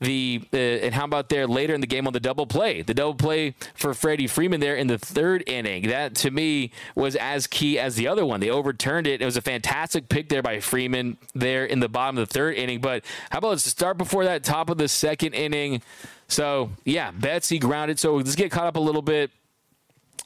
The 0.00 0.42
uh, 0.52 0.56
and 0.56 0.94
how 0.94 1.04
about 1.04 1.28
there 1.28 1.46
later 1.46 1.74
in 1.74 1.80
the 1.80 1.86
game 1.86 2.06
on 2.06 2.12
the 2.12 2.20
double 2.20 2.46
play? 2.46 2.82
The 2.82 2.94
double 2.94 3.14
play 3.14 3.54
for 3.74 3.94
freddie 3.94 4.26
freeman 4.26 4.60
there 4.60 4.76
in 4.76 4.86
the 4.86 4.98
third 4.98 5.42
inning. 5.48 5.88
That 5.88 6.14
to 6.16 6.30
me 6.30 6.70
was 6.94 7.16
as 7.16 7.46
key 7.46 7.78
as 7.78 7.96
the 7.96 8.06
other 8.06 8.24
one. 8.24 8.40
They 8.40 8.50
overturned 8.50 9.06
it. 9.06 9.20
It 9.20 9.24
was 9.24 9.36
a 9.36 9.42
fantastic 9.42 10.08
pick 10.08 10.28
there 10.28 10.42
by 10.42 10.60
freeman 10.60 11.18
there 11.34 11.64
in 11.64 11.80
the 11.80 11.88
bottom 11.88 12.18
of 12.18 12.28
the 12.28 12.32
third 12.32 12.54
inning. 12.56 12.80
But 12.80 13.04
how 13.30 13.38
about 13.38 13.48
let's 13.50 13.64
start 13.64 13.98
before 13.98 14.24
that 14.24 14.44
top 14.44 14.70
of 14.70 14.78
the 14.78 14.88
second 14.88 15.34
inning? 15.34 15.82
So 16.28 16.70
yeah 16.84 17.10
betsy 17.10 17.58
grounded. 17.58 17.98
So 17.98 18.16
let's 18.16 18.36
get 18.36 18.52
caught 18.52 18.66
up 18.66 18.76
a 18.76 18.80
little 18.80 19.02
bit. 19.02 19.30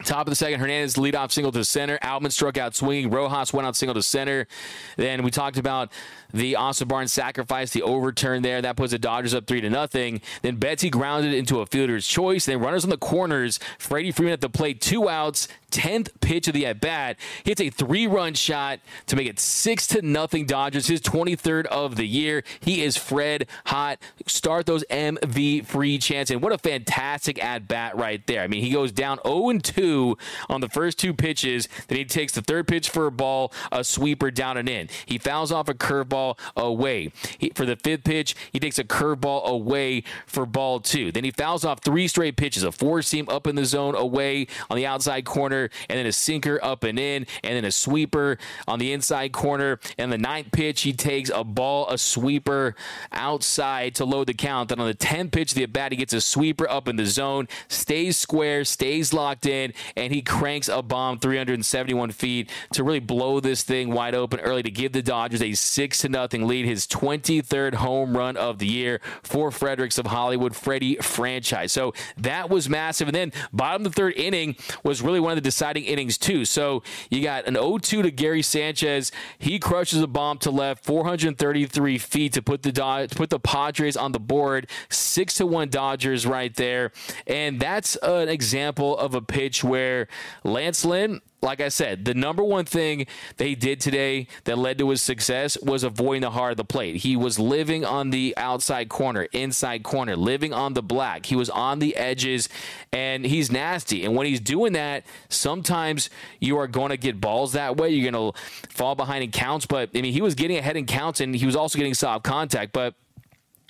Top 0.05 0.27
of 0.27 0.31
the 0.31 0.37
second, 0.37 0.59
Hernandez 0.59 0.99
lead 0.99 1.15
off 1.15 1.31
single 1.31 1.53
to 1.53 1.65
center. 1.65 1.99
Outman 1.99 2.33
struck 2.33 2.59
out 2.59 2.75
swinging. 2.75 3.11
Rojas 3.11 3.53
went 3.53 3.67
out 3.67 3.77
single 3.77 3.95
to 3.95 4.03
center. 4.03 4.49
Then 4.97 5.23
we 5.23 5.31
talked 5.31 5.59
about 5.59 5.93
the 6.33 6.57
Barnes 6.87 7.13
sacrifice, 7.13 7.71
the 7.71 7.83
overturn 7.83 8.43
there. 8.43 8.63
That 8.63 8.77
puts 8.77 8.93
the 8.93 8.99
Dodgers 8.99 9.35
up 9.35 9.47
three 9.47 9.61
to 9.61 9.71
nothing. 9.71 10.21
Then 10.43 10.57
Betsy 10.57 10.91
grounded 10.91 11.35
into 11.35 11.61
a 11.61 11.67
fielder's 11.67 12.07
choice. 12.07 12.47
Then 12.47 12.61
runners 12.61 12.85
on 12.85 12.91
the 12.91 12.97
corners. 12.97 13.59
Freddie 13.79 14.13
Freeman 14.13 14.33
at 14.33 14.41
the 14.41 14.51
plate, 14.51 14.81
two 14.81 15.09
outs. 15.09 15.49
10th 15.71 16.11
pitch 16.21 16.49
of 16.49 16.55
the 16.55 16.67
at 16.67 16.81
bat 16.83 17.17
hits 17.45 17.59
a 17.59 17.71
three 17.71 18.07
run 18.07 18.35
shot 18.35 18.79
to 19.07 19.17
make 19.17 19.27
it 19.27 19.41
six 19.41 19.87
to 19.87 20.03
nothing 20.03 20.45
Dodgers. 20.45 20.87
His 20.87 21.01
23rd 21.01 21.65
of 21.67 21.97
the 21.97 22.07
year. 22.07 22.45
He 22.61 22.83
is 22.83 22.99
Fred 22.99 23.47
hot. 23.65 23.99
Start 24.27 24.67
those 24.67 24.85
MV 24.91 25.65
free 25.65 25.97
chance. 25.97 26.31
And 26.31 26.43
what 26.43 26.53
a 26.53 26.59
fantastic 26.59 27.43
at 27.43 27.67
bat 27.67 27.97
right 27.97 28.25
there. 28.27 28.43
I 28.43 28.49
mean, 28.49 28.63
he 28.63 28.71
goes 28.71 28.93
down 28.93 29.19
0 29.27 29.59
2 29.59 30.19
on 30.51 30.61
the 30.61 30.69
first 30.69 30.99
two 30.99 31.15
pitches. 31.15 31.69
Then 31.89 31.97
he 31.97 32.05
takes 32.05 32.35
the 32.35 32.43
third 32.43 32.69
pitch 32.69 32.91
for 32.91 33.07
a 33.07 33.11
ball, 33.11 33.51
a 33.71 33.83
sweeper 33.83 34.31
down 34.31 34.59
and 34.59 34.69
in. 34.69 34.89
He 35.07 35.17
fouls 35.17 35.51
off 35.51 35.71
a 35.71 35.75
curveball 35.75 36.22
curveball 36.23 36.39
away. 36.57 37.13
He, 37.39 37.51
for 37.55 37.67
the 37.67 37.77
fifth 37.77 38.05
pitch, 38.05 38.35
he 38.53 38.59
takes 38.59 38.79
a 38.79 38.85
curveball 38.85 39.45
away 39.45 40.05
for 40.27 40.47
ball 40.47 40.81
two. 40.81 41.13
Then 41.13 41.25
he 41.25 41.31
fouls 41.31 41.65
off 41.65 41.81
three 41.81 42.09
straight 42.09 42.37
pitches, 42.37 42.63
a 42.63 42.73
four 42.73 43.03
seam 43.03 43.29
up 43.29 43.47
in 43.47 43.57
the 43.57 43.65
zone 43.65 43.95
away 43.95 44.47
on 44.71 44.77
the 44.77 44.87
outside 44.87 45.25
corner, 45.25 45.71
and 45.89 45.99
then 45.99 46.07
a 46.07 46.13
sinker 46.13 46.61
up 46.63 46.85
and 46.85 46.99
in, 46.99 47.27
and 47.43 47.57
then 47.57 47.65
a 47.65 47.73
sweeper 47.73 48.39
on 48.67 48.79
the 48.79 48.93
inside 48.93 49.33
corner. 49.33 49.79
And 49.99 50.13
the 50.13 50.19
ninth 50.19 50.53
pitch, 50.53 50.83
he 50.83 50.93
takes 50.93 51.31
a 51.33 51.45
ball, 51.45 51.89
a 51.89 51.99
sweeper 51.99 52.75
outside 53.13 53.95
to 53.97 54.05
load 54.05 54.29
the 54.29 54.35
count. 54.35 54.69
Then 54.69 54.81
on 54.81 54.87
the 54.87 54.95
10th 54.95 55.33
pitch 55.33 55.53
of 55.53 55.57
the 55.57 55.65
at 55.65 55.73
bat, 55.73 55.93
he 55.93 55.97
gets 55.99 56.13
a 56.13 56.21
sweeper 56.21 56.69
up 56.69 56.89
in 56.89 56.97
the 56.97 57.07
zone, 57.07 57.49
stays 57.69 58.17
square, 58.17 58.65
stays 58.65 59.13
locked 59.13 59.47
in, 59.47 59.73
and 59.97 60.13
he 60.13 60.23
cranks 60.23 60.69
a 60.69 60.83
bomb 60.83 61.19
371 61.19 62.11
feet 62.11 62.51
to 62.73 62.85
really 62.85 63.01
blow 63.01 63.41
this 63.41 63.63
thing 63.63 63.93
wide 63.93 64.15
open 64.15 64.41
early 64.41 64.63
to 64.63 64.71
give 64.71 64.93
the 64.93 65.03
Dodgers 65.03 65.43
a 65.43 65.55
six 65.55 65.99
to 66.01 66.09
nothing 66.13 66.47
lead, 66.47 66.67
his 66.67 66.87
23rd 66.87 67.75
home 67.75 68.17
run 68.17 68.37
of 68.37 68.59
the 68.59 68.67
year 68.67 69.01
for 69.23 69.51
Fredericks 69.51 69.99
of 69.99 70.07
Hollywood, 70.07 70.55
Freddie 70.55 70.97
franchise. 70.97 71.73
So 71.73 71.93
that 72.17 72.51
was 72.51 72.69
massive. 72.69 73.09
And 73.09 73.15
then 73.15 73.33
bottom 73.53 73.85
of 73.85 73.93
the 73.93 73.97
third 73.97 74.15
inning 74.15 74.57
was 74.85 75.03
really 75.03 75.21
one 75.21 75.33
of 75.33 75.37
the 75.37 75.43
deciding 75.43 75.85
innings 75.85 76.19
too. 76.19 76.45
So 76.45 76.83
you 77.11 77.23
got 77.23 77.47
an 77.47 77.55
0-2 77.55 78.03
to 78.03 78.11
Gary 78.11 78.43
Sanchez. 78.43 79.11
He 79.39 79.59
crushes 79.59 80.01
a 80.01 80.07
bomb 80.07 80.39
to 80.39 80.51
left, 80.51 80.85
433 80.85 81.99
feet 81.99 82.33
to 82.35 82.43
put 82.43 82.63
the 82.63 82.73
to 82.73 83.15
put 83.15 83.31
the 83.31 83.41
Padres 83.41 83.97
on 83.97 84.13
the 84.13 84.21
board, 84.21 84.69
six 84.89 85.35
to 85.35 85.47
one 85.47 85.69
Dodgers 85.69 86.27
right 86.27 86.55
there. 86.55 86.93
And 87.27 87.61
that's 87.61 87.97
an 87.97 88.29
example 88.29 88.97
of 88.97 89.15
a 89.15 89.23
pitch 89.23 89.65
where 89.65 90.09
Lance 90.45 90.85
Lynn 90.85 91.21
like 91.43 91.61
I 91.61 91.69
said, 91.69 92.05
the 92.05 92.15
number 92.15 92.45
one 92.45 92.65
thing 92.65 93.07
they 93.37 93.57
did 93.57 93.81
today 93.81 94.29
that 94.45 94.57
led 94.57 94.79
to 94.79 94.89
his 94.91 95.03
success 95.03 95.59
was 95.61 95.83
avoiding 95.83 96.23
the 96.23 96.31
hard 96.31 96.53
of 96.53 96.57
the 96.57 96.65
plate. 96.65 96.97
He 96.97 97.17
was 97.17 97.39
living 97.39 97.85
on 97.85 98.11
the 98.11 98.33
outside 98.37 98.89
corner, 98.89 99.25
inside 99.33 99.83
corner, 99.83 100.15
living 100.15 100.53
on 100.53 100.75
the 100.75 100.83
black. 100.83 101.27
He 101.27 101.35
was 101.35 101.51
on 101.51 101.81
the 101.81 101.97
edges, 101.97 102.49
and 102.93 103.27
he's 103.27 103.51
nasty. 103.51 104.05
And 104.05 104.15
when 104.15 104.27
he's 104.27 104.41
doing 104.41 104.75
that, 104.75 105.05
sometimes 105.29 106.11
you 106.39 106.59
are 106.59 106.69
going 106.69 106.91
to 106.91 106.97
get 106.97 107.21
balls 107.21 107.53
that 107.53 107.77
way. 107.77 107.91
You're 107.91 108.13
going 108.13 108.33
to 108.33 108.39
fall 108.71 108.95
behind 108.95 109.25
in 109.25 109.33
counts. 109.33 109.67
But 109.67 109.91
I 109.97 110.01
mean, 110.01 110.13
he 110.13 110.23
was 110.23 110.37
getting 110.37 110.59
ahead 110.59 110.77
in 110.77 110.87
counts, 110.87 111.21
and 111.21 111.35
he 111.35 111.45
was 111.45 111.57
also 111.57 111.77
getting 111.77 111.95
soft 111.95 112.25
contact. 112.25 112.73
But 112.73 112.95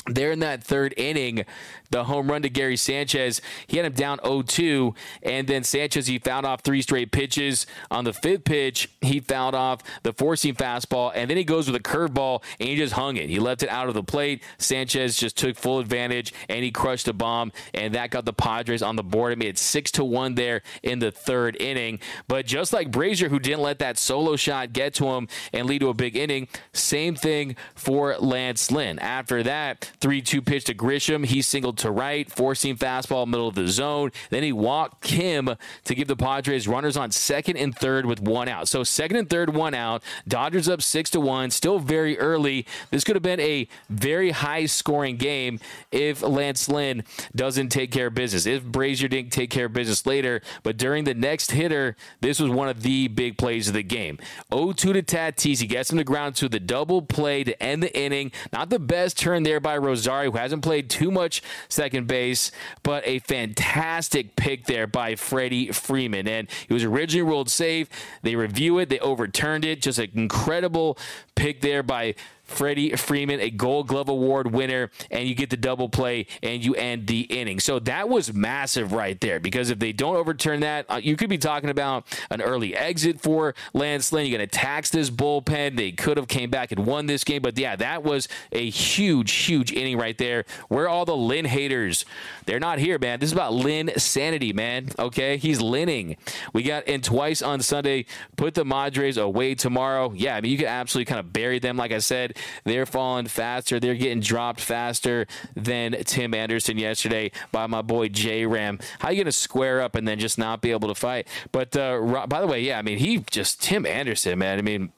there 0.06 0.32
in 0.32 0.40
that 0.40 0.62
third 0.64 0.94
inning, 0.96 1.44
the 1.92 2.04
home 2.04 2.30
run 2.30 2.42
to 2.42 2.48
Gary 2.48 2.76
Sanchez, 2.76 3.40
he 3.66 3.76
had 3.76 3.86
him 3.86 3.92
down 3.92 4.18
0-2, 4.18 4.94
and 5.22 5.46
then 5.46 5.62
Sanchez 5.62 6.06
he 6.06 6.18
fouled 6.18 6.44
off 6.44 6.62
three 6.62 6.82
straight 6.82 7.12
pitches. 7.12 7.66
On 7.90 8.04
the 8.04 8.12
fifth 8.12 8.44
pitch, 8.44 8.88
he 9.00 9.20
fouled 9.20 9.54
off 9.54 9.80
the 10.02 10.12
four-seam 10.12 10.56
fastball, 10.56 11.12
and 11.14 11.30
then 11.30 11.36
he 11.36 11.44
goes 11.44 11.70
with 11.70 11.76
a 11.76 11.82
curveball 11.82 12.42
and 12.58 12.68
he 12.68 12.76
just 12.76 12.94
hung 12.94 13.16
it. 13.16 13.28
He 13.28 13.38
left 13.38 13.62
it 13.62 13.68
out 13.68 13.88
of 13.88 13.94
the 13.94 14.02
plate. 14.02 14.42
Sanchez 14.58 15.16
just 15.16 15.36
took 15.36 15.56
full 15.56 15.78
advantage 15.78 16.32
and 16.48 16.64
he 16.64 16.70
crushed 16.70 17.08
a 17.08 17.12
bomb, 17.12 17.52
and 17.74 17.94
that 17.94 18.10
got 18.10 18.24
the 18.24 18.32
Padres 18.32 18.82
on 18.82 18.96
the 18.96 19.02
board. 19.02 19.32
It 19.32 19.38
made 19.38 19.48
it 19.48 19.58
six 19.58 19.90
to 19.92 20.04
one 20.04 20.34
there 20.34 20.62
in 20.82 20.98
the 20.98 21.10
third 21.10 21.56
inning. 21.60 22.00
But 22.28 22.46
just 22.46 22.72
like 22.72 22.90
Brasier, 22.90 23.28
who 23.28 23.38
didn't 23.38 23.60
let 23.60 23.78
that 23.80 23.98
solo 23.98 24.36
shot 24.36 24.72
get 24.72 24.94
to 24.94 25.06
him 25.06 25.28
and 25.52 25.66
lead 25.66 25.80
to 25.80 25.88
a 25.88 25.94
big 25.94 26.16
inning, 26.16 26.48
same 26.72 27.14
thing 27.14 27.56
for 27.74 28.16
Lance 28.18 28.70
Lynn. 28.70 28.98
After 28.98 29.42
that, 29.42 29.90
3 30.00 30.22
2 30.22 30.42
pitch 30.42 30.64
to 30.64 30.74
Grisham. 30.74 31.24
He 31.24 31.42
singled 31.42 31.78
to 31.82 31.90
right, 31.90 32.30
four 32.30 32.54
seam 32.54 32.76
fastball, 32.76 33.26
middle 33.26 33.48
of 33.48 33.54
the 33.54 33.68
zone. 33.68 34.10
Then 34.30 34.42
he 34.42 34.52
walked 34.52 35.02
Kim 35.02 35.50
to 35.84 35.94
give 35.94 36.08
the 36.08 36.16
Padres 36.16 36.66
runners 36.66 36.96
on 36.96 37.10
second 37.10 37.56
and 37.56 37.74
third 37.74 38.06
with 38.06 38.20
one 38.20 38.48
out. 38.48 38.68
So 38.68 38.82
second 38.84 39.16
and 39.16 39.30
third, 39.30 39.54
one 39.54 39.74
out. 39.74 40.02
Dodgers 40.26 40.68
up 40.68 40.82
6 40.82 41.10
to 41.10 41.20
1, 41.20 41.50
still 41.50 41.78
very 41.78 42.18
early. 42.18 42.66
This 42.90 43.04
could 43.04 43.16
have 43.16 43.22
been 43.22 43.40
a 43.40 43.68
very 43.88 44.30
high 44.30 44.66
scoring 44.66 45.16
game 45.16 45.60
if 45.90 46.22
Lance 46.22 46.68
Lynn 46.68 47.04
doesn't 47.34 47.68
take 47.68 47.90
care 47.90 48.08
of 48.08 48.14
business. 48.14 48.46
If 48.46 48.62
Brasier 48.64 49.10
didn't 49.10 49.32
take 49.32 49.50
care 49.50 49.66
of 49.66 49.72
business 49.72 50.06
later, 50.06 50.40
but 50.62 50.76
during 50.76 51.04
the 51.04 51.14
next 51.14 51.50
hitter, 51.50 51.96
this 52.20 52.40
was 52.40 52.50
one 52.50 52.68
of 52.68 52.82
the 52.82 53.08
big 53.08 53.38
plays 53.38 53.68
of 53.68 53.74
the 53.74 53.82
game. 53.82 54.18
0 54.52 54.72
2 54.72 54.92
to 54.92 55.02
Tatis. 55.02 55.60
He 55.60 55.66
gets 55.66 55.90
him 55.90 55.98
to 55.98 56.04
ground 56.04 56.36
to 56.36 56.48
the 56.48 56.60
double 56.60 57.02
play 57.02 57.44
to 57.44 57.60
end 57.62 57.82
the 57.82 57.96
inning. 57.96 58.32
Not 58.52 58.70
the 58.70 58.78
best 58.78 59.18
turn 59.18 59.42
there 59.42 59.60
by 59.60 59.76
Rosario, 59.76 60.30
who 60.30 60.38
hasn't 60.38 60.62
played 60.62 60.88
too 60.88 61.10
much 61.10 61.42
second 61.72 62.06
base, 62.06 62.52
but 62.82 63.02
a 63.06 63.18
fantastic 63.20 64.36
pick 64.36 64.66
there 64.66 64.86
by 64.86 65.14
Freddie 65.14 65.72
Freeman. 65.72 66.28
And 66.28 66.48
it 66.68 66.72
was 66.72 66.84
originally 66.84 67.28
ruled 67.28 67.50
safe. 67.50 67.88
They 68.22 68.36
review 68.36 68.78
it, 68.78 68.88
they 68.88 69.00
overturned 69.00 69.64
it. 69.64 69.82
Just 69.82 69.98
an 69.98 70.10
incredible 70.14 70.98
pick 71.34 71.60
there 71.60 71.82
by 71.82 72.14
Freddie 72.44 72.94
Freeman, 72.96 73.40
a 73.40 73.50
Gold 73.50 73.88
Glove 73.88 74.08
Award 74.08 74.52
winner, 74.52 74.90
and 75.10 75.28
you 75.28 75.34
get 75.34 75.50
the 75.50 75.56
double 75.56 75.88
play 75.88 76.26
and 76.42 76.64
you 76.64 76.74
end 76.74 77.06
the 77.06 77.22
inning. 77.22 77.60
So 77.60 77.78
that 77.80 78.08
was 78.08 78.32
massive 78.32 78.92
right 78.92 79.18
there 79.20 79.40
because 79.40 79.70
if 79.70 79.78
they 79.78 79.92
don't 79.92 80.16
overturn 80.16 80.60
that, 80.60 80.86
uh, 80.88 81.00
you 81.02 81.16
could 81.16 81.30
be 81.30 81.38
talking 81.38 81.70
about 81.70 82.04
an 82.30 82.42
early 82.42 82.76
exit 82.76 83.20
for 83.20 83.54
Lance 83.72 84.12
Lynn. 84.12 84.26
You're 84.26 84.38
going 84.38 84.48
to 84.48 84.58
tax 84.58 84.90
this 84.90 85.10
bullpen. 85.10 85.76
They 85.76 85.92
could 85.92 86.16
have 86.16 86.28
came 86.28 86.50
back 86.50 86.72
and 86.72 86.86
won 86.86 87.06
this 87.06 87.24
game, 87.24 87.42
but 87.42 87.58
yeah, 87.58 87.76
that 87.76 88.02
was 88.02 88.28
a 88.50 88.68
huge, 88.68 89.32
huge 89.32 89.72
inning 89.72 89.96
right 89.96 90.18
there. 90.18 90.44
Where 90.68 90.88
all 90.88 91.04
the 91.04 91.16
Lynn 91.16 91.44
haters? 91.44 92.04
They're 92.46 92.60
not 92.60 92.78
here, 92.78 92.98
man. 92.98 93.20
This 93.20 93.28
is 93.28 93.32
about 93.32 93.52
Lynn 93.54 93.92
sanity, 93.96 94.52
man. 94.52 94.88
Okay, 94.98 95.36
he's 95.36 95.60
Linning. 95.60 96.16
We 96.52 96.62
got 96.62 96.86
in 96.88 97.00
twice 97.00 97.40
on 97.40 97.60
Sunday. 97.60 98.06
Put 98.36 98.54
the 98.54 98.64
Madres 98.64 99.16
away 99.16 99.54
tomorrow. 99.54 100.12
Yeah, 100.14 100.36
I 100.36 100.40
mean 100.40 100.52
you 100.52 100.58
could 100.58 100.66
absolutely 100.66 101.06
kind 101.06 101.20
of 101.20 101.32
bury 101.32 101.58
them. 101.58 101.76
Like 101.76 101.92
I 101.92 101.98
said, 101.98 102.31
they're 102.64 102.86
falling 102.86 103.26
faster. 103.26 103.78
They're 103.80 103.94
getting 103.94 104.20
dropped 104.20 104.60
faster 104.60 105.26
than 105.54 105.92
Tim 106.04 106.34
Anderson 106.34 106.78
yesterday 106.78 107.30
by 107.50 107.66
my 107.66 107.82
boy 107.82 108.08
J 108.08 108.46
Ram. 108.46 108.78
How 108.98 109.10
you 109.10 109.16
going 109.16 109.26
to 109.26 109.32
square 109.32 109.80
up 109.80 109.94
and 109.94 110.06
then 110.06 110.18
just 110.18 110.38
not 110.38 110.60
be 110.60 110.70
able 110.70 110.88
to 110.88 110.94
fight? 110.94 111.28
But 111.52 111.76
uh, 111.76 112.26
by 112.28 112.40
the 112.40 112.46
way, 112.46 112.60
yeah, 112.62 112.78
I 112.78 112.82
mean, 112.82 112.98
he 112.98 113.18
just, 113.30 113.62
Tim 113.62 113.86
Anderson, 113.86 114.38
man, 114.38 114.58
I 114.58 114.62
mean, 114.62 114.92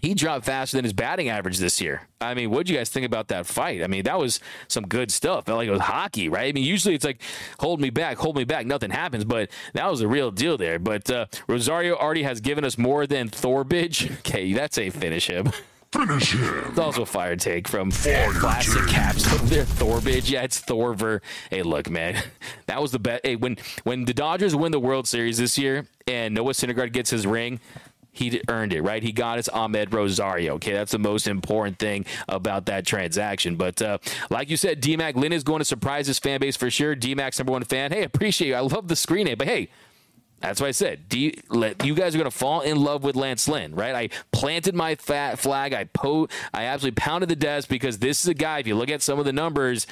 he 0.00 0.14
dropped 0.14 0.44
faster 0.44 0.76
than 0.76 0.84
his 0.84 0.92
batting 0.92 1.28
average 1.28 1.58
this 1.58 1.80
year. 1.80 2.02
I 2.20 2.34
mean, 2.34 2.50
what 2.50 2.66
do 2.66 2.72
you 2.72 2.78
guys 2.78 2.90
think 2.90 3.06
about 3.06 3.28
that 3.28 3.46
fight? 3.46 3.82
I 3.82 3.86
mean, 3.86 4.04
that 4.04 4.18
was 4.18 4.40
some 4.68 4.86
good 4.86 5.10
stuff. 5.10 5.46
Felt 5.46 5.58
like 5.58 5.68
it 5.68 5.72
was 5.72 5.80
hockey, 5.80 6.28
right? 6.28 6.48
I 6.48 6.52
mean, 6.52 6.64
usually 6.64 6.94
it's 6.94 7.04
like, 7.04 7.20
hold 7.60 7.80
me 7.80 7.90
back, 7.90 8.16
hold 8.18 8.36
me 8.36 8.44
back, 8.44 8.66
nothing 8.66 8.90
happens, 8.90 9.24
but 9.24 9.50
that 9.74 9.90
was 9.90 10.00
a 10.00 10.08
real 10.08 10.30
deal 10.30 10.56
there. 10.56 10.78
But 10.78 11.10
uh, 11.10 11.26
Rosario 11.48 11.96
already 11.96 12.22
has 12.22 12.40
given 12.40 12.64
us 12.64 12.78
more 12.78 13.06
than 13.06 13.28
Thorbidge. 13.28 14.16
Okay, 14.26 14.52
that's 14.52 14.76
a 14.76 14.90
finish 14.90 15.28
him. 15.28 15.52
Finish 15.92 16.32
him. 16.32 16.64
It's 16.68 16.78
also 16.78 17.02
a 17.02 17.06
fire 17.06 17.36
take 17.36 17.68
from 17.68 17.90
fire 17.90 18.30
classic 18.32 18.82
take. 18.82 18.88
caps 18.94 19.24
there. 19.42 19.64
Thorbidge. 19.64 20.30
Yeah, 20.30 20.42
it's 20.42 20.60
Thorver. 20.60 21.20
Hey, 21.50 21.62
look, 21.62 21.88
man. 21.90 22.22
That 22.66 22.82
was 22.82 22.90
the 22.90 22.98
best. 22.98 23.24
Hey, 23.24 23.36
when 23.36 23.56
when 23.84 24.04
the 24.04 24.12
Dodgers 24.12 24.54
win 24.54 24.72
the 24.72 24.80
World 24.80 25.06
Series 25.06 25.38
this 25.38 25.56
year 25.56 25.86
and 26.06 26.34
Noah 26.34 26.52
Syndergaard 26.52 26.92
gets 26.92 27.10
his 27.10 27.24
ring, 27.26 27.60
he 28.16 28.40
earned 28.48 28.72
it, 28.72 28.82
right? 28.82 29.02
He 29.02 29.12
got 29.12 29.36
his 29.36 29.48
Amed 29.48 29.92
Rosario. 29.94 30.54
Okay, 30.54 30.72
that's 30.72 30.90
the 30.92 30.98
most 30.98 31.26
important 31.26 31.78
thing 31.78 32.04
about 32.28 32.66
that 32.66 32.84
transaction. 32.86 33.56
But 33.56 33.80
uh, 33.80 33.98
like 34.30 34.50
you 34.50 34.56
said, 34.56 34.82
DMAC 34.82 35.14
Lynn 35.14 35.32
is 35.32 35.44
going 35.44 35.60
to 35.60 35.64
surprise 35.64 36.06
his 36.06 36.18
fan 36.18 36.40
base 36.40 36.56
for 36.56 36.70
sure. 36.70 36.96
DMAC's 36.96 37.38
number 37.38 37.52
one 37.52 37.64
fan. 37.64 37.92
Hey, 37.92 38.02
appreciate 38.02 38.48
you. 38.48 38.54
I 38.54 38.60
love 38.60 38.88
the 38.88 38.96
screen 38.96 39.26
name, 39.26 39.36
but 39.38 39.46
hey, 39.46 39.68
that's 40.40 40.60
what 40.60 40.66
I 40.66 40.72
said. 40.72 41.00
You, 41.12 41.32
you, 41.82 41.94
guys 41.94 42.14
are 42.14 42.18
going 42.18 42.30
to 42.30 42.36
fall 42.36 42.60
in 42.60 42.76
love 42.76 43.02
with 43.02 43.16
Lance 43.16 43.48
Lynn, 43.48 43.74
right? 43.74 43.94
I 43.94 44.08
planted 44.32 44.74
my 44.74 44.94
fat 44.94 45.38
flag. 45.38 45.72
I 45.72 45.84
po- 45.84 46.28
I 46.52 46.64
absolutely 46.64 46.96
pounded 46.96 47.30
the 47.30 47.36
desk 47.36 47.68
because 47.68 47.98
this 47.98 48.22
is 48.22 48.28
a 48.28 48.34
guy. 48.34 48.58
If 48.58 48.66
you 48.66 48.74
look 48.74 48.90
at 48.90 49.00
some 49.00 49.18
of 49.18 49.24
the 49.24 49.32
numbers, 49.32 49.86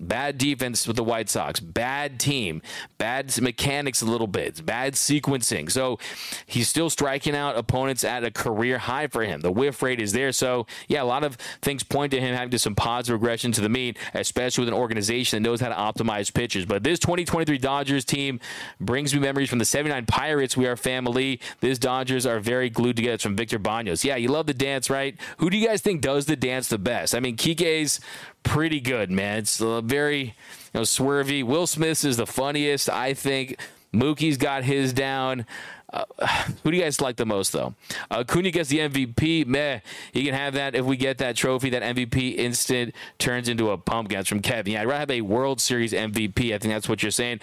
Bad 0.00 0.38
defense 0.38 0.86
with 0.86 0.96
the 0.96 1.04
White 1.04 1.28
Sox. 1.28 1.60
Bad 1.60 2.20
team. 2.20 2.62
Bad 2.98 3.40
mechanics 3.40 4.02
a 4.02 4.06
little 4.06 4.26
bit. 4.26 4.64
Bad 4.64 4.94
sequencing. 4.94 5.70
So 5.70 5.98
he's 6.46 6.68
still 6.68 6.90
striking 6.90 7.34
out 7.34 7.56
opponents 7.56 8.04
at 8.04 8.24
a 8.24 8.30
career 8.30 8.78
high 8.78 9.06
for 9.06 9.22
him. 9.24 9.40
The 9.40 9.52
whiff 9.52 9.82
rate 9.82 10.00
is 10.00 10.12
there. 10.12 10.32
So, 10.32 10.66
yeah, 10.88 11.02
a 11.02 11.04
lot 11.04 11.24
of 11.24 11.36
things 11.62 11.82
point 11.82 12.12
to 12.12 12.20
him 12.20 12.34
having 12.34 12.50
to 12.50 12.58
some 12.58 12.74
positive 12.74 13.20
regression 13.20 13.52
to 13.52 13.60
the 13.60 13.68
mean, 13.68 13.94
especially 14.14 14.62
with 14.62 14.68
an 14.68 14.78
organization 14.78 15.42
that 15.42 15.48
knows 15.48 15.60
how 15.60 15.68
to 15.68 15.74
optimize 15.74 16.32
pitches. 16.32 16.66
But 16.66 16.82
this 16.82 16.98
2023 16.98 17.58
Dodgers 17.58 18.04
team 18.04 18.40
brings 18.80 19.14
me 19.14 19.20
memories 19.20 19.48
from 19.48 19.58
the 19.58 19.64
79 19.64 20.06
Pirates. 20.06 20.56
We 20.56 20.66
are 20.66 20.76
family. 20.76 21.40
These 21.60 21.78
Dodgers 21.78 22.26
are 22.26 22.40
very 22.40 22.70
glued 22.70 22.96
together. 22.96 23.14
It's 23.14 23.22
from 23.22 23.36
Victor 23.36 23.58
Banos. 23.58 24.04
Yeah, 24.04 24.16
you 24.16 24.28
love 24.28 24.46
the 24.46 24.54
dance, 24.54 24.90
right? 24.90 25.16
Who 25.38 25.50
do 25.50 25.56
you 25.56 25.66
guys 25.66 25.80
think 25.80 26.00
does 26.00 26.26
the 26.26 26.36
dance 26.36 26.68
the 26.68 26.78
best? 26.78 27.14
I 27.14 27.20
mean, 27.20 27.36
Kike's 27.36 28.00
pretty 28.46 28.80
good, 28.80 29.10
man. 29.10 29.38
It's 29.38 29.58
very 29.58 30.22
you 30.22 30.32
know 30.74 30.82
swervy. 30.82 31.42
Will 31.42 31.66
Smith 31.66 32.04
is 32.04 32.16
the 32.16 32.26
funniest, 32.26 32.88
I 32.88 33.14
think. 33.14 33.58
Mookie's 33.92 34.36
got 34.36 34.64
his 34.64 34.92
down. 34.92 35.46
Uh, 35.92 36.04
who 36.62 36.70
do 36.70 36.76
you 36.76 36.82
guys 36.82 37.00
like 37.00 37.16
the 37.16 37.26
most, 37.26 37.52
though? 37.52 37.74
Uh, 38.10 38.24
Acuna 38.26 38.50
gets 38.50 38.68
the 38.68 38.78
MVP. 38.78 39.46
Meh. 39.46 39.80
He 40.12 40.24
can 40.24 40.34
have 40.34 40.54
that 40.54 40.74
if 40.74 40.84
we 40.84 40.96
get 40.96 41.18
that 41.18 41.36
trophy. 41.36 41.70
That 41.70 41.82
MVP 41.82 42.36
instant 42.36 42.94
turns 43.18 43.48
into 43.48 43.70
a 43.70 43.78
pumpkin. 43.78 44.18
That's 44.18 44.28
from 44.28 44.40
Kevin. 44.40 44.72
Yeah, 44.72 44.82
I'd 44.82 44.88
rather 44.88 45.00
have 45.00 45.10
a 45.10 45.20
World 45.22 45.60
Series 45.60 45.92
MVP. 45.92 46.54
I 46.54 46.58
think 46.58 46.74
that's 46.74 46.88
what 46.88 47.02
you're 47.02 47.10
saying. 47.10 47.40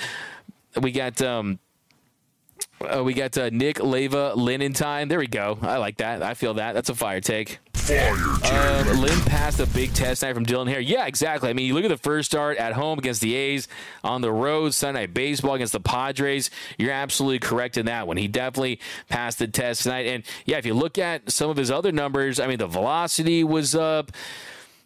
We 0.79 0.91
got 0.91 1.21
um, 1.21 1.59
uh, 2.81 3.03
we 3.03 3.13
got 3.13 3.37
uh, 3.37 3.49
Nick 3.51 3.79
Leva 3.79 4.33
Linen 4.35 4.73
time. 4.73 5.07
There 5.07 5.19
we 5.19 5.27
go. 5.27 5.57
I 5.61 5.77
like 5.77 5.97
that. 5.97 6.21
I 6.21 6.33
feel 6.33 6.55
that. 6.55 6.73
That's 6.73 6.89
a 6.89 6.95
fire 6.95 7.21
take. 7.21 7.59
Fire 7.73 8.15
take. 8.41 8.53
Um, 8.53 9.01
Lynn 9.01 9.19
passed 9.21 9.59
a 9.59 9.67
big 9.67 9.93
test 9.93 10.23
night 10.23 10.33
from 10.33 10.45
Dylan 10.45 10.67
Hare. 10.67 10.79
Yeah, 10.79 11.05
exactly. 11.05 11.49
I 11.49 11.53
mean, 11.53 11.65
you 11.67 11.73
look 11.73 11.85
at 11.85 11.89
the 11.89 11.97
first 11.97 12.31
start 12.31 12.57
at 12.57 12.73
home 12.73 12.99
against 12.99 13.21
the 13.21 13.35
A's, 13.35 13.67
on 14.03 14.21
the 14.21 14.31
road 14.31 14.73
Sunday 14.73 15.01
night 15.01 15.13
baseball 15.13 15.55
against 15.55 15.73
the 15.73 15.79
Padres. 15.79 16.49
You're 16.77 16.91
absolutely 16.91 17.39
correct 17.39 17.77
in 17.77 17.85
that 17.87 18.07
one. 18.07 18.17
He 18.17 18.27
definitely 18.27 18.79
passed 19.09 19.39
the 19.39 19.47
test 19.47 19.83
tonight. 19.83 20.07
And 20.07 20.23
yeah, 20.45 20.57
if 20.57 20.65
you 20.65 20.73
look 20.73 20.97
at 20.97 21.31
some 21.31 21.49
of 21.49 21.57
his 21.57 21.71
other 21.71 21.91
numbers, 21.91 22.39
I 22.39 22.47
mean, 22.47 22.59
the 22.59 22.67
velocity 22.67 23.43
was 23.43 23.75
up. 23.75 24.11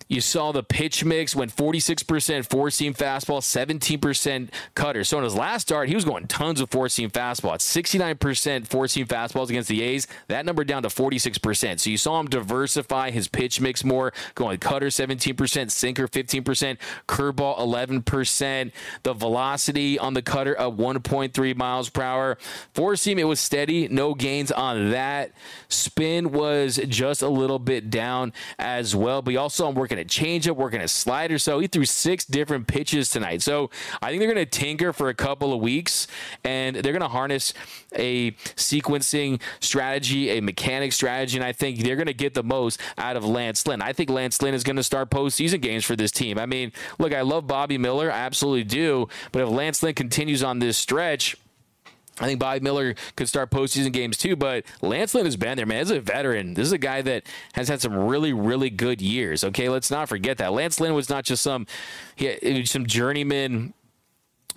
You 0.08 0.22
saw 0.22 0.52
the 0.52 0.64
pitch 0.64 1.04
mix 1.04 1.36
went 1.36 1.56
46% 1.56 2.50
four 2.50 2.70
seam 2.70 2.94
fastball, 2.94 3.42
17% 3.42 4.50
cutter. 4.74 5.04
So 5.04 5.18
in 5.18 5.24
his 5.24 5.36
last 5.36 5.64
start, 5.64 5.90
he 5.90 5.96
was 5.96 6.06
going 6.06 6.28
tons 6.28 6.62
of 6.62 6.70
four 6.70 6.88
seam 6.88 7.10
fastball. 7.10 7.54
At 7.54 7.60
69% 7.60 8.68
four 8.68 8.88
seam 8.88 9.06
fastballs 9.06 9.50
against 9.50 9.70
the 9.70 9.82
A's, 9.82 10.08
that 10.28 10.46
number 10.46 10.64
down 10.64 10.84
to 10.84 10.90
46%. 10.90 11.80
So 11.80 11.90
you 11.90 11.98
saw 11.98 12.20
him 12.20 12.28
diversify 12.28 13.12
his 13.12 13.28
pitch 13.28 13.60
mix 13.60 13.84
more, 13.84 14.14
going 14.36 14.60
cutter 14.60 14.88
17%, 14.88 15.72
sinker 15.72 16.08
15%, 16.08 16.78
curveball 17.08 17.60
11%. 17.60 18.72
The 19.04 19.14
velocity 19.14 20.00
on 20.00 20.14
the 20.14 20.22
cutter 20.22 20.60
up 20.60 20.78
1.3 20.78 21.56
miles 21.56 21.90
per 21.90 22.02
hour. 22.02 22.38
Four 22.74 22.96
seam, 22.96 23.20
it 23.20 23.26
was 23.26 23.40
steady, 23.40 23.88
no 23.90 24.14
gains 24.14 24.52
on 24.52 24.92
that. 24.92 25.32
Spin 25.68 26.32
was 26.32 26.80
just 26.88 27.22
a 27.22 27.30
little 27.30 27.60
bit 27.60 27.90
down 27.90 28.32
as 28.58 28.96
well. 28.96 29.22
But 29.22 29.32
you 29.32 29.40
also 29.40 29.64
saw 29.64 29.70
him 29.70 29.76
working 29.76 29.97
working 29.98 30.26
a 30.26 30.30
changeup, 30.30 30.56
working 30.56 30.82
a 30.82 30.88
slider. 30.88 31.38
So 31.38 31.60
he 31.60 31.68
threw 31.68 31.86
six 31.86 32.26
different 32.26 32.68
pitches 32.68 33.10
tonight. 33.10 33.42
So 33.42 33.70
I 34.02 34.10
think 34.10 34.20
they're 34.20 34.34
going 34.34 34.46
to 34.46 34.50
tinker 34.50 34.94
for 34.94 35.10
a 35.10 35.14
couple 35.14 35.54
of 35.54 35.62
weeks 35.62 36.08
and 36.44 36.76
they're 36.76 36.94
going 36.94 37.02
to 37.02 37.08
harness 37.08 37.54
a 37.96 38.32
sequencing 38.32 39.42
strategy, 39.60 40.38
a 40.38 40.42
mechanic 40.42 40.94
strategy, 40.94 41.38
and 41.38 41.46
I 41.46 41.52
think 41.52 41.80
they're 41.80 41.96
going 41.96 42.08
to 42.08 42.14
get 42.14 42.34
the 42.34 42.44
most 42.44 42.80
out 42.98 43.16
of 43.16 43.26
Lance 43.26 43.66
Lynn. 43.66 43.82
I 43.82 43.94
think 43.94 44.10
Lance 44.10 44.42
Lynn 44.42 44.54
is 44.54 44.64
going 44.64 44.76
to 44.76 44.84
start 44.84 45.10
postseason 45.10 45.62
games 45.62 45.86
for 45.86 45.96
this 45.96 46.12
team. 46.12 46.38
I 46.38 46.46
mean, 46.46 46.72
look, 47.00 47.14
I 47.14 47.22
love 47.22 47.48
Bobby 47.48 47.78
Miller, 47.78 48.12
I 48.12 48.18
absolutely 48.18 48.64
do, 48.64 49.08
but 49.32 49.42
if 49.42 49.50
Lance 49.50 49.82
Lynn 49.82 49.96
continues 49.96 50.44
on 50.44 50.60
this 50.60 50.78
stretch, 50.78 51.36
I 52.20 52.26
think 52.26 52.40
Bobby 52.40 52.62
Miller 52.62 52.96
could 53.16 53.28
start 53.28 53.52
postseason 53.52 53.94
games 53.94 54.18
too, 54.18 54.36
but 54.36 54.66
Lance 54.82 55.14
Lynn 55.14 55.26
has 55.26 55.36
been 55.36 55.56
there, 55.56 55.66
man. 55.66 55.82
Is 55.82 55.92
a 55.92 56.00
veteran. 56.00 56.56
This 56.56 56.66
is 56.66 56.72
a 56.72 56.80
guy 56.80 57.02
that 57.04 57.24
has 57.54 57.68
had 57.68 57.82
some 57.82 57.94
really, 57.94 58.34
really 58.34 58.70
good 58.70 59.02
years. 59.02 59.44
Okay, 59.44 59.70
let's 59.70 59.92
not 59.92 60.10
forget 60.10 60.38
that. 60.40 60.52
Lance 60.52 60.80
Lynn 60.80 60.96
was 60.96 61.10
not 61.10 61.26
just 61.26 61.44
some 61.44 61.68
he, 62.16 62.66
some 62.66 62.86
journeyman 62.88 63.74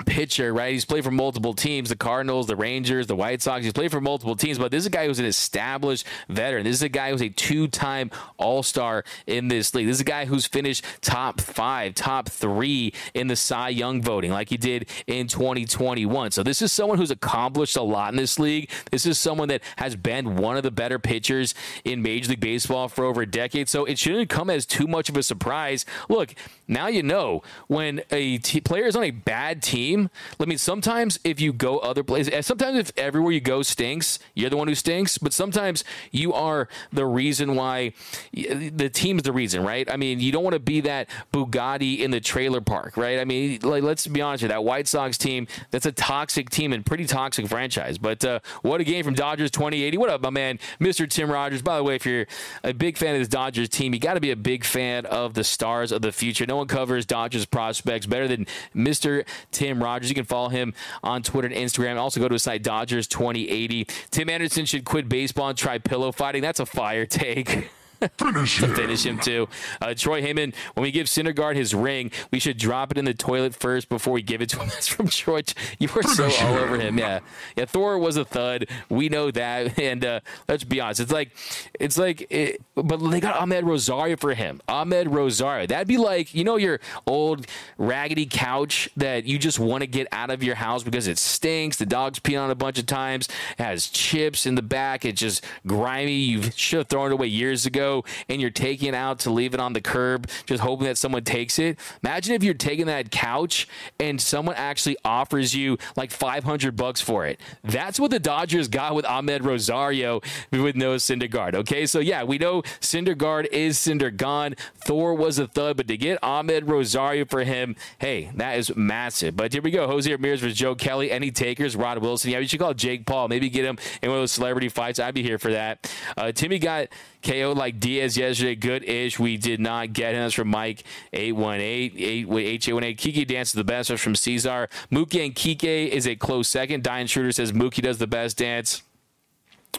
pitcher, 0.06 0.52
right? 0.52 0.72
He's 0.72 0.84
played 0.84 1.04
for 1.04 1.10
multiple 1.10 1.54
teams, 1.54 1.88
the 1.88 1.96
Cardinals, 1.96 2.46
the 2.46 2.56
Rangers, 2.56 3.06
the 3.06 3.16
White 3.16 3.42
Sox. 3.42 3.64
He's 3.64 3.72
played 3.72 3.90
for 3.90 4.00
multiple 4.00 4.36
teams, 4.36 4.58
but 4.58 4.70
this 4.70 4.80
is 4.80 4.86
a 4.86 4.90
guy 4.90 5.06
who's 5.06 5.18
an 5.18 5.24
established 5.24 6.06
veteran. 6.28 6.64
This 6.64 6.76
is 6.76 6.82
a 6.82 6.88
guy 6.88 7.10
who's 7.10 7.22
a 7.22 7.28
two-time 7.28 8.10
All-Star 8.38 9.04
in 9.26 9.48
this 9.48 9.74
league. 9.74 9.86
This 9.86 9.96
is 9.96 10.00
a 10.00 10.04
guy 10.04 10.24
who's 10.24 10.46
finished 10.46 10.84
top 11.00 11.40
5, 11.40 11.94
top 11.94 12.28
3 12.28 12.92
in 13.14 13.28
the 13.28 13.36
Cy 13.36 13.70
Young 13.70 14.02
voting 14.02 14.30
like 14.30 14.48
he 14.48 14.56
did 14.56 14.88
in 15.06 15.26
2021. 15.28 16.30
So 16.30 16.42
this 16.42 16.62
is 16.62 16.72
someone 16.72 16.98
who's 16.98 17.10
accomplished 17.10 17.76
a 17.76 17.82
lot 17.82 18.12
in 18.12 18.16
this 18.16 18.38
league. 18.38 18.70
This 18.90 19.06
is 19.06 19.18
someone 19.18 19.48
that 19.48 19.62
has 19.76 19.96
been 19.96 20.36
one 20.36 20.56
of 20.56 20.62
the 20.62 20.70
better 20.70 20.98
pitchers 20.98 21.54
in 21.84 22.02
Major 22.02 22.30
League 22.30 22.40
Baseball 22.40 22.88
for 22.88 23.04
over 23.04 23.22
a 23.22 23.26
decade. 23.26 23.68
So 23.68 23.84
it 23.84 23.98
shouldn't 23.98 24.30
come 24.30 24.50
as 24.50 24.66
too 24.66 24.86
much 24.86 25.08
of 25.08 25.16
a 25.16 25.22
surprise. 25.22 25.84
Look, 26.08 26.34
now 26.68 26.86
you 26.86 27.02
know 27.02 27.42
when 27.66 28.02
a 28.10 28.38
t- 28.38 28.60
player 28.60 28.84
is 28.84 28.96
on 28.96 29.04
a 29.04 29.10
bad 29.10 29.62
team. 29.62 29.89
I 29.96 30.44
mean, 30.44 30.58
sometimes 30.58 31.18
if 31.24 31.40
you 31.40 31.52
go 31.52 31.78
other 31.78 32.02
places, 32.02 32.46
sometimes 32.46 32.78
if 32.78 32.92
everywhere 32.96 33.32
you 33.32 33.40
go 33.40 33.62
stinks, 33.62 34.18
you're 34.34 34.50
the 34.50 34.56
one 34.56 34.68
who 34.68 34.74
stinks. 34.74 35.18
But 35.18 35.32
sometimes 35.32 35.84
you 36.10 36.32
are 36.32 36.68
the 36.92 37.06
reason 37.06 37.54
why 37.54 37.92
the 38.32 38.90
team's 38.92 39.22
the 39.22 39.32
reason, 39.32 39.64
right? 39.64 39.90
I 39.90 39.96
mean, 39.96 40.20
you 40.20 40.32
don't 40.32 40.44
want 40.44 40.54
to 40.54 40.60
be 40.60 40.80
that 40.82 41.08
Bugatti 41.32 41.98
in 41.98 42.10
the 42.10 42.20
trailer 42.20 42.60
park, 42.60 42.96
right? 42.96 43.18
I 43.18 43.24
mean, 43.24 43.60
like 43.62 43.82
let's 43.82 44.06
be 44.06 44.20
honest 44.20 44.42
here, 44.42 44.48
that 44.48 44.64
White 44.64 44.88
Sox 44.88 45.18
team, 45.18 45.46
that's 45.70 45.86
a 45.86 45.92
toxic 45.92 46.50
team 46.50 46.72
and 46.72 46.84
pretty 46.84 47.04
toxic 47.06 47.48
franchise. 47.48 47.98
But 47.98 48.24
uh, 48.24 48.40
what 48.62 48.80
a 48.80 48.84
game 48.84 49.04
from 49.04 49.14
Dodgers 49.14 49.50
2080. 49.50 49.98
What 49.98 50.10
up, 50.10 50.20
my 50.20 50.30
man, 50.30 50.58
Mr. 50.80 51.08
Tim 51.08 51.30
Rogers? 51.30 51.62
By 51.62 51.76
the 51.76 51.84
way, 51.84 51.96
if 51.96 52.06
you're 52.06 52.26
a 52.64 52.72
big 52.72 52.96
fan 52.96 53.14
of 53.14 53.20
this 53.20 53.28
Dodgers 53.28 53.68
team, 53.68 53.94
you 53.94 54.00
got 54.00 54.14
to 54.14 54.20
be 54.20 54.30
a 54.30 54.36
big 54.36 54.64
fan 54.64 55.06
of 55.06 55.34
the 55.34 55.44
stars 55.44 55.92
of 55.92 56.02
the 56.02 56.12
future. 56.12 56.46
No 56.46 56.56
one 56.56 56.66
covers 56.66 57.06
Dodgers 57.06 57.44
prospects 57.46 58.06
better 58.06 58.28
than 58.28 58.46
Mr. 58.74 59.24
Tim 59.50 59.79
Rogers. 59.80 60.08
You 60.08 60.14
can 60.14 60.24
follow 60.24 60.48
him 60.48 60.74
on 61.02 61.22
Twitter 61.22 61.48
and 61.48 61.56
Instagram. 61.56 61.96
Also 61.98 62.20
go 62.20 62.28
to 62.28 62.34
his 62.34 62.42
site 62.42 62.62
Dodgers 62.62 63.06
2080. 63.06 63.86
Tim 64.10 64.28
Anderson 64.28 64.64
should 64.64 64.84
quit 64.84 65.08
baseball 65.08 65.48
and 65.48 65.58
try 65.58 65.78
pillow 65.78 66.12
fighting. 66.12 66.42
That's 66.42 66.60
a 66.60 66.66
fire 66.66 67.06
take. 67.06 67.70
Finish 68.18 68.58
to 68.60 68.66
him. 68.66 68.74
finish 68.74 69.06
him 69.06 69.18
too. 69.18 69.48
Uh, 69.80 69.94
Troy 69.94 70.22
Heyman, 70.22 70.54
when 70.74 70.82
we 70.82 70.90
give 70.90 71.06
Syndergaard 71.06 71.56
his 71.56 71.74
ring, 71.74 72.10
we 72.30 72.38
should 72.38 72.58
drop 72.58 72.90
it 72.92 72.98
in 72.98 73.04
the 73.04 73.14
toilet 73.14 73.54
first 73.54 73.88
before 73.88 74.12
we 74.12 74.22
give 74.22 74.40
it 74.40 74.48
to 74.50 74.58
him. 74.58 74.68
That's 74.70 74.88
from 74.88 75.08
Troy. 75.08 75.42
You 75.78 75.88
were 75.94 76.02
so 76.02 76.24
Finish 76.28 76.42
all 76.42 76.54
over 76.56 76.78
him. 76.78 76.98
Yeah, 76.98 77.20
yeah. 77.56 77.64
Thor 77.64 77.98
was 77.98 78.16
a 78.16 78.24
thud. 78.24 78.66
We 78.88 79.08
know 79.08 79.30
that. 79.30 79.78
And 79.80 80.04
uh, 80.04 80.20
let's 80.46 80.62
be 80.62 80.80
honest, 80.80 81.00
it's 81.00 81.10
like, 81.10 81.30
it's 81.78 81.96
like, 81.98 82.26
it, 82.30 82.60
but 82.74 82.98
they 82.98 83.18
got 83.18 83.36
Amed 83.36 83.64
Rosario 83.64 84.16
for 84.16 84.34
him. 84.34 84.60
Amed 84.68 85.12
Rosario. 85.12 85.66
That'd 85.66 85.88
be 85.88 85.96
like, 85.96 86.34
you 86.34 86.44
know, 86.44 86.56
your 86.56 86.80
old 87.06 87.46
raggedy 87.78 88.26
couch 88.26 88.88
that 88.96 89.24
you 89.24 89.38
just 89.38 89.58
want 89.58 89.80
to 89.80 89.86
get 89.86 90.06
out 90.12 90.30
of 90.30 90.42
your 90.42 90.54
house 90.56 90.82
because 90.82 91.08
it 91.08 91.18
stinks. 91.18 91.76
The 91.78 91.86
dog's 91.86 92.20
peed 92.20 92.40
on 92.40 92.50
it 92.50 92.52
a 92.52 92.56
bunch 92.56 92.78
of 92.78 92.86
times. 92.86 93.28
It 93.58 93.62
has 93.62 93.86
chips 93.88 94.44
in 94.46 94.54
the 94.54 94.62
back. 94.62 95.04
It's 95.04 95.18
just 95.20 95.44
grimy. 95.66 96.12
You 96.12 96.42
should 96.54 96.78
have 96.78 96.88
thrown 96.88 97.10
it 97.10 97.14
away 97.14 97.26
years 97.28 97.64
ago, 97.66 97.89
and 98.28 98.40
you're 98.40 98.50
taking 98.50 98.88
it 98.88 98.94
out 98.94 99.18
to 99.20 99.30
leave 99.30 99.54
it 99.54 99.60
on 99.60 99.72
the 99.72 99.80
curb, 99.80 100.28
just 100.46 100.62
hoping 100.62 100.86
that 100.86 100.98
someone 100.98 101.24
takes 101.24 101.58
it. 101.58 101.78
Imagine 102.02 102.34
if 102.34 102.42
you're 102.42 102.54
taking 102.54 102.86
that 102.86 103.10
couch 103.10 103.68
and 103.98 104.20
someone 104.20 104.54
actually 104.56 104.96
offers 105.04 105.54
you 105.54 105.78
like 105.96 106.10
500 106.10 106.76
bucks 106.76 107.00
for 107.00 107.26
it. 107.26 107.40
That's 107.64 107.98
what 107.98 108.10
the 108.10 108.18
Dodgers 108.18 108.68
got 108.68 108.94
with 108.94 109.04
Amed 109.04 109.44
Rosario 109.44 110.20
with 110.50 110.76
no 110.76 110.96
Syndergaard. 110.96 111.54
Okay, 111.54 111.86
so 111.86 111.98
yeah, 111.98 112.22
we 112.24 112.38
know 112.38 112.62
Syndergaard 112.80 113.46
is 113.52 113.78
Syndergaard. 113.78 114.58
Thor 114.76 115.14
was 115.14 115.38
a 115.38 115.46
thud, 115.46 115.76
but 115.76 115.88
to 115.88 115.96
get 115.96 116.20
Amed 116.22 116.68
Rosario 116.68 117.24
for 117.24 117.44
him, 117.44 117.76
hey, 117.98 118.30
that 118.36 118.58
is 118.58 118.74
massive. 118.76 119.36
But 119.36 119.52
here 119.52 119.62
we 119.62 119.70
go. 119.70 119.86
Jose 119.86 120.10
Ramirez 120.10 120.40
versus 120.40 120.56
Joe 120.56 120.74
Kelly. 120.74 121.10
Any 121.10 121.30
takers? 121.30 121.76
Rod 121.76 121.98
Wilson. 121.98 122.30
Yeah, 122.30 122.38
we 122.38 122.46
should 122.46 122.60
call 122.60 122.74
Jake 122.74 123.06
Paul. 123.06 123.28
Maybe 123.28 123.48
get 123.50 123.64
him 123.64 123.78
in 124.02 124.10
one 124.10 124.18
of 124.18 124.22
those 124.22 124.32
celebrity 124.32 124.68
fights. 124.68 124.98
I'd 124.98 125.14
be 125.14 125.22
here 125.22 125.38
for 125.38 125.52
that. 125.52 125.92
Uh, 126.16 126.32
Timmy 126.32 126.58
got 126.58 126.88
KO 127.22 127.52
like 127.56 127.79
Diaz 127.80 128.16
yesterday. 128.16 128.54
Good 128.54 128.84
ish. 128.84 129.18
We 129.18 129.36
did 129.36 129.60
not 129.60 129.92
get 129.92 130.14
him. 130.14 130.22
That's 130.22 130.34
from 130.34 130.48
Mike 130.48 130.84
818. 131.12 132.28
818. 132.28 132.96
Kiki 132.96 133.24
dances 133.24 133.54
the 133.54 133.64
best. 133.64 133.88
That's 133.88 134.02
from 134.02 134.14
Cesar. 134.14 134.68
Mookie 134.92 135.24
and 135.24 135.34
Kike 135.34 135.88
is 135.88 136.06
a 136.06 136.14
close 136.14 136.48
second. 136.48 136.84
Diane 136.84 137.06
Schroeder 137.06 137.32
says 137.32 137.52
Mookie 137.52 137.82
does 137.82 137.98
the 137.98 138.06
best 138.06 138.36
dance. 138.38 138.82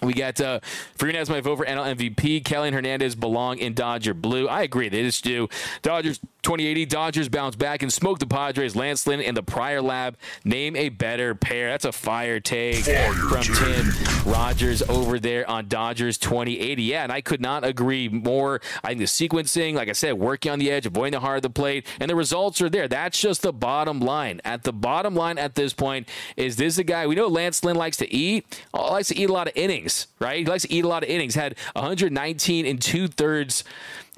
We 0.01 0.13
got 0.13 0.39
uh, 0.41 0.61
Freeman 0.95 1.25
my 1.29 1.41
vote 1.41 1.57
for 1.57 1.65
NL 1.65 1.95
MVP. 1.95 2.43
Kelly 2.43 2.69
and 2.69 2.75
Hernandez 2.75 3.15
belong 3.15 3.59
in 3.59 3.73
Dodger 3.73 4.13
blue. 4.13 4.47
I 4.47 4.63
agree. 4.63 4.89
They 4.89 5.03
just 5.03 5.23
do. 5.23 5.47
Dodgers 5.81 6.19
2080. 6.43 6.85
Dodgers 6.85 7.29
bounce 7.29 7.55
back 7.55 7.83
and 7.83 7.93
smoke 7.93 8.19
the 8.19 8.25
Padres. 8.25 8.75
Lance 8.75 9.05
Lynn 9.05 9.21
and 9.21 9.37
the 9.37 9.43
Prior 9.43 9.81
Lab. 9.81 10.17
Name 10.43 10.75
a 10.75 10.89
better 10.89 11.35
pair. 11.35 11.69
That's 11.69 11.85
a 11.85 11.91
fire 11.91 12.39
take 12.39 12.85
Fire 12.85 13.13
from 13.13 13.43
take. 13.43 13.55
Tim 13.55 13.91
Rogers 14.25 14.81
over 14.83 15.19
there 15.19 15.47
on 15.49 15.67
Dodgers 15.67 16.17
2080. 16.17 16.81
Yeah, 16.83 17.03
and 17.03 17.11
I 17.11 17.21
could 17.21 17.41
not 17.41 17.63
agree 17.63 18.09
more. 18.09 18.61
I 18.83 18.89
think 18.89 18.99
the 18.99 19.05
sequencing, 19.05 19.75
like 19.75 19.89
I 19.89 19.93
said, 19.93 20.13
working 20.13 20.51
on 20.51 20.59
the 20.59 20.71
edge, 20.71 20.85
avoiding 20.85 21.13
the 21.13 21.19
heart 21.19 21.37
of 21.37 21.43
the 21.43 21.49
plate, 21.49 21.85
and 21.99 22.09
the 22.09 22.15
results 22.15 22.61
are 22.61 22.69
there. 22.69 22.87
That's 22.87 23.19
just 23.19 23.43
the 23.43 23.53
bottom 23.53 23.99
line. 23.99 24.41
At 24.43 24.63
the 24.63 24.73
bottom 24.73 25.15
line 25.15 25.37
at 25.37 25.55
this 25.55 25.73
point, 25.73 26.09
is 26.37 26.55
this 26.55 26.77
a 26.77 26.83
guy 26.83 27.05
we 27.05 27.15
know 27.15 27.27
Lance 27.27 27.63
Lynn 27.63 27.75
likes 27.75 27.97
to 27.97 28.11
eat? 28.11 28.63
Likes 28.73 29.09
to 29.09 29.17
eat 29.17 29.29
a 29.29 29.33
lot 29.33 29.47
of 29.47 29.53
innings, 29.55 29.80
right? 30.19 30.39
He 30.39 30.45
likes 30.45 30.63
to 30.63 30.73
eat 30.73 30.83
a 30.83 30.87
lot 30.87 31.03
of 31.03 31.09
innings. 31.09 31.35
Had 31.35 31.55
119 31.73 32.65
and 32.65 32.81
two 32.81 33.07
thirds 33.07 33.63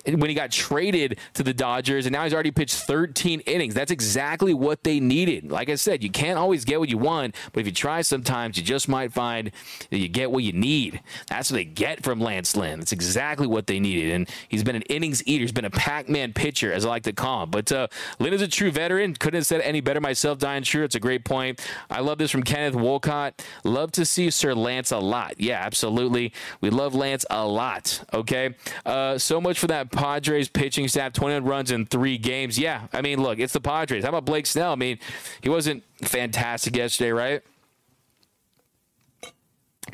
when 0.05 0.29
he 0.29 0.33
got 0.33 0.51
traded 0.51 1.19
to 1.33 1.43
the 1.43 1.53
Dodgers, 1.53 2.05
and 2.05 2.13
now 2.13 2.23
he's 2.23 2.33
already 2.33 2.51
pitched 2.51 2.75
13 2.75 3.41
innings. 3.41 3.73
That's 3.73 3.91
exactly 3.91 4.53
what 4.53 4.83
they 4.83 4.99
needed. 4.99 5.51
Like 5.51 5.69
I 5.69 5.75
said, 5.75 6.03
you 6.03 6.09
can't 6.09 6.37
always 6.37 6.65
get 6.65 6.79
what 6.79 6.89
you 6.89 6.97
want, 6.97 7.35
but 7.51 7.61
if 7.61 7.65
you 7.65 7.71
try 7.71 8.01
sometimes, 8.01 8.57
you 8.57 8.63
just 8.63 8.89
might 8.89 9.13
find 9.13 9.51
that 9.89 9.97
you 9.97 10.07
get 10.07 10.31
what 10.31 10.43
you 10.43 10.53
need. 10.53 11.01
That's 11.29 11.51
what 11.51 11.55
they 11.55 11.65
get 11.65 12.03
from 12.03 12.19
Lance 12.19 12.55
Lynn. 12.55 12.79
That's 12.79 12.91
exactly 12.91 13.47
what 13.47 13.67
they 13.67 13.79
needed. 13.79 14.13
And 14.13 14.29
he's 14.49 14.63
been 14.63 14.75
an 14.75 14.81
innings 14.83 15.25
eater. 15.25 15.41
He's 15.41 15.51
been 15.51 15.65
a 15.65 15.69
Pac 15.69 16.09
Man 16.09 16.33
pitcher, 16.33 16.73
as 16.73 16.85
I 16.85 16.89
like 16.89 17.03
to 17.03 17.13
call 17.13 17.43
him. 17.43 17.49
But 17.49 17.71
uh, 17.71 17.87
Lynn 18.19 18.33
is 18.33 18.41
a 18.41 18.47
true 18.47 18.71
veteran. 18.71 19.13
Couldn't 19.15 19.39
have 19.39 19.45
said 19.45 19.61
any 19.61 19.81
better 19.81 20.01
myself, 20.01 20.39
Diane 20.39 20.63
Sure. 20.63 20.83
It's 20.83 20.95
a 20.95 20.99
great 20.99 21.23
point. 21.23 21.61
I 21.89 22.01
love 22.01 22.17
this 22.17 22.31
from 22.31 22.43
Kenneth 22.43 22.75
Wolcott. 22.75 23.45
Love 23.63 23.91
to 23.93 24.05
see 24.05 24.29
Sir 24.29 24.53
Lance 24.53 24.91
a 24.91 24.97
lot. 24.97 25.39
Yeah, 25.39 25.59
absolutely. 25.63 26.33
We 26.61 26.69
love 26.69 26.95
Lance 26.95 27.25
a 27.29 27.45
lot. 27.45 28.03
Okay. 28.13 28.55
Uh, 28.85 29.17
so 29.17 29.39
much 29.39 29.59
for 29.59 29.67
that 29.67 29.91
Padres 29.93 30.49
pitching 30.49 30.87
staff 30.87 31.13
21 31.13 31.45
runs 31.45 31.71
in 31.71 31.85
three 31.85 32.17
games. 32.17 32.57
Yeah. 32.57 32.87
I 32.91 33.01
mean, 33.01 33.21
look, 33.21 33.39
it's 33.39 33.53
the 33.53 33.61
Padres. 33.61 34.03
How 34.03 34.09
about 34.09 34.25
Blake 34.25 34.45
Snell? 34.45 34.73
I 34.73 34.75
mean, 34.75 34.99
he 35.41 35.49
wasn't 35.49 35.83
fantastic 36.01 36.75
yesterday, 36.75 37.11
right? 37.11 37.41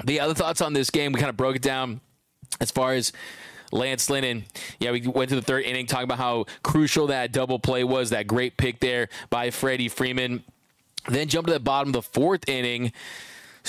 The 0.03 0.19
other 0.19 0.33
thoughts 0.33 0.61
on 0.61 0.73
this 0.73 0.89
game, 0.89 1.11
we 1.11 1.19
kind 1.19 1.29
of 1.29 1.37
broke 1.37 1.57
it 1.57 1.61
down 1.61 1.99
as 2.61 2.71
far 2.71 2.93
as 2.93 3.11
Lance 3.71 4.09
Lynn. 4.09 4.23
and 4.23 4.43
Yeah, 4.79 4.91
we 4.91 5.01
went 5.01 5.29
to 5.29 5.35
the 5.35 5.41
third 5.41 5.63
inning 5.65 5.85
talking 5.85 6.05
about 6.05 6.17
how 6.17 6.45
crucial 6.63 7.07
that 7.07 7.31
double 7.31 7.59
play 7.59 7.83
was, 7.83 8.09
that 8.11 8.27
great 8.27 8.57
pick 8.57 8.79
there 8.79 9.09
by 9.29 9.51
Freddie 9.51 9.89
Freeman. 9.89 10.43
Then 11.07 11.27
jump 11.27 11.47
to 11.47 11.53
the 11.53 11.59
bottom 11.59 11.89
of 11.89 11.93
the 11.93 12.01
fourth 12.01 12.47
inning. 12.47 12.93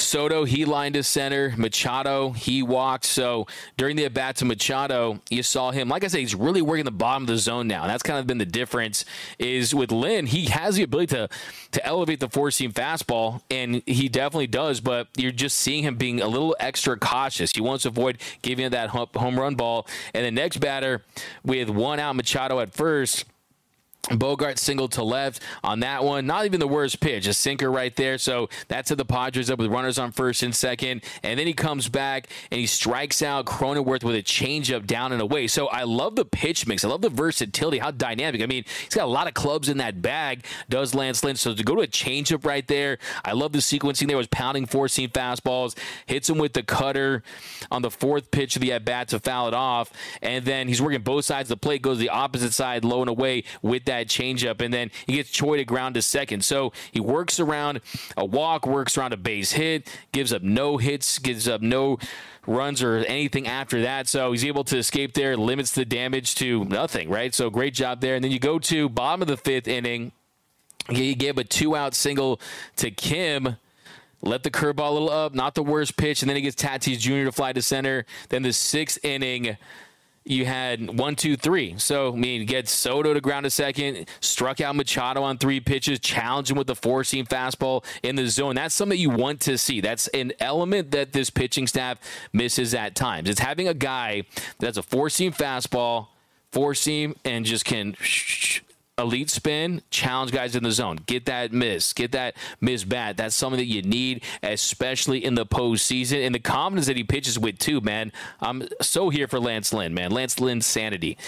Soto, 0.01 0.45
he 0.45 0.65
lined 0.65 0.95
to 0.95 1.03
center. 1.03 1.55
Machado, 1.57 2.31
he 2.31 2.63
walked. 2.63 3.05
So 3.05 3.47
during 3.77 3.97
the 3.97 4.07
at 4.07 4.15
bat 4.15 4.37
to 4.37 4.45
Machado, 4.45 5.21
you 5.31 5.43
saw 5.43 5.71
him. 5.71 5.89
Like 5.89 6.05
I 6.05 6.09
said, 6.09 6.21
he's 6.21 6.35
really 6.35 6.63
working 6.63 6.85
the 6.85 6.91
bottom 6.91 7.25
of 7.25 7.27
the 7.29 7.37
zone 7.37 7.69
now. 7.69 7.83
And 7.83 7.91
that's 7.91 8.03
kind 8.03 8.19
of 8.19 8.27
been 8.27 8.39
the 8.39 8.47
difference. 8.47 9.05
Is 9.39 9.75
with 9.75 9.93
Lynn, 9.93 10.27
he 10.27 10.47
has 10.47 10.77
the 10.77 10.83
ability 10.83 11.15
to 11.15 11.29
to 11.73 11.87
elevate 11.87 12.21
the 12.21 12.29
four 12.29 12.51
seam 12.51 12.73
fastball, 12.73 13.43
and 13.51 13.83
he 13.87 14.09
definitely 14.09 14.49
does. 14.49 14.81
But 14.81 15.09
you're 15.17 15.31
just 15.33 15.57
seeing 15.59 15.85
him 15.85 15.97
being 15.97 16.21
a 16.21 16.29
little 16.29 16.57
extra 16.59 16.99
cautious. 16.99 17.53
He 17.53 17.61
wants 17.61 17.83
to 17.83 17.89
avoid 17.89 18.19
giving 18.43 18.71
that 18.71 18.91
home 18.91 19.39
run 19.39 19.55
ball. 19.55 19.87
And 20.15 20.25
the 20.25 20.31
next 20.31 20.59
batter 20.59 21.03
with 21.45 21.69
one 21.71 22.01
out, 22.01 22.17
Machado 22.17 22.61
at 22.61 22.73
first. 22.75 23.25
Bogaerts 24.05 24.59
single 24.59 24.89
to 24.89 25.05
left 25.05 25.43
on 25.63 25.81
that 25.81 26.05
one. 26.05 26.27
Not 26.27 26.47
even 26.47 26.61
the 26.61 26.69
worst 26.69 27.01
pitch, 27.01 27.27
a 27.27 27.35
sinker 27.35 27.71
right 27.71 27.95
there. 27.97 28.19
So 28.19 28.49
that 28.69 28.89
set 28.89 28.99
the 28.99 29.05
Padres 29.05 29.51
up 29.51 29.59
with 29.59 29.71
runners 29.71 29.99
on 29.99 30.13
first 30.13 30.43
and 30.43 30.55
second. 30.55 31.03
And 31.23 31.39
then 31.39 31.47
he 31.47 31.53
comes 31.53 31.89
back 31.89 32.29
and 32.51 32.61
he 32.61 32.67
strikes 32.67 33.23
out 33.23 33.47
Cronenworth 33.47 34.03
with 34.03 34.17
a 34.17 34.23
changeup 34.23 34.87
down 34.87 35.13
and 35.13 35.21
away. 35.21 35.47
So 35.47 35.67
I 35.69 35.85
love 35.85 36.17
the 36.17 36.25
pitch 36.25 36.67
mix. 36.67 36.85
I 36.85 36.89
love 36.89 37.03
the 37.03 37.11
versatility, 37.11 37.79
how 37.79 37.91
dynamic. 37.91 38.43
I 38.43 38.47
mean, 38.47 38.65
he's 38.85 38.95
got 38.95 39.05
a 39.05 39.07
lot 39.11 39.29
of 39.29 39.35
clubs 39.35 39.69
in 39.69 39.79
that 39.79 40.01
bag, 40.03 40.45
does 40.69 40.95
Lance 40.95 41.23
Lynch. 41.23 41.39
So 41.39 41.55
to 41.55 41.63
go 41.63 41.75
to 41.75 41.83
a 41.83 41.87
changeup 41.87 42.45
right 42.45 42.67
there, 42.67 42.99
I 43.25 43.33
love 43.33 43.53
the 43.53 43.59
sequencing 43.59 44.09
there. 44.09 44.17
Was 44.17 44.27
pounding 44.27 44.67
four 44.67 44.89
seam 44.89 45.11
fastballs, 45.11 45.77
hits 46.07 46.29
him 46.29 46.39
with 46.39 46.53
the 46.53 46.63
cutter 46.63 47.23
on 47.71 47.83
the 47.83 47.91
fourth 47.91 48.31
pitch 48.31 48.57
of 48.57 48.63
the 48.63 48.73
at 48.73 48.85
bat 48.85 49.09
to 49.09 49.19
foul 49.19 49.49
it 49.49 49.55
off. 49.55 49.93
And 50.21 50.45
then 50.45 50.69
he's 50.69 50.83
working 50.83 51.03
both 51.03 51.25
sides 51.25 51.51
of 51.51 51.59
the 51.59 51.63
plate, 51.63 51.83
goes 51.83 51.99
the 51.99 52.09
opposite 52.09 52.53
side, 52.53 52.85
low 52.85 53.01
and 53.01 53.09
away 53.09 53.45
with 53.63 53.85
that 53.91 54.07
changeup, 54.07 54.61
and 54.61 54.73
then 54.73 54.91
he 55.07 55.15
gets 55.15 55.31
Choi 55.31 55.57
to 55.59 55.65
ground 55.65 55.97
to 55.97 56.03
second. 56.03 56.45
So 56.45 56.73
he 56.93 57.01
works 57.01 57.41
around 57.41 57.81
a 58.17 58.25
walk, 58.25 58.67
works 58.67 58.97
around 58.97 59.13
a 59.13 59.17
base 59.17 59.53
hit, 59.53 59.89
gives 60.13 60.33
up 60.33 60.43
no 60.43 60.77
hits, 60.77 61.19
gives 61.19 61.49
up 61.49 61.61
no 61.61 61.99
runs 62.47 62.83
or 62.83 62.97
anything 62.97 63.47
after 63.47 63.83
that. 63.83 64.09
So 64.09 64.33
he's 64.33 64.45
able 64.45 64.65
to 64.65 64.79
escape 64.79 65.15
there, 65.15 65.37
limits 65.37 65.73
the 65.73 65.85
damage 65.85 66.35
to 66.37 66.65
nothing, 66.65 67.11
right? 67.11 67.35
So 67.35 67.51
great 67.51 67.75
job 67.75 68.01
there. 68.01 68.15
And 68.15 68.25
then 68.25 68.31
you 68.31 68.39
go 68.39 68.59
to 68.59 68.89
bottom 68.89 69.23
of 69.23 69.29
the 69.29 69.37
fifth 69.37 69.69
inning. 69.69 70.13
He 70.89 71.15
gave 71.15 71.39
a 71.39 71.45
two 71.45 71.77
out 71.77 71.95
single 71.95 72.41
to 72.77 72.91
Kim. 72.91 73.57
Let 74.23 74.43
the 74.43 74.51
curveball 74.51 74.91
a 74.91 74.93
little 74.93 75.11
up, 75.11 75.35
not 75.35 75.55
the 75.55 75.63
worst 75.63 75.97
pitch, 75.97 76.23
and 76.23 76.29
then 76.29 76.37
he 76.37 76.43
gets 76.43 76.61
Tatis 76.61 76.99
Jr. 76.99 77.25
to 77.25 77.33
fly 77.33 77.53
to 77.53 77.63
center. 77.63 78.05
Then 78.29 78.43
the 78.43 78.53
sixth 78.53 79.03
inning, 79.03 79.57
you 80.25 80.45
had 80.45 80.99
one, 80.99 81.17
two, 81.17 81.37
three. 81.37 81.75
So, 81.79 82.13
I 82.13 82.17
mean, 82.17 82.45
get 82.47 82.69
Soto 82.69 83.15
to 83.15 83.21
ground 83.21 83.47
a 83.47 83.51
second, 83.51 84.07
struck 84.21 84.61
out 84.61 84.77
Machado 84.77 85.23
on 85.23 85.39
three 85.39 85.61
pitches, 85.61 85.99
challenged 85.99 86.51
him 86.51 86.59
with 86.59 86.67
the 86.67 86.75
four 86.75 87.05
seam 87.05 87.27
fastball 87.27 87.85
in 88.03 88.17
the 88.17 88.29
zone. 88.29 88.55
That's 88.55 88.75
something 88.75 88.99
you 88.99 89.11
want 89.11 89.41
to 89.43 89.57
see. 89.57 89.81
That's 89.81 90.09
an 90.09 90.33
element 90.39 90.91
that 90.91 91.13
this 91.13 91.31
pitching 91.31 91.67
staff 91.67 91.99
misses 92.33 92.75
at 92.75 92.95
times. 92.95 93.29
It's 93.29 93.41
having 93.41 93.69
a 93.69 93.75
guy 93.75 94.25
that's 94.59 94.77
a 94.77 94.83
four 94.83 95.09
seam 95.09 95.33
fastball, 95.33 96.09
four 96.53 96.75
seam, 96.75 97.17
and 97.25 97.45
just 97.45 97.65
can 97.65 97.97
elite 99.01 99.31
spin, 99.31 99.83
challenge 99.91 100.33
guys 100.33 100.55
in 100.55 100.63
the 100.63 100.71
zone. 100.71 100.99
Get 101.07 101.27
that 101.27 101.53
miss, 101.53 101.93
get 101.93 102.13
that 102.13 102.37
miss 102.61 102.85
bat. 102.85 103.17
That's 103.17 103.35
something 103.35 103.59
that 103.59 103.67
you 103.67 103.83
need, 103.83 104.23
especially 104.43 105.25
in 105.25 105.35
the 105.35 105.47
postseason. 105.47 106.25
And 106.25 106.35
the 106.35 106.41
confidence 106.41 106.87
that 106.87 106.97
he 106.97 107.05
pitches 107.05 107.39
with, 107.39 107.59
too, 107.59 107.81
man. 107.81 108.13
I'm 108.41 108.69
so 108.81 109.09
here 109.09 109.27
for 109.27 109.41
Lance 109.41 109.73
Lynn, 109.73 109.95
man. 109.95 110.11
Lance 110.11 110.39
Lynn's 110.39 110.67
sanity. 110.67 111.19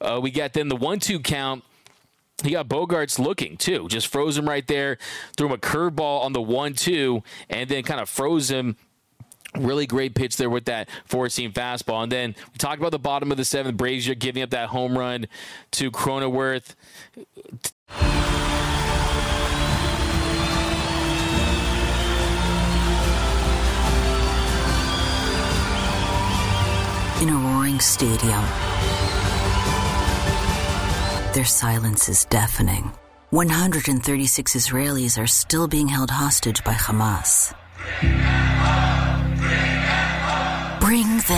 Uh, 0.00 0.20
we 0.22 0.30
got 0.30 0.52
then 0.52 0.68
the 0.68 0.76
one 0.76 0.98
two 0.98 1.20
count. 1.20 1.64
He 2.42 2.52
got 2.52 2.68
Bogaerts 2.68 3.18
looking 3.18 3.58
too, 3.58 3.86
just 3.88 4.06
froze 4.06 4.38
him 4.38 4.48
right 4.48 4.66
there, 4.66 4.96
threw 5.36 5.48
him 5.48 5.52
a 5.52 5.58
curveball 5.58 6.22
on 6.24 6.32
the 6.32 6.40
one 6.40 6.72
two, 6.72 7.22
and 7.50 7.68
then 7.68 7.82
kind 7.82 8.00
of 8.00 8.08
froze 8.08 8.50
him 8.50 8.76
Really 9.56 9.86
great 9.86 10.14
pitch 10.14 10.36
there 10.36 10.50
with 10.50 10.66
that 10.66 10.88
four 11.04 11.28
seam 11.28 11.52
fastball. 11.52 12.04
And 12.04 12.12
then 12.12 12.36
we 12.52 12.58
talked 12.58 12.78
about 12.78 12.92
the 12.92 12.98
bottom 12.98 13.32
of 13.32 13.36
the 13.36 13.44
seventh, 13.44 13.76
Brasier 13.76 14.16
giving 14.18 14.42
up 14.42 14.50
that 14.50 14.68
home 14.68 14.96
run 14.96 15.26
to 15.72 15.90
Cronenworth. 15.90 16.74
In 27.20 27.28
a 27.28 27.34
roaring 27.34 27.80
stadium, 27.80 28.44
their 31.34 31.44
silence 31.44 32.08
is 32.08 32.24
deafening. 32.26 32.92
136 33.30 34.54
Israelis 34.54 35.22
are 35.22 35.26
still 35.26 35.68
being 35.68 35.88
held 35.88 36.10
hostage 36.10 36.64
by 36.64 36.74
Hamas. 36.74 37.54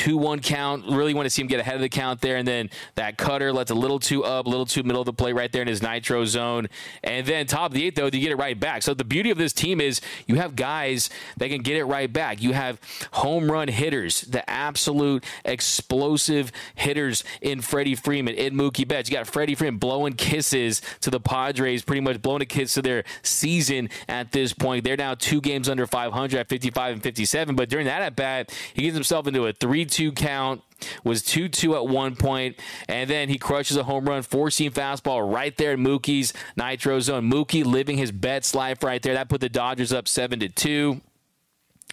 2 0.00 0.16
1 0.16 0.40
count. 0.40 0.86
Really 0.88 1.12
want 1.12 1.26
to 1.26 1.30
see 1.30 1.42
him 1.42 1.48
get 1.48 1.60
ahead 1.60 1.74
of 1.74 1.82
the 1.82 1.88
count 1.90 2.22
there. 2.22 2.36
And 2.36 2.48
then 2.48 2.70
that 2.94 3.18
cutter 3.18 3.52
lets 3.52 3.70
a 3.70 3.74
little 3.74 3.98
too 3.98 4.24
up, 4.24 4.46
a 4.46 4.48
little 4.48 4.64
too 4.64 4.82
middle 4.82 5.02
of 5.02 5.04
the 5.04 5.12
plate 5.12 5.34
right 5.34 5.52
there 5.52 5.60
in 5.60 5.68
his 5.68 5.82
nitro 5.82 6.24
zone. 6.24 6.68
And 7.04 7.26
then 7.26 7.46
top 7.46 7.72
of 7.72 7.74
the 7.74 7.84
eighth, 7.84 7.96
though, 7.96 8.06
you 8.06 8.12
get 8.12 8.32
it 8.32 8.36
right 8.36 8.58
back. 8.58 8.82
So 8.82 8.94
the 8.94 9.04
beauty 9.04 9.30
of 9.30 9.36
this 9.36 9.52
team 9.52 9.78
is 9.78 10.00
you 10.26 10.36
have 10.36 10.56
guys 10.56 11.10
that 11.36 11.50
can 11.50 11.60
get 11.60 11.76
it 11.76 11.84
right 11.84 12.10
back. 12.10 12.40
You 12.40 12.54
have 12.54 12.80
home 13.12 13.52
run 13.52 13.68
hitters, 13.68 14.22
the 14.22 14.48
absolute 14.48 15.22
explosive 15.44 16.50
hitters 16.76 17.22
in 17.42 17.60
Freddie 17.60 17.94
Freeman, 17.94 18.34
in 18.36 18.54
Mookie 18.54 18.88
Betts. 18.88 19.10
You 19.10 19.16
got 19.18 19.26
Freddie 19.26 19.54
Freeman 19.54 19.76
blowing 19.76 20.14
kisses 20.14 20.80
to 21.02 21.10
the 21.10 21.20
Padres, 21.20 21.82
pretty 21.82 22.00
much 22.00 22.22
blowing 22.22 22.40
a 22.40 22.46
kiss 22.46 22.72
to 22.72 22.80
their 22.80 23.04
season 23.22 23.90
at 24.08 24.32
this 24.32 24.54
point. 24.54 24.82
They're 24.82 24.96
now 24.96 25.12
two 25.12 25.42
games 25.42 25.68
under 25.68 25.86
500 25.86 26.40
at 26.40 26.48
55 26.48 26.94
and 26.94 27.02
57. 27.02 27.54
But 27.54 27.68
during 27.68 27.84
that 27.84 28.00
at 28.00 28.16
bat, 28.16 28.50
he 28.72 28.80
gets 28.84 28.94
himself 28.94 29.26
into 29.26 29.46
a 29.46 29.52
3 29.52 29.89
2 29.90 30.12
count 30.12 30.62
was 31.04 31.22
2 31.22 31.48
2 31.48 31.76
at 31.76 31.86
one 31.86 32.16
point, 32.16 32.56
and 32.88 33.08
then 33.08 33.28
he 33.28 33.38
crushes 33.38 33.76
a 33.76 33.84
home 33.84 34.06
run, 34.08 34.22
four 34.22 34.50
seam 34.50 34.72
fastball 34.72 35.32
right 35.32 35.56
there 35.56 35.72
in 35.72 35.80
Mookie's 35.80 36.32
nitro 36.56 37.00
zone. 37.00 37.30
Mookie 37.30 37.64
living 37.64 37.98
his 37.98 38.12
best 38.12 38.54
life 38.54 38.82
right 38.82 39.02
there. 39.02 39.14
That 39.14 39.28
put 39.28 39.40
the 39.40 39.48
Dodgers 39.48 39.92
up 39.92 40.08
7 40.08 40.40
to 40.40 40.48
2. 40.48 41.00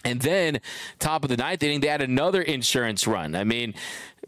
And 0.04 0.20
then, 0.20 0.60
top 1.00 1.24
of 1.24 1.28
the 1.28 1.36
ninth 1.36 1.62
inning, 1.62 1.80
they 1.80 1.88
had 1.88 2.02
another 2.02 2.40
insurance 2.40 3.06
run. 3.06 3.34
I 3.34 3.42
mean, 3.42 3.74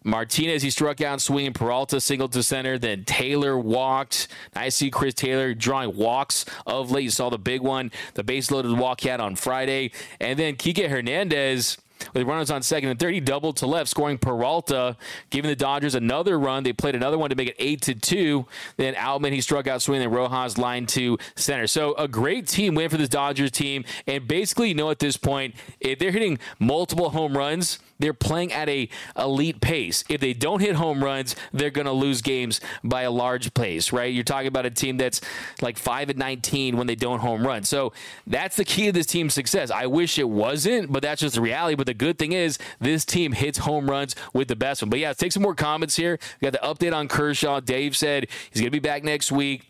Martinez, 0.03 0.63
he 0.63 0.71
struck 0.71 1.01
out 1.01 1.21
swinging. 1.21 1.53
Peralta 1.53 2.01
singled 2.01 2.33
to 2.33 2.43
center. 2.43 2.79
Then 2.79 3.05
Taylor 3.05 3.57
walked. 3.59 4.29
I 4.55 4.71
see 4.71 4.91
Chris 4.91 5.15
Taylor 5.15 5.55
drawing 5.55 5.97
walks 5.97 6.45
of 6.67 6.91
late. 6.91 7.05
You 7.05 7.11
saw 7.11 7.31
the 7.31 7.39
big 7.39 7.61
one, 7.61 7.93
the 8.15 8.25
base 8.25 8.51
loaded 8.51 8.77
walk 8.77 9.03
he 9.03 9.09
had 9.09 9.21
on 9.21 9.37
Friday. 9.37 9.93
And 10.19 10.39
then 10.39 10.57
Kike 10.57 10.89
Hernandez 10.89 11.79
with 12.15 12.27
runners 12.27 12.51
on 12.51 12.63
second 12.63 12.89
and 12.89 12.99
third. 12.99 13.15
He 13.15 13.21
doubled 13.21 13.57
to 13.59 13.67
left, 13.67 13.89
scoring 13.89 14.19
Peralta, 14.19 14.97
giving 15.31 15.49
the 15.49 15.57
Dodgers 15.57 15.95
another 15.95 16.39
run. 16.39 16.63
They 16.63 16.73
played 16.73 16.95
another 16.95 17.19
one 17.19 17.31
to 17.31 17.37
make 17.37 17.49
it 17.49 17.57
eight 17.59 17.83
to 17.83 17.95
two. 17.95 18.47
Then 18.77 18.95
Outman 18.95 19.33
he 19.33 19.41
struck 19.41 19.67
out 19.67 19.83
swinging, 19.83 20.07
and 20.07 20.15
Rojas 20.15 20.59
line 20.59 20.87
to 20.87 21.19
center. 21.37 21.67
So 21.67 21.95
a 21.95 22.09
great 22.09 22.47
team 22.47 22.75
win 22.75 22.89
for 22.89 22.97
this 22.97 23.09
Dodgers 23.09 23.51
team. 23.51 23.85
And 24.07 24.27
basically, 24.27 24.69
you 24.69 24.75
know, 24.75 24.91
at 24.91 24.99
this 24.99 25.17
point, 25.17 25.55
if 25.81 25.99
they're 25.99 26.13
hitting 26.13 26.39
multiple 26.59 27.11
home 27.11 27.37
runs 27.37 27.79
they're 28.01 28.15
playing 28.15 28.53
at 28.53 28.69
a 28.69 28.89
elite 29.17 29.61
pace. 29.61 30.05
If 30.09 30.21
they 30.21 30.33
don't 30.33 30.61
hit 30.61 30.75
home 30.75 31.03
runs, 31.05 31.37
they're 31.53 31.71
going 31.71 31.87
to 31.87 31.93
lose 31.93 32.23
games 32.23 32.61
by 32.83 33.03
a 33.03 33.11
large 33.11 33.55
pace, 33.55 33.93
right? 33.93 34.13
You're 34.13 34.25
talking 34.25 34.49
about 34.49 34.67
a 34.67 34.71
team 34.71 34.97
that's 34.97 35.21
like 35.61 35.79
5 35.79 36.11
and 36.11 36.19
19 36.19 36.77
when 36.77 36.87
they 36.87 36.95
don't 36.95 37.21
home 37.21 37.47
run. 37.47 37.65
So 37.65 37.93
that's 38.27 38.57
the 38.57 38.65
key 38.65 38.87
to 38.87 38.93
this 38.93 39.07
team's 39.07 39.35
success. 39.35 39.71
I 39.71 39.87
wish 39.87 40.19
it 40.19 40.29
wasn't, 40.29 40.93
but 40.93 41.03
that's 41.03 41.21
just 41.21 41.35
the 41.37 41.41
reality. 41.41 41.77
But 41.77 41.87
the 41.87 41.95
good 41.95 42.19
thing 42.19 42.33
is 42.33 42.59
this 42.81 43.05
team 43.05 43.33
hits 43.33 43.59
home 43.59 43.89
runs 43.89 44.17
with 44.33 44.49
the 44.49 44.57
best 44.57 44.83
one. 44.83 44.91
But 44.91 44.99
yeah, 44.99 45.09
let's 45.09 45.21
take 45.21 45.33
some 45.33 45.43
more 45.43 45.55
comments 45.55 45.97
here. 45.97 46.19
We 46.41 46.51
got 46.51 46.61
the 46.61 46.67
update 46.67 46.95
on 46.95 47.09
Kershaw. 47.09 47.61
Dave 47.61 47.97
said 47.97 48.27
he's 48.51 48.61
going 48.61 48.67
to 48.67 48.71
be 48.71 48.79
back 48.79 49.05
next 49.05 49.31
week. 49.31 49.70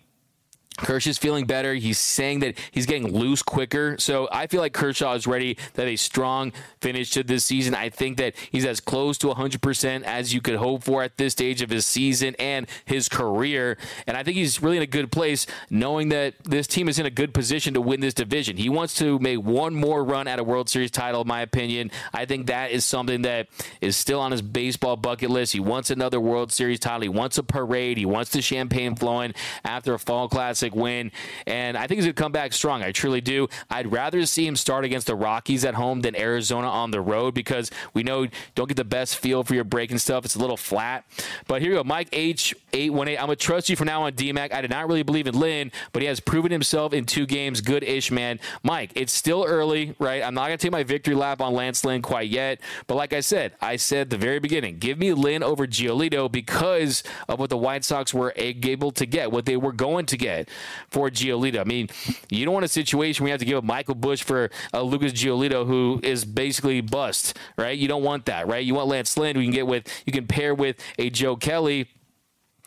Kershaw's 0.82 1.18
feeling 1.18 1.46
better. 1.46 1.74
He's 1.74 1.98
saying 1.98 2.40
that 2.40 2.58
he's 2.70 2.86
getting 2.86 3.12
loose 3.12 3.42
quicker. 3.42 3.96
So 3.98 4.28
I 4.32 4.46
feel 4.46 4.60
like 4.60 4.72
Kershaw 4.72 5.14
is 5.14 5.26
ready 5.26 5.54
to 5.54 5.80
have 5.82 5.88
a 5.88 5.96
strong 5.96 6.52
finish 6.80 7.10
to 7.12 7.22
this 7.22 7.44
season. 7.44 7.74
I 7.74 7.90
think 7.90 8.18
that 8.18 8.34
he's 8.50 8.64
as 8.64 8.80
close 8.80 9.18
to 9.18 9.28
100% 9.28 10.02
as 10.02 10.34
you 10.34 10.40
could 10.40 10.56
hope 10.56 10.82
for 10.84 11.02
at 11.02 11.16
this 11.16 11.32
stage 11.32 11.62
of 11.62 11.70
his 11.70 11.86
season 11.86 12.34
and 12.38 12.66
his 12.84 13.08
career. 13.08 13.76
And 14.06 14.16
I 14.16 14.22
think 14.22 14.36
he's 14.36 14.62
really 14.62 14.78
in 14.78 14.82
a 14.82 14.86
good 14.86 15.12
place 15.12 15.46
knowing 15.68 16.08
that 16.10 16.34
this 16.44 16.66
team 16.66 16.88
is 16.88 16.98
in 16.98 17.06
a 17.06 17.10
good 17.10 17.34
position 17.34 17.74
to 17.74 17.80
win 17.80 18.00
this 18.00 18.14
division. 18.14 18.56
He 18.56 18.68
wants 18.68 18.94
to 18.96 19.18
make 19.18 19.38
one 19.38 19.74
more 19.74 20.04
run 20.04 20.26
at 20.28 20.38
a 20.38 20.44
World 20.44 20.68
Series 20.68 20.90
title, 20.90 21.22
in 21.22 21.28
my 21.28 21.42
opinion. 21.42 21.90
I 22.12 22.24
think 22.24 22.46
that 22.46 22.70
is 22.70 22.84
something 22.84 23.22
that 23.22 23.48
is 23.80 23.96
still 23.96 24.20
on 24.20 24.32
his 24.32 24.42
baseball 24.42 24.96
bucket 24.96 25.30
list. 25.30 25.52
He 25.52 25.60
wants 25.60 25.90
another 25.90 26.20
World 26.20 26.52
Series 26.52 26.80
title. 26.80 27.02
He 27.02 27.08
wants 27.08 27.38
a 27.38 27.42
parade. 27.42 27.98
He 27.98 28.06
wants 28.06 28.30
the 28.30 28.42
champagne 28.42 28.96
flowing 28.96 29.34
after 29.64 29.94
a 29.94 29.98
fall 29.98 30.28
classic 30.28 30.69
classic 30.70 30.74
win. 30.74 31.12
And 31.46 31.76
I 31.76 31.86
think 31.86 31.98
he's 31.98 32.04
going 32.04 32.14
to 32.14 32.22
come 32.22 32.32
back 32.32 32.52
strong. 32.52 32.82
I 32.82 32.92
truly 32.92 33.20
do. 33.20 33.48
I'd 33.70 33.90
rather 33.90 34.24
see 34.26 34.46
him 34.46 34.56
start 34.56 34.84
against 34.84 35.06
the 35.06 35.14
Rockies 35.14 35.64
at 35.64 35.74
home 35.74 36.00
than 36.00 36.16
Arizona 36.16 36.68
on 36.68 36.90
the 36.90 37.00
road 37.00 37.34
because 37.34 37.70
we 37.94 38.02
know 38.02 38.26
don't 38.54 38.68
get 38.68 38.76
the 38.76 38.84
best 38.84 39.16
feel 39.16 39.44
for 39.44 39.54
your 39.54 39.64
breaking 39.64 39.98
stuff. 39.98 40.24
It's 40.24 40.36
a 40.36 40.38
little 40.38 40.56
flat. 40.56 41.04
But 41.46 41.62
here 41.62 41.72
you 41.72 41.76
go. 41.78 41.84
Mike 41.84 42.10
H818. 42.10 43.18
I'm 43.18 43.26
going 43.26 43.28
to 43.28 43.36
trust 43.36 43.68
you 43.68 43.76
from 43.76 43.86
now 43.86 44.02
on, 44.02 44.12
DMAC. 44.12 44.52
I 44.52 44.60
did 44.60 44.70
not 44.70 44.88
really 44.88 45.02
believe 45.02 45.26
in 45.26 45.38
Lynn, 45.38 45.72
but 45.92 46.02
he 46.02 46.08
has 46.08 46.20
proven 46.20 46.50
himself 46.50 46.92
in 46.92 47.04
two 47.04 47.26
games. 47.26 47.60
Good 47.60 47.82
ish, 47.82 48.10
man. 48.10 48.40
Mike, 48.62 48.92
it's 48.94 49.12
still 49.12 49.44
early, 49.46 49.94
right? 49.98 50.22
I'm 50.22 50.34
not 50.34 50.46
going 50.46 50.58
to 50.58 50.62
take 50.62 50.72
my 50.72 50.84
victory 50.84 51.14
lap 51.14 51.40
on 51.40 51.54
Lance 51.54 51.84
Lynn 51.84 52.02
quite 52.02 52.28
yet. 52.28 52.60
But 52.86 52.94
like 52.94 53.12
I 53.12 53.20
said, 53.20 53.52
I 53.60 53.76
said 53.76 54.10
the 54.10 54.18
very 54.18 54.38
beginning, 54.38 54.78
give 54.78 54.98
me 54.98 55.12
Lynn 55.12 55.42
over 55.42 55.66
Giolito 55.66 56.30
because 56.30 57.02
of 57.28 57.38
what 57.38 57.50
the 57.50 57.56
White 57.56 57.84
Sox 57.84 58.14
were 58.14 58.32
able 58.36 58.90
to 58.92 59.06
get, 59.06 59.32
what 59.32 59.46
they 59.46 59.56
were 59.56 59.72
going 59.72 60.06
to 60.06 60.16
get 60.16 60.48
for 60.90 61.10
Giolito. 61.10 61.60
I 61.60 61.64
mean, 61.64 61.88
you 62.28 62.44
don't 62.44 62.54
want 62.54 62.64
a 62.64 62.68
situation 62.68 63.24
where 63.24 63.28
you 63.28 63.32
have 63.32 63.40
to 63.40 63.46
give 63.46 63.58
up 63.58 63.64
Michael 63.64 63.94
Busch 63.94 64.22
for 64.22 64.50
uh, 64.72 64.82
Lucas 64.82 65.12
Giolito, 65.12 65.66
who 65.66 66.00
is 66.02 66.24
basically 66.24 66.80
bust, 66.80 67.36
right? 67.56 67.76
You 67.76 67.88
don't 67.88 68.02
want 68.02 68.26
that, 68.26 68.46
right? 68.46 68.64
You 68.64 68.74
want 68.74 68.88
Lance 68.88 69.16
Lynn, 69.16 69.36
who 69.36 69.42
you 69.42 69.48
can 69.48 69.54
get 69.54 69.66
with, 69.66 69.86
you 70.06 70.12
can 70.12 70.26
pair 70.26 70.54
with 70.54 70.76
a 70.98 71.10
Joe 71.10 71.36
Kelly 71.36 71.88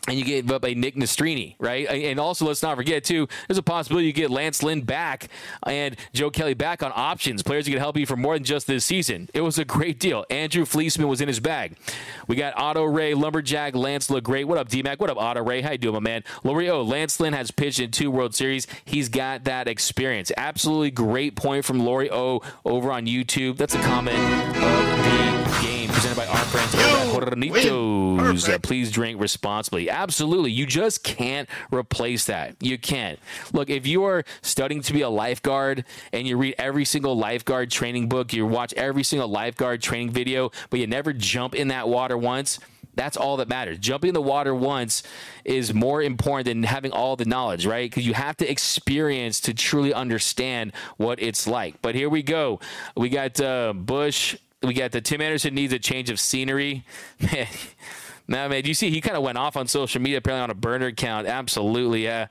and 0.08 0.20
you 0.20 0.26
gave 0.26 0.52
up 0.52 0.66
a 0.66 0.74
Nick 0.74 0.96
Nastrini, 0.96 1.56
right? 1.60 1.88
And 1.88 2.20
also, 2.20 2.46
let's 2.46 2.62
not 2.62 2.76
forget 2.76 3.04
too, 3.04 3.28
there's 3.48 3.58
a 3.58 3.64
possibility 3.64 4.08
you 4.08 4.14
get 4.14 4.30
Lance 4.30 4.62
Lynn 4.62 4.82
back 4.82 5.30
and 5.66 5.96
Joe 6.12 6.30
Kelly 6.30 6.54
back 6.54 6.84
on 6.84 6.92
options, 6.94 7.42
players 7.42 7.66
who 7.66 7.72
can 7.72 7.80
help 7.80 7.96
you 7.98 8.06
for 8.06 8.18
more 8.18 8.34
than 8.34 8.44
just 8.44 8.68
this 8.68 8.84
season. 8.84 9.30
It 9.34 9.42
was 9.42 9.58
a 9.58 9.66
great 9.66 10.00
deal. 10.00 10.26
Andrew 10.30 10.66
Fleeceman 10.66 11.08
was 11.08 11.22
in 11.22 11.28
his 11.28 11.40
bag. 11.40 11.78
We 12.28 12.36
got 12.36 12.58
Otto 12.58 12.84
Ray, 12.84 13.14
Lumberjack, 13.14 13.76
Lance 13.76 14.10
look 14.10 14.26
great. 14.26 14.46
What 14.46 14.58
up, 14.58 14.68
D-Mac? 14.68 15.00
What 15.00 15.10
up, 15.10 15.18
Otto 15.18 15.42
Ray? 15.42 15.62
How 15.62 15.72
you 15.72 15.78
doing, 15.78 15.94
my 15.94 16.00
man? 16.02 16.24
Lorio, 16.44 16.84
Lance 16.84 17.20
Lynn 17.20 17.34
has 17.34 17.52
pitched 17.52 17.80
in 17.80 17.92
two 17.92 18.12
World 18.12 18.36
Series. 18.36 18.68
He's 18.84 19.08
got 19.08 19.46
that 19.46 19.68
experience. 19.70 20.32
Absolutely 20.36 20.92
great 20.92 21.36
point 21.36 21.64
from 21.64 21.80
Lori 21.80 22.12
O 22.12 22.42
over 22.66 22.92
on 22.92 23.06
YouTube. 23.06 23.58
That's 23.58 23.76
a 23.76 23.82
comment 23.82 24.18
of 24.18 24.54
the 24.58 25.62
game 25.62 25.90
presented 25.90 26.18
by 26.18 26.26
our 26.26 26.38
friends 26.38 26.76
over 26.76 27.28
at 27.28 27.34
Hornitos. 27.34 28.50
Uh, 28.50 28.58
please 28.60 28.92
drink 28.92 29.22
responsibly. 29.22 29.90
Absolutely. 29.94 30.52
You 30.52 30.66
just 30.66 31.04
can't 31.04 31.48
replace 31.72 32.26
that. 32.26 32.56
You 32.60 32.80
can't. 32.80 33.20
Look, 33.54 33.70
if 33.70 33.86
you 33.86 34.04
are 34.06 34.26
studying 34.42 34.82
to 34.82 34.92
be 34.92 35.02
a 35.02 35.10
lifeguard 35.10 35.86
and 36.12 36.28
you 36.28 36.36
read 36.36 36.56
every 36.58 36.84
single 36.84 37.16
lifeguard 37.16 37.70
training 37.70 38.10
book, 38.10 38.34
you 38.34 38.48
watch 38.48 38.74
every 38.74 39.04
single 39.04 39.28
lifeguard 39.28 39.84
training 39.84 40.10
video, 40.10 40.52
but 40.72 40.80
you 40.80 40.88
never 40.88 41.14
jump 41.14 41.54
in 41.54 41.68
that 41.68 41.88
water 41.88 42.18
once, 42.18 42.60
that's 42.96 43.16
all 43.18 43.38
that 43.38 43.48
matters. 43.48 43.78
Jumping 43.78 44.10
in 44.10 44.14
the 44.16 44.22
water 44.22 44.54
once 44.54 45.04
is 45.46 45.74
more 45.74 46.02
important 46.02 46.46
than 46.46 46.64
having 46.64 46.92
all 46.92 47.16
the 47.16 47.26
knowledge, 47.26 47.66
right? 47.66 47.90
Because 47.90 48.06
you 48.06 48.16
have 48.16 48.38
to 48.38 48.50
experience 48.50 49.40
to 49.42 49.54
truly 49.54 49.94
understand 49.94 50.74
what 50.98 51.22
it's 51.22 51.48
like. 51.48 51.82
But 51.84 51.94
here 51.94 52.10
we 52.10 52.24
go. 52.24 52.60
We 52.96 53.10
got 53.10 53.40
uh, 53.40 53.74
Bush. 53.74 54.38
We 54.64 54.74
got 54.74 54.92
the 54.92 55.02
Tim 55.02 55.22
Anderson 55.22 55.54
needs 55.54 55.74
a 55.74 55.80
change 55.80 56.10
of 56.10 56.20
scenery. 56.20 56.86
Man, 57.20 57.48
now, 58.28 58.48
man, 58.48 58.66
you 58.66 58.74
see 58.74 58.90
he 58.90 59.02
kind 59.02 59.18
of 59.18 59.24
went 59.24 59.38
off 59.38 59.58
on 59.58 59.68
social 59.68 60.02
media, 60.02 60.18
apparently 60.18 60.44
on 60.44 60.50
a 60.50 60.56
burner 60.56 60.88
account. 60.88 61.28
Absolutely, 61.28 62.04
yeah. 62.04 62.28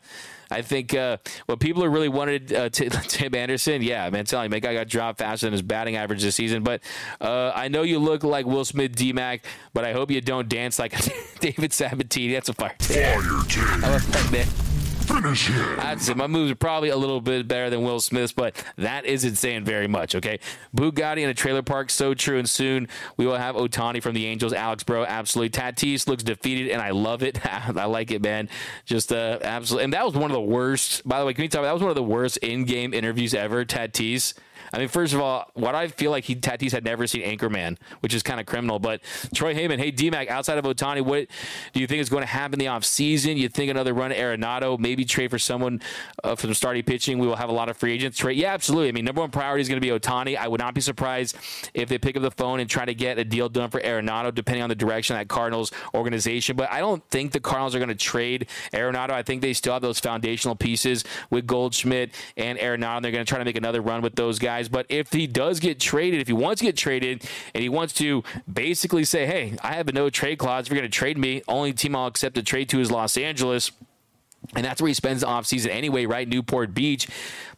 I 0.50 0.60
think 0.60 0.94
uh, 0.94 1.16
what 1.46 1.60
people 1.60 1.82
are 1.82 1.88
really 1.88 2.08
wanted 2.08 2.52
uh, 2.52 2.68
to, 2.68 2.90
Tim 3.08 3.34
Anderson, 3.34 3.82
yeah, 3.82 4.08
man, 4.10 4.24
telling 4.24 4.44
you, 4.44 4.50
man, 4.50 4.60
guy 4.60 4.74
got 4.74 4.88
dropped 4.88 5.18
faster 5.18 5.46
than 5.46 5.52
his 5.52 5.62
batting 5.62 5.96
average 5.96 6.22
this 6.22 6.36
season. 6.36 6.62
But 6.62 6.82
uh, 7.20 7.52
I 7.54 7.68
know 7.68 7.82
you 7.82 7.98
look 7.98 8.22
like 8.22 8.46
Will 8.46 8.64
Smith, 8.64 8.94
D-Mac, 8.94 9.44
but 9.72 9.84
I 9.84 9.92
hope 9.92 10.10
you 10.10 10.20
don't 10.20 10.48
dance 10.48 10.78
like 10.78 10.94
David 11.40 11.72
Sabatini. 11.72 12.34
That's 12.34 12.48
a 12.50 12.54
fire. 12.54 12.74
Fire 12.80 13.12
team. 13.48 13.64
I 13.84 13.90
love 13.90 14.12
that 14.12 14.28
man. 14.30 14.71
Finish 15.02 15.48
him. 15.48 15.76
That's 15.76 16.08
it. 16.08 16.16
My 16.16 16.26
moves 16.26 16.50
are 16.50 16.56
probably 16.56 16.90
a 16.90 16.96
little 16.96 17.20
bit 17.20 17.48
better 17.48 17.70
than 17.70 17.82
Will 17.82 18.00
Smith's, 18.00 18.32
but 18.32 18.62
that 18.76 19.04
isn't 19.04 19.36
saying 19.36 19.64
very 19.64 19.86
much, 19.86 20.14
okay? 20.14 20.38
Bugatti 20.74 21.18
in 21.18 21.28
a 21.28 21.34
trailer 21.34 21.62
park, 21.62 21.90
so 21.90 22.14
true. 22.14 22.38
And 22.38 22.48
soon 22.48 22.88
we 23.16 23.26
will 23.26 23.36
have 23.36 23.56
Ohtani 23.56 24.02
from 24.02 24.14
the 24.14 24.26
Angels. 24.26 24.52
Alex 24.52 24.82
Bro, 24.82 25.04
absolutely. 25.04 25.50
Tatis 25.50 26.06
looks 26.06 26.22
defeated, 26.22 26.70
and 26.70 26.80
I 26.80 26.90
love 26.90 27.22
it. 27.22 27.44
I 27.46 27.84
like 27.84 28.10
it, 28.10 28.22
man. 28.22 28.48
Just 28.84 29.12
uh, 29.12 29.38
absolutely. 29.42 29.84
And 29.84 29.92
that 29.92 30.04
was 30.04 30.14
one 30.14 30.30
of 30.30 30.34
the 30.34 30.40
worst, 30.40 31.06
by 31.06 31.20
the 31.20 31.26
way, 31.26 31.34
can 31.34 31.42
you 31.42 31.48
tell 31.48 31.62
me, 31.62 31.66
that 31.66 31.72
was 31.72 31.82
one 31.82 31.90
of 31.90 31.96
the 31.96 32.02
worst 32.02 32.38
in 32.38 32.64
game 32.64 32.94
interviews 32.94 33.34
ever, 33.34 33.64
Tatis. 33.64 34.34
I 34.72 34.78
mean, 34.78 34.88
first 34.88 35.14
of 35.14 35.20
all, 35.20 35.50
what 35.54 35.74
I 35.74 35.88
feel 35.88 36.10
like 36.10 36.24
he 36.24 36.36
Tatis 36.36 36.72
had 36.72 36.84
never 36.84 37.06
seen 37.06 37.22
Anchorman, 37.22 37.78
which 38.00 38.14
is 38.14 38.22
kind 38.22 38.40
of 38.40 38.46
criminal. 38.46 38.78
But 38.78 39.02
Troy 39.34 39.54
Heyman, 39.54 39.78
hey 39.78 39.92
DMAC, 39.92 40.28
outside 40.28 40.58
of 40.58 40.64
Ohtani, 40.64 41.02
what 41.02 41.28
do 41.72 41.80
you 41.80 41.86
think 41.86 42.00
is 42.00 42.08
going 42.08 42.22
to 42.22 42.26
happen 42.26 42.54
in 42.54 42.58
the 42.58 42.66
offseason? 42.66 43.36
You 43.36 43.48
think 43.48 43.70
another 43.70 43.94
run 43.94 44.10
Arenado, 44.10 44.78
maybe 44.78 45.04
trade 45.04 45.30
for 45.30 45.38
someone 45.38 45.80
uh, 46.24 46.34
from 46.34 46.54
starting 46.54 46.82
pitching? 46.82 47.18
We 47.18 47.26
will 47.26 47.36
have 47.36 47.48
a 47.48 47.52
lot 47.52 47.68
of 47.68 47.76
free 47.76 47.92
agents 47.92 48.18
trade. 48.18 48.38
Yeah, 48.38 48.52
absolutely. 48.52 48.88
I 48.88 48.92
mean, 48.92 49.04
number 49.04 49.20
one 49.20 49.30
priority 49.30 49.62
is 49.62 49.68
going 49.68 49.80
to 49.80 49.86
be 49.86 49.98
Ohtani. 49.98 50.36
I 50.36 50.48
would 50.48 50.60
not 50.60 50.74
be 50.74 50.80
surprised 50.80 51.36
if 51.74 51.88
they 51.88 51.98
pick 51.98 52.16
up 52.16 52.22
the 52.22 52.30
phone 52.30 52.60
and 52.60 52.68
try 52.68 52.84
to 52.84 52.94
get 52.94 53.18
a 53.18 53.24
deal 53.24 53.48
done 53.48 53.70
for 53.70 53.80
Arenado, 53.80 54.34
depending 54.34 54.62
on 54.62 54.68
the 54.68 54.74
direction 54.74 55.16
that 55.16 55.28
Cardinals 55.28 55.72
organization. 55.94 56.56
But 56.56 56.70
I 56.70 56.80
don't 56.80 57.02
think 57.10 57.32
the 57.32 57.40
Cardinals 57.40 57.74
are 57.74 57.78
going 57.78 57.88
to 57.88 57.94
trade 57.94 58.48
Arenado. 58.72 59.10
I 59.10 59.22
think 59.22 59.42
they 59.42 59.52
still 59.52 59.72
have 59.72 59.82
those 59.82 59.98
foundational 59.98 60.56
pieces 60.56 61.04
with 61.30 61.46
Goldschmidt 61.46 62.12
and 62.36 62.58
Arenado. 62.58 62.96
And 62.96 63.04
they're 63.04 63.12
going 63.12 63.24
to 63.24 63.28
try 63.28 63.38
to 63.38 63.44
make 63.44 63.56
another 63.56 63.80
run 63.80 64.02
with 64.02 64.14
those 64.14 64.38
guys 64.38 64.51
guys. 64.52 64.68
But 64.68 64.86
if 64.88 65.12
he 65.12 65.26
does 65.26 65.60
get 65.60 65.80
traded, 65.80 66.20
if 66.20 66.26
he 66.26 66.32
wants 66.32 66.60
to 66.60 66.66
get 66.66 66.76
traded 66.76 67.24
and 67.54 67.62
he 67.62 67.68
wants 67.68 67.92
to 67.94 68.22
basically 68.52 69.04
say, 69.04 69.26
hey, 69.26 69.56
I 69.62 69.74
have 69.74 69.88
a 69.88 69.92
no 69.92 70.10
trade 70.10 70.38
clause. 70.38 70.66
If 70.66 70.72
you're 70.72 70.80
going 70.80 70.90
to 70.90 70.96
trade 70.96 71.18
me, 71.18 71.42
only 71.48 71.72
team 71.72 71.96
I'll 71.96 72.06
accept 72.06 72.36
a 72.36 72.42
trade 72.42 72.68
to 72.70 72.80
is 72.80 72.90
Los 72.90 73.16
Angeles. 73.16 73.72
And 74.54 74.64
that's 74.64 74.82
where 74.82 74.88
he 74.88 74.94
spends 74.94 75.20
the 75.22 75.28
offseason 75.28 75.70
anyway, 75.70 76.04
right? 76.04 76.28
Newport 76.28 76.74
Beach. 76.74 77.08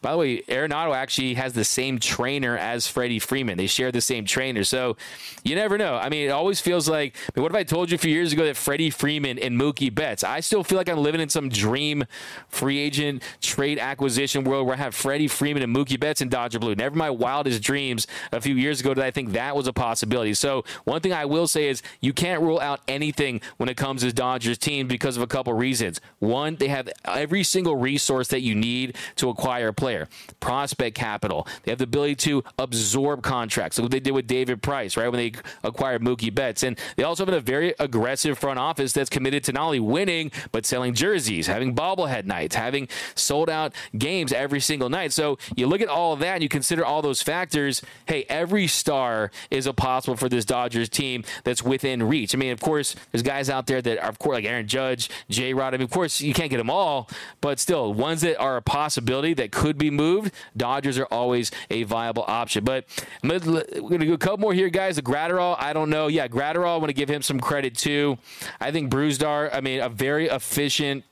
By 0.01 0.11
the 0.11 0.17
way, 0.17 0.41
Arenado 0.43 0.95
actually 0.95 1.33
has 1.33 1.53
the 1.53 1.65
same 1.65 1.99
trainer 1.99 2.55
as 2.57 2.87
Freddie 2.87 3.17
Freeman. 3.17 3.57
They 3.57 3.65
share 3.65 3.91
the 3.91 4.01
same 4.01 4.25
trainer. 4.25 4.63
So 4.63 4.95
you 5.43 5.55
never 5.55 5.77
know. 5.79 5.95
I 5.95 6.09
mean, 6.09 6.27
it 6.27 6.31
always 6.31 6.61
feels 6.61 6.87
like, 6.87 7.15
I 7.17 7.31
mean, 7.35 7.43
what 7.43 7.51
if 7.51 7.55
I 7.55 7.63
told 7.63 7.89
you 7.89 7.95
a 7.95 7.97
few 7.97 8.11
years 8.11 8.31
ago 8.31 8.45
that 8.45 8.55
Freddie 8.55 8.91
Freeman 8.91 9.39
and 9.39 9.59
Mookie 9.59 9.93
Betts? 9.93 10.23
I 10.23 10.41
still 10.41 10.63
feel 10.63 10.77
like 10.77 10.87
I'm 10.87 10.99
living 10.99 11.21
in 11.21 11.29
some 11.29 11.49
dream 11.49 12.05
free 12.49 12.77
agent 12.77 13.23
trade 13.41 13.79
acquisition 13.79 14.43
world 14.43 14.67
where 14.67 14.75
I 14.75 14.79
have 14.79 14.93
Freddie 14.93 15.27
Freeman 15.27 15.63
and 15.63 15.75
Mookie 15.75 15.99
Betts 15.99 16.21
in 16.21 16.29
Dodger 16.29 16.59
Blue. 16.59 16.75
Never 16.75 16.95
my 16.95 17.09
wildest 17.09 17.63
dreams 17.63 18.05
a 18.31 18.39
few 18.39 18.55
years 18.55 18.81
ago 18.81 18.93
did 18.93 19.03
I 19.03 19.09
think 19.11 19.31
that 19.31 19.55
was 19.55 19.65
a 19.67 19.73
possibility. 19.73 20.35
So 20.35 20.63
one 20.83 21.01
thing 21.01 21.13
I 21.13 21.25
will 21.25 21.47
say 21.47 21.67
is 21.67 21.81
you 21.99 22.13
can't 22.13 22.43
rule 22.43 22.59
out 22.59 22.81
anything 22.87 23.41
when 23.57 23.69
it 23.69 23.75
comes 23.75 24.01
to 24.01 24.13
Dodgers 24.13 24.59
team 24.59 24.87
because 24.87 25.17
of 25.17 25.23
a 25.23 25.27
couple 25.27 25.51
reasons. 25.53 25.99
One, 26.19 26.57
they 26.57 26.67
have 26.67 26.74
every 27.05 27.43
single 27.43 27.75
resource 27.75 28.27
that 28.29 28.41
you 28.41 28.55
need 28.55 28.95
to 29.15 29.29
acquire 29.29 29.69
a 29.69 29.73
player. 29.73 30.07
Prospect 30.39 30.95
capital. 30.95 31.47
They 31.63 31.71
have 31.71 31.79
the 31.79 31.85
ability 31.85 32.15
to 32.15 32.43
absorb 32.57 33.21
contracts. 33.23 33.77
Like 33.77 33.83
what 33.83 33.91
they 33.91 33.99
did 33.99 34.11
with 34.11 34.27
David 34.27 34.61
Price, 34.61 34.97
right, 34.97 35.07
when 35.09 35.19
they 35.19 35.33
acquired 35.63 36.01
Mookie 36.01 36.33
Betts. 36.33 36.63
And 36.63 36.77
they 36.95 37.03
also 37.03 37.25
have 37.25 37.33
a 37.33 37.39
very 37.39 37.73
aggressive 37.79 38.37
front 38.37 38.59
office 38.59 38.93
that's 38.93 39.09
committed 39.09 39.43
to 39.45 39.51
not 39.51 39.65
only 39.65 39.79
winning, 39.79 40.31
but 40.51 40.65
selling 40.65 40.93
jerseys, 40.93 41.47
having 41.47 41.75
bobblehead 41.75 42.25
nights, 42.25 42.55
having 42.55 42.87
sold 43.15 43.49
out 43.49 43.73
games 43.97 44.31
every 44.33 44.59
single 44.59 44.89
night. 44.89 45.13
So 45.13 45.37
you 45.55 45.67
look 45.67 45.81
at 45.81 45.87
all 45.87 46.13
of 46.13 46.19
that 46.19 46.35
and 46.35 46.43
you 46.43 46.49
consider 46.49 46.85
all 46.85 47.01
those 47.01 47.21
factors. 47.21 47.81
Hey, 48.05 48.25
every 48.29 48.67
star 48.67 49.31
is 49.49 49.67
a 49.67 49.73
possible 49.73 50.15
for 50.15 50.29
this 50.29 50.45
Dodgers 50.45 50.89
team 50.89 51.23
that's 51.43 51.63
within 51.63 52.03
reach. 52.03 52.33
I 52.33 52.37
mean, 52.37 52.51
of 52.51 52.59
course, 52.59 52.95
there's 53.11 53.23
guys 53.23 53.49
out 53.49 53.67
there 53.67 53.81
that 53.81 53.99
are, 53.99 54.09
of 54.09 54.19
course, 54.19 54.35
like 54.35 54.45
Aaron 54.45 54.67
Judge, 54.67 55.09
J 55.29 55.53
Rod. 55.53 55.73
I 55.73 55.77
mean, 55.77 55.85
of 55.85 55.91
course, 55.91 56.21
you 56.21 56.33
can't 56.33 56.49
get 56.49 56.57
them 56.57 56.64
all, 56.69 57.09
but 57.41 57.59
still, 57.59 57.93
ones 57.93 58.21
that 58.21 58.37
are 58.37 58.57
a 58.57 58.61
possibility 58.61 59.33
that 59.35 59.51
could 59.51 59.77
be 59.77 59.89
moved, 59.89 60.31
Dodgers 60.55 60.97
are 60.97 61.07
always 61.11 61.51
a 61.69 61.83
viable 61.83 62.25
option. 62.27 62.63
But 62.63 62.85
we're 63.23 63.39
going 63.39 63.99
to 63.99 64.05
do 64.05 64.13
a 64.13 64.17
couple 64.17 64.39
more 64.39 64.53
here, 64.53 64.69
guys. 64.69 64.95
The 64.95 65.01
Graterol, 65.01 65.55
I 65.59 65.73
don't 65.73 65.89
know. 65.89 66.07
Yeah, 66.07 66.27
Graterol, 66.27 66.75
I 66.75 66.77
want 66.77 66.89
to 66.89 66.93
give 66.93 67.09
him 67.09 67.21
some 67.21 67.39
credit 67.39 67.75
too. 67.75 68.17
I 68.59 68.71
think 68.71 68.91
Brusdar, 68.91 69.49
I 69.53 69.61
mean, 69.61 69.81
a 69.81 69.89
very 69.89 70.27
efficient 70.27 71.03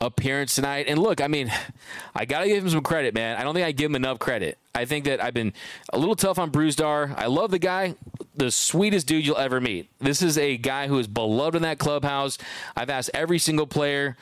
appearance 0.00 0.54
tonight. 0.54 0.86
And 0.88 0.98
look, 0.98 1.20
I 1.20 1.28
mean, 1.28 1.52
I 2.14 2.24
got 2.24 2.40
to 2.40 2.48
give 2.48 2.64
him 2.64 2.70
some 2.70 2.82
credit, 2.82 3.14
man. 3.14 3.36
I 3.36 3.44
don't 3.44 3.54
think 3.54 3.66
I 3.66 3.72
give 3.72 3.90
him 3.90 3.96
enough 3.96 4.18
credit. 4.18 4.58
I 4.74 4.84
think 4.84 5.04
that 5.04 5.22
I've 5.22 5.34
been 5.34 5.52
a 5.92 5.98
little 5.98 6.16
tough 6.16 6.38
on 6.38 6.50
Brusdar. 6.50 7.14
I 7.16 7.26
love 7.26 7.50
the 7.50 7.58
guy, 7.58 7.94
the 8.36 8.50
sweetest 8.50 9.06
dude 9.06 9.26
you'll 9.26 9.36
ever 9.36 9.60
meet. 9.60 9.88
This 9.98 10.22
is 10.22 10.38
a 10.38 10.56
guy 10.56 10.88
who 10.88 10.98
is 10.98 11.06
beloved 11.06 11.56
in 11.56 11.62
that 11.62 11.78
clubhouse. 11.78 12.38
I've 12.76 12.90
asked 12.90 13.10
every 13.12 13.38
single 13.38 13.66
player 13.66 14.16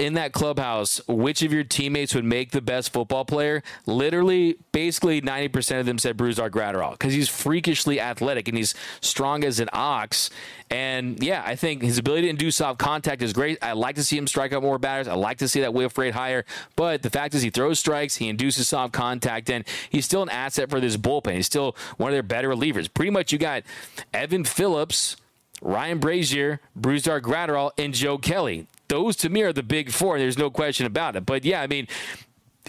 in 0.00 0.14
that 0.14 0.32
clubhouse 0.32 0.98
which 1.06 1.42
of 1.42 1.52
your 1.52 1.62
teammates 1.62 2.14
would 2.14 2.24
make 2.24 2.52
the 2.52 2.62
best 2.62 2.90
football 2.90 3.26
player, 3.26 3.62
literally, 3.84 4.56
basically 4.72 5.20
90% 5.20 5.78
of 5.78 5.84
them 5.84 5.98
said 5.98 6.16
Brusdar 6.16 6.48
Graterol 6.48 6.92
because 6.92 7.12
he's 7.12 7.28
freakishly 7.28 8.00
athletic 8.00 8.48
and 8.48 8.56
he's 8.56 8.74
strong 9.02 9.44
as 9.44 9.60
an 9.60 9.68
ox. 9.74 10.30
And 10.70 11.22
yeah, 11.22 11.42
I 11.44 11.54
think 11.54 11.82
his 11.82 11.98
ability 11.98 12.22
to 12.22 12.28
induce 12.30 12.56
soft 12.56 12.78
contact 12.78 13.20
is 13.20 13.34
great. 13.34 13.58
I 13.60 13.72
like 13.72 13.96
to 13.96 14.02
see 14.02 14.16
him 14.16 14.26
strike 14.26 14.54
out 14.54 14.62
more 14.62 14.78
batters. 14.78 15.06
I 15.06 15.14
like 15.14 15.36
to 15.38 15.48
see 15.48 15.60
that 15.60 15.74
whiff 15.74 15.98
rate 15.98 16.14
higher. 16.14 16.46
But 16.76 17.02
the 17.02 17.10
fact 17.10 17.34
is, 17.34 17.42
he 17.42 17.50
throws 17.50 17.78
strikes, 17.78 18.16
he 18.16 18.28
induces 18.30 18.68
soft 18.68 18.94
contact, 18.94 19.50
and 19.50 19.66
he's 19.90 20.06
still 20.06 20.22
an 20.22 20.30
asset 20.30 20.70
for 20.70 20.80
this 20.80 20.96
bullpen. 20.96 21.34
He's 21.34 21.46
still 21.46 21.76
one 21.98 22.08
of 22.08 22.14
their 22.14 22.22
better 22.22 22.48
relievers. 22.48 22.92
Pretty 22.92 23.10
much, 23.10 23.32
you 23.32 23.38
got 23.38 23.64
Evan 24.14 24.44
Phillips. 24.44 25.16
Ryan 25.62 26.00
Brasier, 26.00 26.58
Brusdar 26.78 27.20
Graterol, 27.20 27.72
and 27.76 27.92
Joe 27.92 28.16
Kelly 28.16 28.66
those 28.90 29.16
to 29.16 29.30
me 29.30 29.42
are 29.42 29.52
the 29.52 29.62
big 29.62 29.90
four. 29.90 30.18
There's 30.18 30.36
no 30.36 30.50
question 30.50 30.84
about 30.84 31.14
it. 31.14 31.24
But 31.24 31.44
yeah, 31.44 31.62
I 31.62 31.68
mean, 31.68 31.86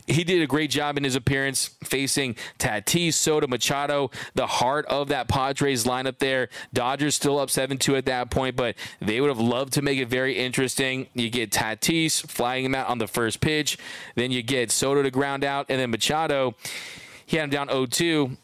he 0.05 0.23
did 0.23 0.41
a 0.41 0.47
great 0.47 0.69
job 0.69 0.97
in 0.97 1.03
his 1.03 1.15
appearance 1.15 1.71
facing 1.83 2.35
Tatis, 2.59 3.15
Soto, 3.15 3.47
Machado, 3.47 4.11
the 4.35 4.45
heart 4.45 4.85
of 4.85 5.09
that 5.09 5.27
Padres 5.27 5.83
lineup 5.83 6.19
there. 6.19 6.49
Dodgers 6.73 7.15
still 7.15 7.39
up 7.39 7.49
7 7.49 7.77
2 7.77 7.95
at 7.95 8.05
that 8.05 8.29
point, 8.29 8.55
but 8.55 8.75
they 8.99 9.19
would 9.19 9.29
have 9.29 9.39
loved 9.39 9.73
to 9.73 9.81
make 9.81 9.99
it 9.99 10.07
very 10.07 10.37
interesting. 10.37 11.07
You 11.13 11.29
get 11.29 11.51
Tatis 11.51 12.25
flying 12.29 12.65
him 12.65 12.75
out 12.75 12.87
on 12.87 12.99
the 12.99 13.07
first 13.07 13.41
pitch, 13.41 13.77
then 14.15 14.31
you 14.31 14.43
get 14.43 14.71
Soto 14.71 15.01
to 15.01 15.11
ground 15.11 15.43
out, 15.43 15.65
and 15.69 15.79
then 15.79 15.89
Machado, 15.89 16.55
he 17.25 17.37
had 17.37 17.45
him 17.45 17.49
down 17.49 17.67
0 17.67 17.87
2 17.87 18.37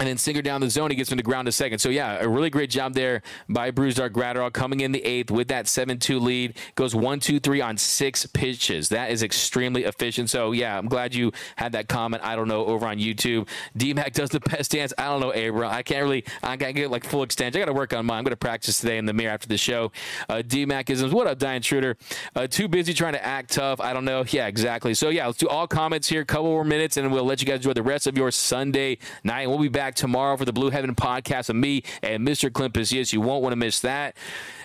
and 0.00 0.08
then 0.08 0.16
sinker 0.16 0.40
down 0.40 0.62
the 0.62 0.70
zone, 0.70 0.90
he 0.90 0.96
gets 0.96 1.10
from 1.10 1.18
the 1.18 1.22
ground 1.22 1.44
to 1.44 1.52
second. 1.52 1.78
So 1.78 1.90
yeah, 1.90 2.18
a 2.20 2.28
really 2.28 2.48
great 2.48 2.70
job 2.70 2.94
there 2.94 3.20
by 3.50 3.70
Brusdar 3.70 4.08
Graterol 4.08 4.50
coming 4.50 4.80
in 4.80 4.92
the 4.92 5.04
eighth 5.04 5.30
with 5.30 5.48
that 5.48 5.68
seven-two 5.68 6.18
lead. 6.18 6.56
Goes 6.74 6.94
one, 6.94 7.20
two, 7.20 7.38
three 7.38 7.60
on 7.60 7.76
six 7.76 8.24
pitches. 8.24 8.88
That 8.88 9.10
is 9.10 9.22
extremely 9.22 9.84
efficient. 9.84 10.30
So 10.30 10.52
yeah, 10.52 10.78
I'm 10.78 10.88
glad 10.88 11.14
you 11.14 11.32
had 11.56 11.72
that 11.72 11.88
comment. 11.88 12.24
I 12.24 12.34
don't 12.34 12.48
know 12.48 12.64
over 12.64 12.86
on 12.86 12.96
YouTube. 12.96 13.46
D 13.76 13.92
Mac 13.92 14.14
does 14.14 14.30
the 14.30 14.40
best 14.40 14.70
dance. 14.70 14.94
I 14.96 15.04
don't 15.04 15.20
know, 15.20 15.34
Abra. 15.34 15.68
I 15.68 15.82
can't 15.82 16.02
really. 16.02 16.24
I 16.42 16.56
can't 16.56 16.74
get 16.74 16.90
like 16.90 17.04
full 17.04 17.22
extension. 17.22 17.60
I 17.60 17.66
got 17.66 17.70
to 17.70 17.76
work 17.76 17.92
on 17.92 18.06
mine. 18.06 18.18
I'm 18.18 18.24
going 18.24 18.30
to 18.30 18.36
practice 18.38 18.80
today 18.80 18.96
in 18.96 19.04
the 19.04 19.12
mirror 19.12 19.32
after 19.32 19.48
the 19.48 19.58
show. 19.58 19.92
Uh, 20.30 20.36
DMAC 20.36 20.88
isms. 20.88 21.12
What 21.12 21.26
up, 21.26 21.38
Diane 21.38 21.60
Schroeder? 21.60 21.98
Uh, 22.34 22.46
too 22.46 22.68
busy 22.68 22.94
trying 22.94 23.12
to 23.12 23.24
act 23.24 23.52
tough. 23.52 23.80
I 23.80 23.92
don't 23.92 24.06
know. 24.06 24.24
Yeah, 24.26 24.46
exactly. 24.46 24.94
So 24.94 25.10
yeah, 25.10 25.26
let's 25.26 25.36
do 25.36 25.48
all 25.48 25.66
comments 25.66 26.08
here. 26.08 26.24
Couple 26.24 26.46
more 26.46 26.64
minutes, 26.64 26.96
and 26.96 27.12
we'll 27.12 27.24
let 27.24 27.42
you 27.42 27.46
guys 27.46 27.56
enjoy 27.56 27.74
the 27.74 27.82
rest 27.82 28.06
of 28.06 28.16
your 28.16 28.30
Sunday 28.30 28.96
night. 29.24 29.46
We'll 29.46 29.58
be 29.58 29.68
back 29.68 29.89
back 29.90 29.96
tomorrow 29.96 30.36
for 30.36 30.44
the 30.44 30.52
Blue 30.52 30.70
Heaven 30.70 30.94
podcast 30.94 31.48
of 31.50 31.56
me 31.56 31.82
and 32.00 32.24
Mr. 32.24 32.52
Clint 32.52 32.76
Yes, 32.92 33.12
You 33.12 33.20
won't 33.20 33.42
want 33.42 33.52
to 33.52 33.56
miss 33.56 33.80
that. 33.80 34.16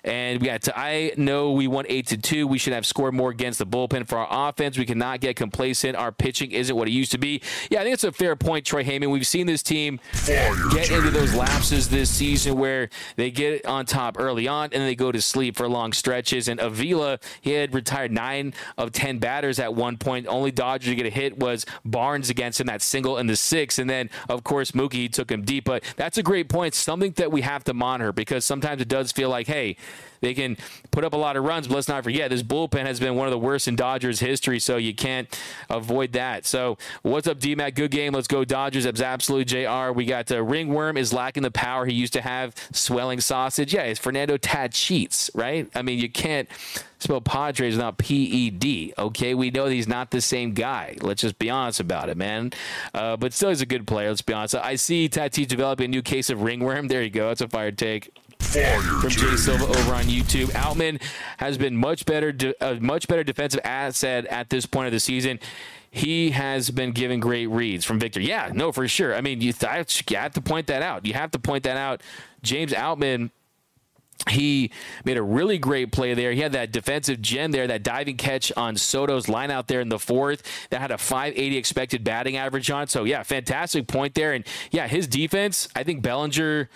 And 0.03 0.39
we 0.39 0.45
got 0.45 0.61
to, 0.63 0.80
I 0.80 1.13
know 1.17 1.51
we 1.53 1.67
won 1.67 1.86
eight 1.89 2.05
to 2.07 2.17
two. 2.17 2.45
We 2.45 2.59
should 2.59 2.73
have 2.73 2.86
scored 2.86 3.15
more 3.15 3.32
against 3.32 3.57
the 3.57 3.65
bullpen 3.65 4.07
for 4.07 4.19
our 4.19 4.49
offense. 4.49 4.78
We 4.78 4.86
cannot 4.86 5.19
get 5.19 5.36
complacent. 5.36 5.95
Our 5.95 6.11
pitching 6.11 6.51
isn't 6.51 6.76
what 6.76 6.88
it 6.88 6.91
used 6.91 7.11
to 7.13 7.17
be. 7.17 7.41
Yeah, 7.71 7.80
I 7.80 7.84
think 7.84 7.95
it's 7.95 8.03
a 8.03 8.11
fair 8.11 8.36
point, 8.36 8.67
Troy 8.67 8.84
Heyman. 8.84 9.09
We've 9.09 9.26
seen 9.26 9.47
this 9.47 9.63
team 9.63 9.99
get 10.28 10.91
into 10.91 11.09
those 11.09 11.34
lapses 11.34 11.89
this 11.89 12.11
season 12.11 12.55
where 12.55 12.89
they 13.15 13.32
get 13.32 13.65
on 13.65 13.88
top 13.88 14.17
early 14.19 14.47
on 14.47 14.69
and 14.73 14.84
they 14.84 14.93
go 14.93 15.11
to 15.11 15.19
sleep 15.23 15.55
for 15.57 15.67
long 15.67 15.91
stretches. 15.91 16.47
And 16.47 16.59
Avila, 16.59 17.17
he 17.41 17.53
had 17.53 17.73
retired 17.73 18.11
nine 18.11 18.53
of 18.78 18.91
ten 18.91 19.17
batters 19.17 19.57
at 19.57 19.73
one 19.73 19.97
point. 19.97 20.28
Only 20.28 20.51
Dodger 20.51 20.91
to 20.91 20.95
get 20.95 21.07
a 21.07 21.09
hit 21.09 21.39
was 21.39 21.65
Barnes 21.84 22.30
against 22.30 22.61
him 22.61 22.67
that 22.67 22.84
single 22.84 23.17
in 23.17 23.26
the 23.26 23.36
sixth. 23.36 23.80
And 23.80 23.89
then, 23.89 24.11
of 24.30 24.43
course, 24.43 24.71
Mookie 24.71 25.11
took 25.16 25.32
him 25.32 25.43
deep. 25.43 25.66
But 25.66 25.84
that's 25.95 26.18
a 26.18 26.24
great 26.24 26.49
point. 26.49 26.74
Something 26.74 27.11
that 27.13 27.32
we 27.32 27.41
have 27.41 27.63
to 27.66 27.74
monitor 27.74 28.11
because 28.11 28.45
sometimes 28.45 28.82
it 28.82 28.88
does 28.88 29.11
feel 29.11 29.30
like, 29.30 29.47
hey, 29.47 29.78
they 30.22 30.34
can 30.34 30.57
put 30.91 31.03
up 31.03 31.13
a 31.13 31.18
lot 31.18 31.38
of 31.38 31.43
runs, 31.43 31.68
but 31.68 31.76
let's 31.76 31.88
not 31.88 32.03
forget 32.03 32.30
this 32.30 32.43
bullpen 32.43 32.86
has 32.86 32.99
been 32.99 33.16
one 33.16 33.28
of 33.28 33.32
the 33.32 33.39
worst 33.39 33.68
in 33.68 33.76
Dodgers 33.76 34.20
history, 34.20 34.59
so 34.59 34.78
you 34.78 34.93
can't 34.93 35.28
avoid 35.70 36.13
that. 36.13 36.45
So, 36.45 36.78
what's 37.01 37.28
up, 37.28 37.39
DMAC? 37.39 37.76
Good 37.76 37.91
game. 37.91 38.13
Let's 38.13 38.28
go 38.28 38.45
Dodgers. 38.45 38.84
That's 38.84 39.01
absolutely 39.01 39.45
JR. 39.45 39.91
We 39.91 40.05
got 40.05 40.32
uh, 40.32 40.43
Ringworm 40.43 40.97
is 40.97 41.13
lacking 41.13 41.43
the 41.43 41.51
power 41.51 41.86
he 41.86 41.93
used 41.93 42.13
to 42.13 42.22
have. 42.22 42.55
Swelling 42.72 43.20
sausage. 43.20 43.74
Yeah, 43.74 43.84
it's 43.84 43.99
Fernando 43.99 44.38
Tatis, 44.38 45.30
right? 45.34 45.70
I 45.76 45.82
mean, 45.82 45.99
you 45.99 46.09
can't 46.09 46.49
spell 46.99 47.22
Padres 47.22 47.76
without 47.76 47.97
P 47.97 48.24
E 48.24 48.49
D. 48.49 48.93
Okay, 48.97 49.34
we 49.34 49.51
know 49.51 49.68
he's 49.68 49.88
not 49.88 50.11
the 50.11 50.22
same 50.22 50.53
guy. 50.53 50.97
Let's 51.01 51.22
just 51.22 51.39
be 51.39 51.49
honest 51.49 51.80
about 51.80 52.09
it, 52.09 52.18
man. 52.18 52.51
Uh, 52.93 53.18
but 53.18 53.34
still, 53.34 53.49
he's 53.49 53.61
a 53.61 53.66
good 53.66 53.88
player. 53.88 54.09
Let's 54.09 54.22
be 54.22 54.34
honest. 54.34 54.55
I 54.55 54.76
see 54.76 55.09
Tatis 55.09 55.47
developing 55.47 55.86
a 55.86 55.89
new 55.89 56.01
case 56.01 56.30
of 56.30 56.41
ringworm. 56.41 56.88
There 56.88 57.03
you 57.03 57.09
go. 57.09 57.28
That's 57.30 57.41
a 57.41 57.47
fire 57.47 57.72
take 57.72 58.11
from 58.39 59.09
Jay 59.09 59.36
Silva 59.36 59.65
over 59.65 59.93
on 59.93 60.05
YouTube. 60.05 60.47
Outman 60.51 61.01
has 61.38 61.57
been 61.57 61.75
much 61.75 62.05
better, 62.05 62.31
de- 62.31 62.55
a 62.65 62.79
much 62.79 63.07
better 63.07 63.23
defensive 63.23 63.59
asset 63.63 64.25
at 64.27 64.49
this 64.49 64.65
point 64.65 64.88
of 64.88 64.93
the 64.93 64.99
season. 64.99 65.39
He 65.91 66.31
has 66.31 66.71
been 66.71 66.91
giving 66.91 67.19
great 67.19 67.47
reads 67.47 67.86
from 67.86 67.99
Victor. 67.99 68.19
Yeah, 68.19 68.51
no, 68.53 68.71
for 68.71 68.88
sure. 68.88 69.15
I 69.15 69.21
mean, 69.21 69.41
you, 69.41 69.53
th- 69.53 70.03
you 70.09 70.17
have 70.17 70.33
to 70.33 70.41
point 70.41 70.67
that 70.67 70.81
out. 70.81 71.05
You 71.05 71.13
have 71.13 71.31
to 71.31 71.39
point 71.39 71.63
that 71.63 71.77
out. 71.77 72.01
James 72.41 72.73
Outman 72.73 73.31
he 74.29 74.71
made 75.03 75.17
a 75.17 75.21
really 75.21 75.57
great 75.57 75.91
play 75.91 76.13
there. 76.13 76.31
He 76.31 76.39
had 76.39 76.53
that 76.53 76.71
defensive 76.71 77.21
gem 77.21 77.51
there, 77.51 77.67
that 77.67 77.83
diving 77.83 78.17
catch 78.17 78.51
on 78.57 78.77
Soto's 78.77 79.27
line 79.27 79.51
out 79.51 79.67
there 79.67 79.81
in 79.81 79.89
the 79.89 79.99
fourth 79.99 80.41
that 80.69 80.81
had 80.81 80.91
a 80.91 80.97
580 80.97 81.57
expected 81.57 82.03
batting 82.03 82.38
average 82.38 82.71
on. 82.71 82.88
So, 82.88 83.03
yeah, 83.03 83.23
fantastic 83.23 83.88
point 83.88 84.15
there. 84.15 84.33
And, 84.33 84.45
yeah, 84.71 84.88
his 84.88 85.07
defense, 85.07 85.67
I 85.75 85.83
think 85.83 86.01
Bellinger 86.01 86.69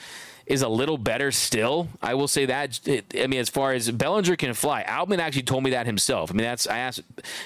is 0.49 0.63
a 0.63 0.67
little 0.67 0.97
better 0.97 1.31
still. 1.31 1.87
I 2.01 2.15
will 2.15 2.27
say 2.27 2.47
that. 2.47 2.79
I 3.15 3.27
mean, 3.27 3.39
as 3.39 3.49
far 3.49 3.71
as 3.71 3.89
Bellinger 3.89 4.35
can 4.35 4.53
fly, 4.55 4.83
Outman 4.87 5.19
actually 5.19 5.43
told 5.43 5.63
me 5.63 5.69
that 5.69 5.85
himself. 5.85 6.31
I 6.31 6.33
mean, 6.33 6.43
that's 6.43 6.67
I 6.67 6.79
asked 6.79 7.01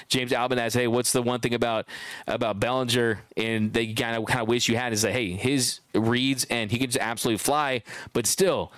James 0.08 0.32
Outman 0.32 0.56
as, 0.56 0.72
hey, 0.72 0.88
what's 0.88 1.12
the 1.12 1.22
one 1.22 1.40
thing 1.40 1.54
about 1.54 1.86
about 2.26 2.58
Bellinger 2.58 3.20
and 3.36 3.72
they 3.72 3.92
kind 3.92 4.16
of 4.16 4.24
kind 4.24 4.40
of 4.40 4.48
wish 4.48 4.68
you 4.68 4.76
had 4.76 4.94
is 4.94 5.02
that 5.02 5.12
hey, 5.12 5.32
his 5.32 5.80
reads 5.94 6.46
and 6.50 6.70
he 6.70 6.78
can 6.78 6.88
just 6.88 6.98
absolutely 6.98 7.38
fly, 7.38 7.82
but 8.14 8.26
still 8.26 8.72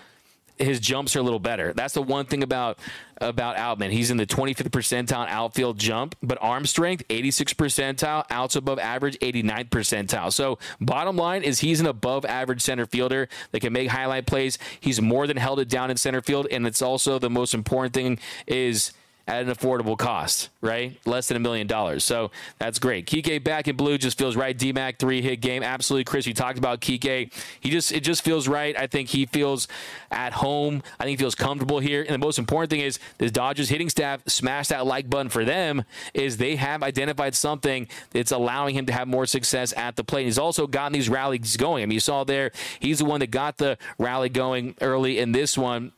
his 0.58 0.80
jumps 0.80 1.14
are 1.16 1.20
a 1.20 1.22
little 1.22 1.38
better. 1.38 1.72
That's 1.72 1.94
the 1.94 2.02
one 2.02 2.26
thing 2.26 2.42
about 2.42 2.78
about 3.20 3.56
Outman. 3.56 3.90
He's 3.90 4.10
in 4.10 4.18
the 4.18 4.26
25th 4.26 4.68
percentile 4.68 5.26
outfield 5.28 5.78
jump, 5.78 6.14
but 6.22 6.36
arm 6.40 6.66
strength 6.66 7.04
86 7.08 7.54
percentile, 7.54 8.24
outs 8.30 8.56
above 8.56 8.78
average 8.78 9.16
89 9.22 9.66
percentile. 9.66 10.32
So 10.32 10.58
bottom 10.80 11.16
line 11.16 11.42
is 11.42 11.60
he's 11.60 11.80
an 11.80 11.86
above 11.86 12.24
average 12.24 12.60
center 12.60 12.86
fielder 12.86 13.28
that 13.52 13.60
can 13.60 13.72
make 13.72 13.88
highlight 13.88 14.26
plays. 14.26 14.58
He's 14.80 15.00
more 15.00 15.26
than 15.26 15.36
held 15.36 15.60
it 15.60 15.68
down 15.68 15.90
in 15.90 15.96
center 15.96 16.20
field, 16.20 16.46
and 16.50 16.66
it's 16.66 16.82
also 16.82 17.18
the 17.18 17.30
most 17.30 17.54
important 17.54 17.94
thing 17.94 18.18
is 18.46 18.92
at 19.26 19.42
an 19.42 19.52
affordable 19.52 19.98
cost, 19.98 20.50
right? 20.60 20.98
Less 21.04 21.28
than 21.28 21.36
a 21.36 21.40
million 21.40 21.66
dollars. 21.66 22.04
So 22.04 22.30
that's 22.58 22.78
great. 22.78 23.06
Kike 23.06 23.42
back 23.42 23.66
in 23.66 23.76
blue 23.76 23.98
just 23.98 24.16
feels 24.16 24.36
right. 24.36 24.56
DMAC 24.56 24.98
three 24.98 25.20
hit 25.20 25.40
game. 25.40 25.62
Absolutely, 25.62 26.04
Chris. 26.04 26.26
You 26.26 26.34
talked 26.34 26.58
about 26.58 26.80
Kike. 26.80 27.32
He 27.60 27.70
just 27.70 27.92
it 27.92 28.00
just 28.00 28.22
feels 28.22 28.46
right. 28.46 28.78
I 28.78 28.86
think 28.86 29.08
he 29.08 29.26
feels 29.26 29.66
at 30.10 30.34
home. 30.34 30.82
I 31.00 31.04
think 31.04 31.18
he 31.18 31.22
feels 31.22 31.34
comfortable 31.34 31.80
here. 31.80 32.02
And 32.02 32.10
the 32.10 32.18
most 32.18 32.38
important 32.38 32.70
thing 32.70 32.80
is 32.80 32.98
this 33.18 33.32
Dodgers 33.32 33.68
hitting 33.68 33.88
staff 33.88 34.22
smash 34.26 34.68
that 34.68 34.86
like 34.86 35.10
button 35.10 35.28
for 35.28 35.44
them 35.44 35.84
is 36.14 36.36
they 36.36 36.56
have 36.56 36.82
identified 36.82 37.34
something 37.34 37.88
that's 38.10 38.30
allowing 38.30 38.76
him 38.76 38.86
to 38.86 38.92
have 38.92 39.08
more 39.08 39.26
success 39.26 39.74
at 39.76 39.96
the 39.96 40.04
plate. 40.04 40.22
And 40.22 40.28
he's 40.28 40.38
also 40.38 40.66
gotten 40.66 40.92
these 40.92 41.08
rallies 41.08 41.56
going. 41.56 41.82
I 41.82 41.86
mean, 41.86 41.94
you 41.94 42.00
saw 42.00 42.24
there, 42.24 42.52
he's 42.78 42.98
the 42.98 43.04
one 43.04 43.20
that 43.20 43.30
got 43.30 43.58
the 43.58 43.76
rally 43.98 44.28
going 44.28 44.76
early 44.80 45.18
in 45.18 45.32
this 45.32 45.58
one 45.58 45.92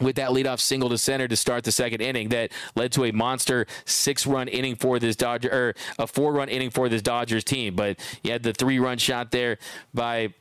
with 0.00 0.16
that 0.16 0.30
leadoff 0.30 0.60
single 0.60 0.88
to 0.88 0.98
center 0.98 1.28
to 1.28 1.36
start 1.36 1.64
the 1.64 1.72
second 1.72 2.00
inning 2.00 2.28
that 2.30 2.52
led 2.74 2.92
to 2.92 3.04
a 3.04 3.12
monster 3.12 3.66
six 3.84 4.26
run 4.26 4.48
inning 4.48 4.76
for 4.76 4.98
this 4.98 5.16
Dodger 5.16 5.50
or 5.52 5.74
a 5.98 6.06
four 6.06 6.32
run 6.32 6.48
inning 6.48 6.70
for 6.70 6.88
this 6.88 7.02
Dodgers 7.02 7.44
team. 7.44 7.74
But 7.74 7.98
you 8.22 8.32
had 8.32 8.42
the 8.42 8.52
three 8.52 8.78
run 8.78 8.98
shot 8.98 9.30
there 9.30 9.58
by 9.94 10.34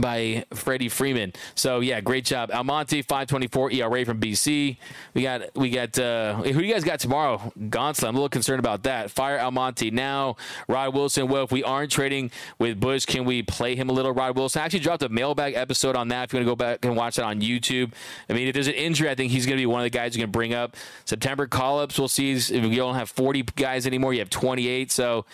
by 0.00 0.44
Freddie 0.52 0.88
Freeman. 0.88 1.32
So 1.54 1.80
yeah, 1.80 2.00
great 2.00 2.24
job. 2.24 2.50
Almonte, 2.52 3.02
524 3.02 3.72
ERA 3.72 4.04
from 4.04 4.20
BC. 4.20 4.76
We 5.14 5.22
got 5.22 5.56
we 5.56 5.70
got 5.70 5.98
uh, 5.98 6.34
who 6.34 6.60
you 6.60 6.72
guys 6.72 6.84
got 6.84 7.00
tomorrow? 7.00 7.52
Gonsolin. 7.58 8.08
I'm 8.08 8.14
a 8.14 8.18
little 8.18 8.28
concerned 8.28 8.60
about 8.60 8.84
that. 8.84 9.10
Fire 9.10 9.38
Almonte 9.38 9.90
now. 9.90 10.36
Rod 10.68 10.94
Wilson. 10.94 11.28
Well, 11.28 11.44
if 11.44 11.52
we 11.52 11.62
aren't 11.62 11.92
trading 11.92 12.30
with 12.58 12.80
Busch, 12.80 13.06
can 13.06 13.24
we 13.24 13.42
play 13.42 13.76
him 13.76 13.88
a 13.88 13.92
little? 13.92 14.12
Rod 14.12 14.36
Wilson 14.36 14.62
I 14.62 14.64
actually 14.64 14.80
dropped 14.80 15.02
a 15.02 15.08
mailbag 15.08 15.54
episode 15.54 15.96
on 15.96 16.08
that. 16.08 16.24
If 16.24 16.32
you 16.32 16.38
want 16.38 16.46
to 16.46 16.50
go 16.50 16.56
back 16.56 16.84
and 16.84 16.96
watch 16.96 17.16
that 17.16 17.24
on 17.24 17.40
YouTube. 17.40 17.92
I 18.28 18.32
mean, 18.32 18.48
if 18.48 18.54
there's 18.54 18.68
an 18.68 18.74
injury, 18.74 19.08
I 19.08 19.14
think 19.14 19.30
he's 19.32 19.46
going 19.46 19.56
to 19.56 19.62
be 19.62 19.66
one 19.66 19.80
of 19.80 19.84
the 19.84 19.96
guys 19.96 20.16
you 20.16 20.22
can 20.22 20.30
bring 20.30 20.54
up. 20.54 20.76
September 21.04 21.46
call 21.46 21.78
ups. 21.80 21.98
We'll 21.98 22.08
see. 22.08 22.32
If 22.32 22.50
you 22.50 22.76
don't 22.76 22.94
have 22.94 23.10
40 23.10 23.42
guys 23.56 23.86
anymore, 23.86 24.12
you 24.12 24.20
have 24.20 24.30
28. 24.30 24.90
So 24.90 25.24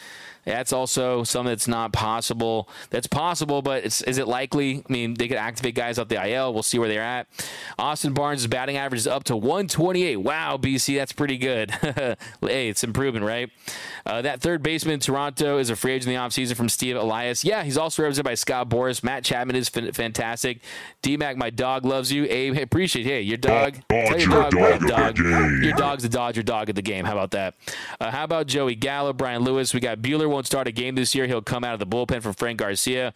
that's 0.44 0.72
also 0.72 1.24
something 1.24 1.50
that's 1.50 1.68
not 1.68 1.92
possible. 1.92 2.68
That's 2.90 3.06
possible, 3.06 3.62
but 3.62 3.84
is 3.84 4.18
it 4.18 4.28
likely? 4.34 4.82
I 4.88 4.92
mean, 4.92 5.14
they 5.14 5.28
could 5.28 5.36
activate 5.36 5.76
guys 5.76 5.96
off 5.98 6.08
the 6.08 6.16
IL. 6.28 6.52
We'll 6.52 6.64
see 6.64 6.78
where 6.80 6.88
they're 6.88 7.00
at. 7.02 7.28
Austin 7.78 8.12
Barnes' 8.14 8.46
batting 8.48 8.76
average 8.76 8.98
is 8.98 9.06
up 9.06 9.22
to 9.24 9.36
128. 9.36 10.16
Wow, 10.16 10.56
BC, 10.56 10.96
that's 10.96 11.12
pretty 11.12 11.38
good. 11.38 11.70
hey, 12.40 12.68
it's 12.68 12.82
improving, 12.82 13.22
right? 13.22 13.48
Uh, 14.04 14.22
that 14.22 14.40
third 14.40 14.62
baseman 14.62 14.94
in 14.94 15.00
Toronto 15.00 15.58
is 15.58 15.70
a 15.70 15.76
free 15.76 15.92
agent 15.92 16.08
in 16.12 16.14
the 16.14 16.20
offseason 16.20 16.56
from 16.56 16.68
Steve 16.68 16.96
Elias. 16.96 17.44
Yeah, 17.44 17.62
he's 17.62 17.78
also 17.78 18.02
represented 18.02 18.24
by 18.24 18.34
Scott 18.34 18.68
Boras. 18.68 19.04
Matt 19.04 19.24
Chapman 19.24 19.54
is 19.56 19.70
f- 19.74 19.94
fantastic. 19.94 20.60
DMAC, 21.02 21.36
my 21.36 21.50
dog 21.50 21.84
loves 21.84 22.10
you. 22.10 22.24
Abe, 22.28 22.54
hey, 22.54 22.62
appreciate 22.62 23.06
Hey, 23.06 23.20
your 23.22 23.36
dog. 23.38 23.76
tell 23.88 24.18
your 24.20 24.50
dog, 24.50 24.52
dog, 24.52 24.86
dog. 24.88 25.18
Your 25.18 25.72
dog's 25.76 26.04
a 26.04 26.08
Dodger 26.08 26.42
dog 26.42 26.68
of 26.70 26.74
the 26.74 26.82
game. 26.82 27.04
How 27.04 27.12
about 27.12 27.30
that? 27.32 27.54
Uh, 28.00 28.10
how 28.10 28.24
about 28.24 28.46
Joey 28.46 28.74
Gallo, 28.74 29.12
Brian 29.12 29.42
Lewis? 29.42 29.72
We 29.74 29.80
got 29.80 29.98
Buehler 29.98 30.28
won't 30.28 30.46
start 30.46 30.66
a 30.66 30.72
game 30.72 30.94
this 30.96 31.14
year. 31.14 31.26
He'll 31.26 31.42
come 31.42 31.62
out 31.64 31.74
of 31.74 31.80
the 31.80 31.86
bullpen 31.86 32.22
for 32.22 32.32
Frank 32.32 32.58
Garcia. 32.58 33.12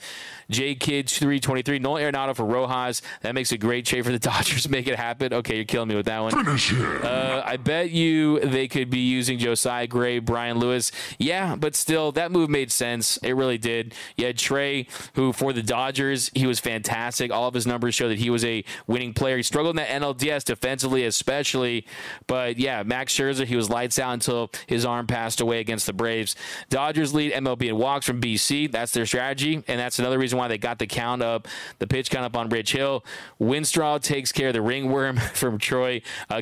J 0.51 0.75
Kid 0.75 1.08
323. 1.17 1.79
Nolan 1.79 2.03
Arenado 2.03 2.35
for 2.35 2.45
Rojas. 2.45 3.03
That 3.23 3.35
makes 3.35 3.53
a 3.53 3.59
great 3.59 3.87
trade 3.87 4.05
for 4.05 4.13
the 4.13 4.19
Dodgers. 4.29 4.69
Make 4.69 4.87
it 4.87 4.97
happen. 4.97 5.33
Okay, 5.33 5.57
you're 5.57 5.65
killing 5.65 5.89
me 5.89 5.95
with 5.95 6.07
that 6.07 6.21
one. 6.21 6.35
Uh, 6.39 7.43
I 7.45 7.57
bet 7.57 7.91
you 7.91 8.41
they 8.41 8.69
could 8.69 8.91
be 8.91 9.01
using 9.01 9.39
Josiah 9.39 9.87
Gray, 9.87 10.19
Brian 10.19 10.59
Lewis. 10.59 10.93
Yeah, 11.19 11.57
but 11.57 11.75
still, 11.75 12.13
that 12.13 12.33
move 12.33 12.51
made 12.51 12.71
sense. 12.73 13.17
It 13.19 13.33
really 13.33 13.59
did. 13.59 13.95
You 14.17 14.27
had 14.27 14.39
Trea, 14.39 14.87
who 15.15 15.33
for 15.33 15.53
the 15.53 15.63
Dodgers, 15.63 16.31
he 16.35 16.47
was 16.47 16.61
fantastic. 16.61 17.31
All 17.31 17.49
of 17.49 17.55
his 17.55 17.67
numbers 17.67 17.95
show 17.95 18.09
that 18.09 18.19
he 18.19 18.31
was 18.31 18.45
a 18.45 18.65
winning 18.87 19.15
player. 19.15 19.37
He 19.37 19.43
struggled 19.43 19.79
in 19.79 19.85
that 19.85 19.89
NLDS 20.03 20.45
defensively, 20.45 21.05
especially. 21.05 21.87
But 22.27 22.59
yeah, 22.59 22.83
Max 22.83 23.15
Scherzer, 23.15 23.45
he 23.45 23.57
was 23.57 23.71
lights 23.71 23.99
out 23.99 24.13
until 24.15 24.51
his 24.67 24.85
arm 24.85 25.07
passed 25.07 25.41
away 25.41 25.61
against 25.61 25.87
the 25.87 25.93
Braves. 25.93 26.37
Dodgers 26.71 27.15
lead 27.15 27.33
MLB 27.33 27.69
in 27.69 27.77
walks 27.77 28.07
from 28.07 28.21
BC. 28.21 28.71
That's 28.71 28.93
their 28.93 29.07
strategy, 29.07 29.63
and 29.67 29.81
that's 29.81 29.99
another 29.99 30.19
reason 30.19 30.39
why 30.39 30.49
they 30.49 30.59
got 30.59 30.79
the 30.79 30.87
count 30.99 31.23
up, 31.23 31.47
the 31.79 31.87
pitch 31.87 32.11
count 32.11 32.25
up 32.25 32.37
on 32.37 32.49
Rich 32.49 32.73
Hill. 32.73 33.05
Winstraw 33.41 34.01
takes 34.03 34.33
care 34.33 34.49
of 34.49 34.55
the 34.55 34.63
ringworm 34.63 35.17
from 35.35 35.59
Troy. 35.59 36.03
Uh, 36.29 36.41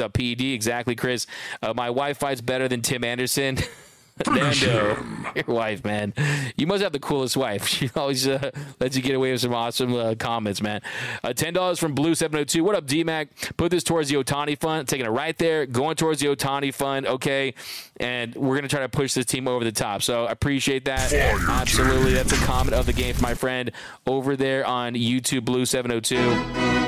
up 0.00 0.12
PED. 0.12 0.42
Exactly, 0.42 0.94
Chris. 0.94 1.26
Uh, 1.62 1.72
my 1.74 1.86
Wi-Fi's 1.86 2.42
better 2.42 2.68
than 2.68 2.82
Tim 2.82 3.02
Anderson. 3.02 3.58
Nando, 4.26 5.04
your 5.34 5.44
wife, 5.46 5.84
man. 5.84 6.14
You 6.56 6.66
must 6.66 6.82
have 6.82 6.92
the 6.92 7.00
coolest 7.00 7.36
wife. 7.36 7.68
She 7.82 7.90
always 7.96 8.28
uh, 8.28 8.50
lets 8.80 8.96
you 8.96 9.02
get 9.02 9.16
away 9.16 9.32
with 9.32 9.40
some 9.40 9.54
awesome 9.54 9.94
uh, 9.94 10.14
comments, 10.16 10.60
man. 10.60 10.82
Uh, 11.24 11.30
$10 11.30 11.78
from 11.78 11.96
Blue702. 11.96 12.60
What 12.60 12.74
up, 12.74 12.86
DMAC? 12.86 13.56
Put 13.56 13.70
this 13.70 13.82
towards 13.82 14.10
the 14.10 14.16
Ohtani 14.16 14.58
Fund. 14.58 14.86
Taking 14.86 15.06
it 15.06 15.08
right 15.08 15.36
there, 15.38 15.64
going 15.66 15.96
towards 15.96 16.20
the 16.20 16.26
Ohtani 16.26 16.72
Fund, 16.72 17.06
okay? 17.06 17.54
And 17.98 18.34
we're 18.34 18.54
going 18.54 18.62
to 18.62 18.68
try 18.68 18.80
to 18.80 18.88
push 18.88 19.14
this 19.14 19.24
team 19.24 19.48
over 19.48 19.64
the 19.64 19.72
top. 19.72 20.02
So 20.02 20.26
I 20.26 20.32
appreciate 20.32 20.84
that. 20.84 21.10
Fire 21.10 21.38
Absolutely. 21.48 22.12
That's 22.12 22.32
a 22.32 22.44
comment 22.44 22.74
of 22.74 22.86
the 22.86 22.92
game 22.92 23.14
for 23.14 23.22
my 23.22 23.34
friend 23.34 23.72
over 24.06 24.36
there 24.36 24.66
on 24.66 24.94
YouTube, 24.94 25.40
Blue702. 25.40 26.81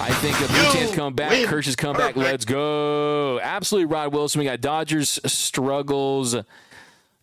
I 0.00 0.10
think 0.14 0.36
Chance 0.72 0.94
come 0.94 1.14
back. 1.14 1.32
Kersh 1.48 1.66
has 1.66 1.76
come 1.76 1.96
back. 1.96 2.16
Let's 2.16 2.44
go. 2.44 3.40
Absolutely, 3.40 3.86
Rod 3.92 4.12
Wilson. 4.12 4.40
We 4.40 4.44
got 4.44 4.60
Dodgers 4.60 5.20
struggles. 5.24 6.36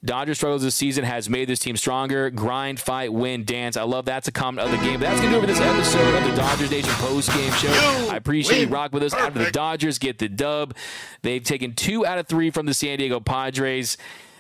Dodgers 0.04 0.38
struggles 0.38 0.64
this 0.64 0.74
season 0.74 1.04
has 1.04 1.30
made 1.30 1.48
this 1.48 1.60
team 1.60 1.78
stronger. 1.78 2.32
Grind, 2.32 2.80
fight, 2.80 3.14
win, 3.14 3.46
dance. 3.46 3.78
I 3.78 3.84
love 3.84 4.06
that's 4.06 4.28
a 4.28 4.32
comment 4.32 4.66
of 4.66 4.72
the 4.72 4.84
game. 4.84 5.00
But 5.00 5.10
that's 5.10 5.22
gonna 5.22 5.34
do 5.34 5.38
it 5.38 5.42
for 5.42 5.48
this 5.48 5.60
episode 5.60 6.16
of 6.16 6.24
the 6.24 6.36
Dodgers 6.36 6.72
Nation 6.72 6.92
post 6.94 7.32
game 7.34 7.52
show. 7.54 8.08
I 8.12 8.16
appreciate 8.16 8.62
you 8.62 8.68
rock 8.68 8.94
with 8.94 9.04
us 9.04 9.14
after 9.14 9.44
the 9.44 9.52
Dodgers 9.52 10.00
get 10.00 10.18
the 10.18 10.28
dub. 10.28 10.76
They've 11.22 11.44
taken 11.44 11.74
two 11.76 12.04
out 12.04 12.18
of 12.18 12.28
three 12.28 12.50
from 12.50 12.66
the 12.66 12.74
San 12.74 12.98
Diego 12.98 13.20
Padres. 13.20 13.96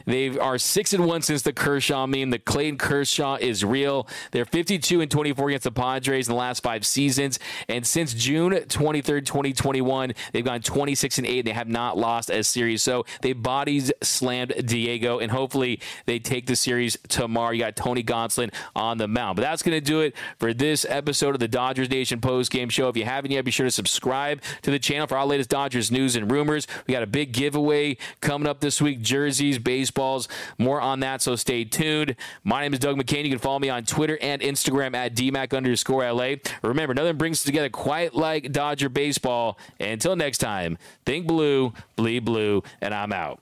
They 0.05 0.37
are 0.37 0.57
six 0.57 0.93
and 0.93 1.05
one 1.05 1.21
since 1.21 1.41
the 1.41 1.53
Kershaw 1.53 2.07
meme. 2.07 2.29
The 2.29 2.39
Clayton 2.39 2.77
Kershaw 2.77 3.35
is 3.35 3.63
real. 3.63 4.07
They're 4.31 4.45
52 4.45 5.01
and 5.01 5.11
24 5.11 5.49
against 5.49 5.63
the 5.63 5.71
Padres 5.71 6.27
in 6.27 6.33
the 6.33 6.39
last 6.39 6.63
five 6.63 6.85
seasons, 6.85 7.39
and 7.67 7.85
since 7.85 8.13
June 8.13 8.53
23rd, 8.53 9.25
2021, 9.25 10.13
they've 10.31 10.45
gone 10.45 10.61
26 10.61 11.17
and 11.17 11.27
eight. 11.27 11.39
And 11.39 11.47
they 11.47 11.53
have 11.53 11.67
not 11.67 11.97
lost 11.97 12.29
a 12.29 12.43
series. 12.43 12.83
So 12.83 13.05
they 13.21 13.33
bodies 13.33 13.91
slammed 14.01 14.53
Diego, 14.65 15.19
and 15.19 15.31
hopefully 15.31 15.79
they 16.05 16.19
take 16.19 16.45
the 16.45 16.55
series 16.55 16.97
tomorrow. 17.07 17.51
You 17.51 17.59
got 17.59 17.75
Tony 17.75 18.03
Gonsolin 18.03 18.53
on 18.75 18.97
the 18.97 19.07
mound. 19.07 19.35
But 19.35 19.43
that's 19.43 19.63
going 19.63 19.77
to 19.77 19.81
do 19.81 20.01
it 20.01 20.15
for 20.39 20.53
this 20.53 20.85
episode 20.87 21.35
of 21.35 21.39
the 21.39 21.47
Dodgers 21.47 21.89
Nation 21.89 22.21
post 22.21 22.51
game 22.51 22.69
show. 22.69 22.89
If 22.89 22.97
you 22.97 23.05
haven't 23.05 23.31
yet, 23.31 23.45
be 23.45 23.51
sure 23.51 23.65
to 23.65 23.71
subscribe 23.71 24.41
to 24.61 24.71
the 24.71 24.79
channel 24.79 25.07
for 25.07 25.17
our 25.17 25.25
latest 25.25 25.49
Dodgers 25.49 25.91
news 25.91 26.15
and 26.15 26.31
rumors. 26.31 26.67
We 26.87 26.93
got 26.93 27.03
a 27.03 27.07
big 27.07 27.31
giveaway 27.31 27.97
coming 28.21 28.47
up 28.47 28.59
this 28.59 28.81
week: 28.81 29.01
jerseys, 29.01 29.57
baseball 29.57 29.90
baseballs. 29.91 30.27
More 30.57 30.79
on 30.79 31.01
that, 31.01 31.21
so 31.21 31.35
stay 31.35 31.63
tuned. 31.63 32.15
My 32.43 32.61
name 32.61 32.73
is 32.73 32.79
Doug 32.79 32.97
McKain. 32.97 33.23
You 33.23 33.29
can 33.29 33.39
follow 33.39 33.59
me 33.59 33.69
on 33.69 33.83
Twitter 33.83 34.17
and 34.21 34.41
Instagram 34.41 34.95
at 34.95 35.15
DMAC 35.15 35.55
underscore 35.55 36.09
LA. 36.11 36.35
Remember, 36.63 36.93
nothing 36.93 37.17
brings 37.17 37.39
us 37.39 37.43
together 37.43 37.69
quite 37.69 38.15
like 38.15 38.51
Dodger 38.51 38.89
baseball. 38.89 39.59
And 39.79 39.91
until 39.91 40.15
next 40.15 40.37
time, 40.39 40.77
think 41.05 41.27
blue, 41.27 41.73
bleed 41.95 42.25
blue, 42.25 42.63
and 42.79 42.93
I'm 42.93 43.11
out. 43.11 43.41